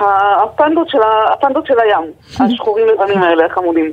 הפנדות 0.00 0.88
של, 0.88 0.98
הפנדות 1.32 1.66
של 1.66 1.80
הים, 1.80 2.12
השחורים 2.40 2.86
לבנים 2.86 3.22
האלה, 3.22 3.46
החמודים. 3.46 3.92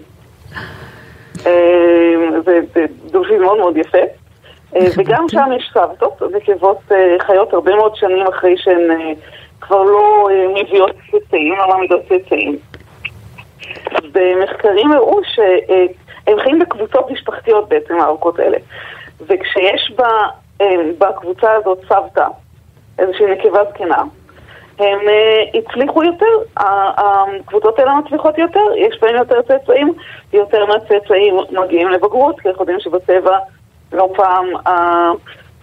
אה, 1.46 2.42
זה, 2.46 2.86
דולפין 3.12 3.42
מאוד 3.42 3.58
מאוד 3.58 3.78
יפה. 3.78 3.98
אה, 4.76 4.88
וגם 4.98 5.26
שם 5.30 5.50
יש 5.56 5.72
סבתות, 5.74 6.22
נקבות 6.36 6.78
אה, 6.92 7.16
חיות 7.20 7.54
הרבה 7.54 7.76
מאוד 7.76 7.96
שנים 7.96 8.28
אחרי 8.28 8.58
שהן 8.58 8.92
אה, 8.92 9.12
כבר 9.62 9.84
לא 9.84 10.30
מביאות 10.54 10.92
צאצאים, 11.12 11.56
לא 11.58 11.68
מעמידות 11.68 12.02
צאצאים. 12.10 12.58
במחקרים 14.12 14.92
הראו 14.92 15.20
שהם 15.24 16.40
חיים 16.40 16.60
בקבוצות 16.60 17.12
משפחתיות 17.12 17.70
בעצם, 17.70 18.00
הארוכות 18.00 18.40
האלה. 18.40 18.58
וכשיש 19.28 19.94
בה, 19.96 20.10
בקבוצה 20.98 21.52
הזאת 21.52 21.80
סבתא, 21.90 22.28
איזושהי 23.00 23.26
נקבה 23.26 23.60
זקנה, 23.70 24.04
הם 24.80 25.00
אה, 25.08 25.44
הצליחו 25.60 26.04
יותר, 26.04 26.26
הקבוצות 26.58 27.80
האלה 27.80 27.96
מצליחות 27.96 28.38
יותר, 28.38 28.66
יש 28.78 29.00
בהם 29.02 29.16
יותר 29.16 29.42
צאצאים, 29.42 29.94
יותר 30.34 30.66
מהצאצאים 30.66 31.38
מגיעים 31.52 31.90
לבגרות, 31.90 32.40
כי 32.40 32.50
אנחנו 32.50 32.62
יודעים 32.62 32.80
שבטבע 32.80 33.38
לא 33.92 34.10
פעם 34.16 34.46
ה- 34.68 35.12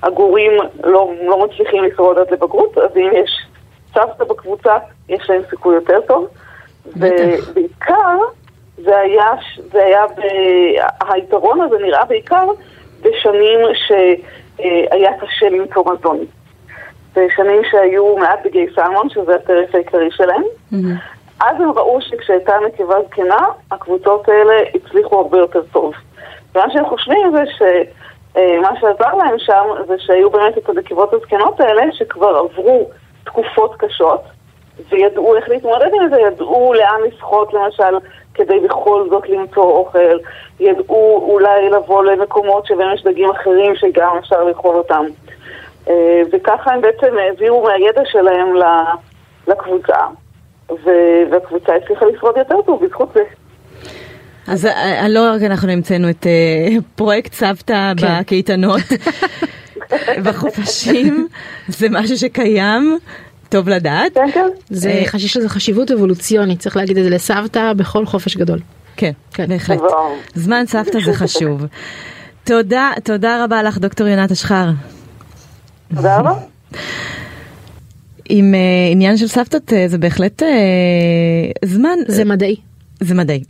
הגורים 0.03 0.53
לא, 0.85 1.11
לא 1.27 1.47
מצליחים 1.47 1.85
לשרוד 1.85 2.19
עד 2.19 2.31
לבגרות, 2.31 2.79
אז 2.79 2.97
אם 2.97 3.11
יש 3.13 3.31
סבתא 3.95 4.25
בקבוצה, 4.25 4.77
יש 5.09 5.31
להם 5.31 5.43
סיכוי 5.51 5.75
יותר 5.75 6.01
טוב. 6.01 6.27
ובעיקר, 6.97 8.19
זה 8.77 8.99
היה, 8.99 9.31
זה 9.73 9.85
היה, 9.85 10.07
ב... 10.07 10.21
היתרון 11.09 11.61
הזה 11.61 11.77
נראה 11.83 12.05
בעיקר 12.05 12.47
בשנים 13.03 13.59
שהיה 13.87 15.11
קשה 15.21 15.49
למצוא 15.49 15.85
מזון. 15.93 16.19
בשנים 17.17 17.63
שהיו 17.71 18.17
מעט 18.17 18.47
דגי 18.47 18.67
סלמון, 18.75 19.11
שזה 19.11 19.35
הטרף 19.35 19.75
העיקרי 19.75 20.11
שלהם. 20.11 20.43
אז 21.41 21.61
הם 21.61 21.71
ראו 21.71 22.01
שכשהייתה 22.01 22.53
נקבה 22.67 22.95
זקנה, 23.09 23.47
הקבוצות 23.71 24.29
האלה 24.29 24.55
הצליחו 24.75 25.21
הרבה 25.21 25.39
יותר 25.39 25.63
טוב. 25.73 25.93
ומה 26.55 26.65
שהם 26.73 26.85
חושבים 26.87 27.33
זה 27.33 27.43
שמה 27.59 28.81
שעזר 28.81 29.15
להם 29.15 29.39
שם 29.39 29.65
זה 29.87 29.95
שהיו 29.99 30.31
באמת 30.31 30.59
את 30.59 30.69
הנקבות 30.69 31.13
הזקנות 31.15 31.61
האלה 31.61 31.83
שכבר 31.93 32.37
עברו 32.37 32.91
תקופות 33.25 33.75
קשות 33.79 34.23
וידעו 34.89 35.37
איך 35.37 35.49
להתמודד 35.49 35.91
עם 35.95 36.09
זה, 36.11 36.21
ידעו 36.21 36.75
לאן 36.75 37.01
לשחות 37.07 37.55
למשל 37.55 37.99
כדי 38.35 38.61
בכל 38.61 39.07
זאת 39.11 39.29
למצוא 39.29 39.65
אוכל, 39.65 40.19
ידעו 40.61 41.29
אולי 41.33 41.71
לבוא 41.71 42.05
למקומות 42.05 42.67
שבהם 42.67 42.95
יש 42.95 43.03
דגים 43.03 43.31
אחרים 43.31 43.77
שגם 43.77 44.17
אפשר 44.19 44.45
לאכול 44.45 44.77
אותם. 44.77 45.05
אה, 45.89 46.23
וככה 46.33 46.73
הם 46.73 46.81
בעצם 46.81 47.17
העבירו 47.19 47.65
מהידע 47.65 48.03
שלהם 48.05 48.49
לקבוצה, 49.49 49.99
והקבוצה 51.31 51.73
הצליחה 51.75 52.07
לשרוד 52.07 52.37
יותר 52.37 52.63
טוב 52.67 52.85
בזכות 52.85 53.09
זה. 53.15 53.21
אז 54.47 54.67
אה, 54.67 55.03
אה, 55.03 55.09
לא 55.09 55.31
רק 55.35 55.43
אנחנו 55.43 55.73
המצאנו 55.73 56.11
את 56.11 56.27
פרויקט 56.97 57.33
סבתא 57.33 57.93
כן. 57.97 58.21
בקייטנות, 58.21 58.81
בחופשים, 60.25 61.29
זה 61.69 61.87
משהו 61.91 62.19
שקיים, 62.19 62.99
טוב 63.49 63.69
לדעת. 63.69 64.15
כן, 64.15 64.31
כן. 64.35 64.49
זה 64.71 64.91
יש 64.91 65.37
לזה 65.37 65.49
חשיבות 65.49 65.91
אבולוציונית, 65.91 66.59
צריך 66.59 66.77
להגיד 66.77 66.99
את 66.99 67.05
זה 67.05 67.11
לסבתא 67.11 67.73
בכל 67.73 68.07
חופש 68.07 68.37
גדול. 68.37 68.59
כן, 68.97 69.13
כן. 69.35 69.47
בהחלט. 69.49 69.81
זמן 70.35 70.67
סבתא 70.67 70.99
זה 71.05 71.13
חשוב. 71.13 71.67
תודה, 72.45 72.91
תודה 73.05 73.45
רבה 73.45 73.63
לך 73.63 73.79
דוקטור 73.79 74.07
יונת 74.07 74.31
אשחר. 74.31 74.67
תודה 75.97 76.19
רבה. 76.19 76.33
עם 78.29 78.55
אה, 78.55 78.61
עניין 78.93 79.17
של 79.17 79.27
סבתות 79.27 79.73
אה, 79.73 79.89
זה 79.89 79.99
בהחלט 79.99 80.43
אה, 80.43 80.49
זמן, 81.65 81.97
זה 82.09 82.25
מדעי. 82.25 82.57
זה 83.01 83.15
מדעי, 83.15 83.43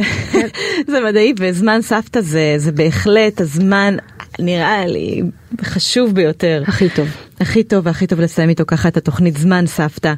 זה 0.91 1.01
מדעי 1.09 1.32
וזמן 1.39 1.82
סבתא 1.82 2.20
זה, 2.20 2.55
זה 2.57 2.72
בהחלט 2.72 3.41
הזמן 3.41 3.97
נראה 4.39 4.86
לי 4.86 5.22
חשוב 5.62 6.14
ביותר. 6.14 6.62
הכי 6.66 6.89
טוב. 6.89 7.09
הכי 7.41 7.64
טוב 7.64 7.86
והכי 7.86 8.07
טוב 8.07 8.20
לסיים 8.20 8.49
איתו 8.49 8.64
ככה 8.66 8.89
את 8.89 8.97
התוכנית 8.97 9.36
זמן 9.36 9.66
סבתא. 9.66 10.14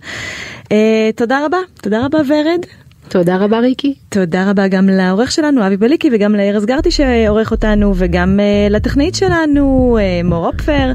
אה, 0.72 1.10
תודה 1.16 1.44
רבה, 1.46 1.58
תודה 1.82 2.04
רבה 2.06 2.18
ורד. 2.18 2.66
תודה 3.10 3.36
רבה 3.36 3.58
ריקי. 3.58 3.94
תודה 4.08 4.50
רבה 4.50 4.68
גם 4.68 4.88
לעורך 4.88 5.32
שלנו 5.32 5.66
אבי 5.66 5.76
בליקי 5.76 6.10
וגם 6.12 6.34
לארז 6.34 6.64
גרטי 6.64 6.90
שעורך 6.90 7.50
אותנו 7.50 7.92
וגם 7.96 8.40
uh, 8.40 8.72
לטכנאית 8.72 9.14
שלנו 9.14 9.98
uh, 9.98 10.26
מור 10.26 10.46
אופפר 10.46 10.92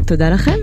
ותודה 0.00 0.30
לכם 0.30 0.56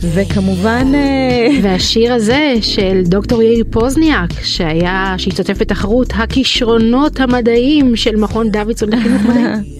וכמובן 0.00 0.86
uh, 0.92 1.52
והשיר 1.62 2.12
הזה 2.12 2.54
של 2.60 3.02
דוקטור 3.04 3.42
יאיר 3.42 3.64
פוזניאק 3.70 4.30
שהיה 4.42 5.14
שהשתתף 5.18 5.58
בתחרות 5.60 6.12
הכישרונות 6.16 7.20
המדעיים 7.20 7.96
של 7.96 8.16
מכון 8.16 8.50
דוידסון 8.50 8.92
לחינוך 8.92 9.22
מדעי. 9.22 9.78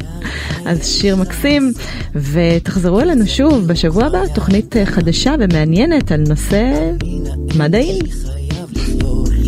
אז 0.66 0.88
שיר 0.88 1.16
מקסים 1.16 1.72
ותחזרו 2.14 3.00
אלינו 3.00 3.26
שוב 3.26 3.66
בשבוע 3.66 4.04
הבא 4.04 4.26
תוכנית 4.34 4.76
אה, 4.76 4.86
חדשה 4.86 5.34
ומעניינת 5.38 6.12
על 6.12 6.20
נושא 6.28 6.90
מדעים. 7.56 8.41
the 8.72 8.80
floor. 8.80 9.41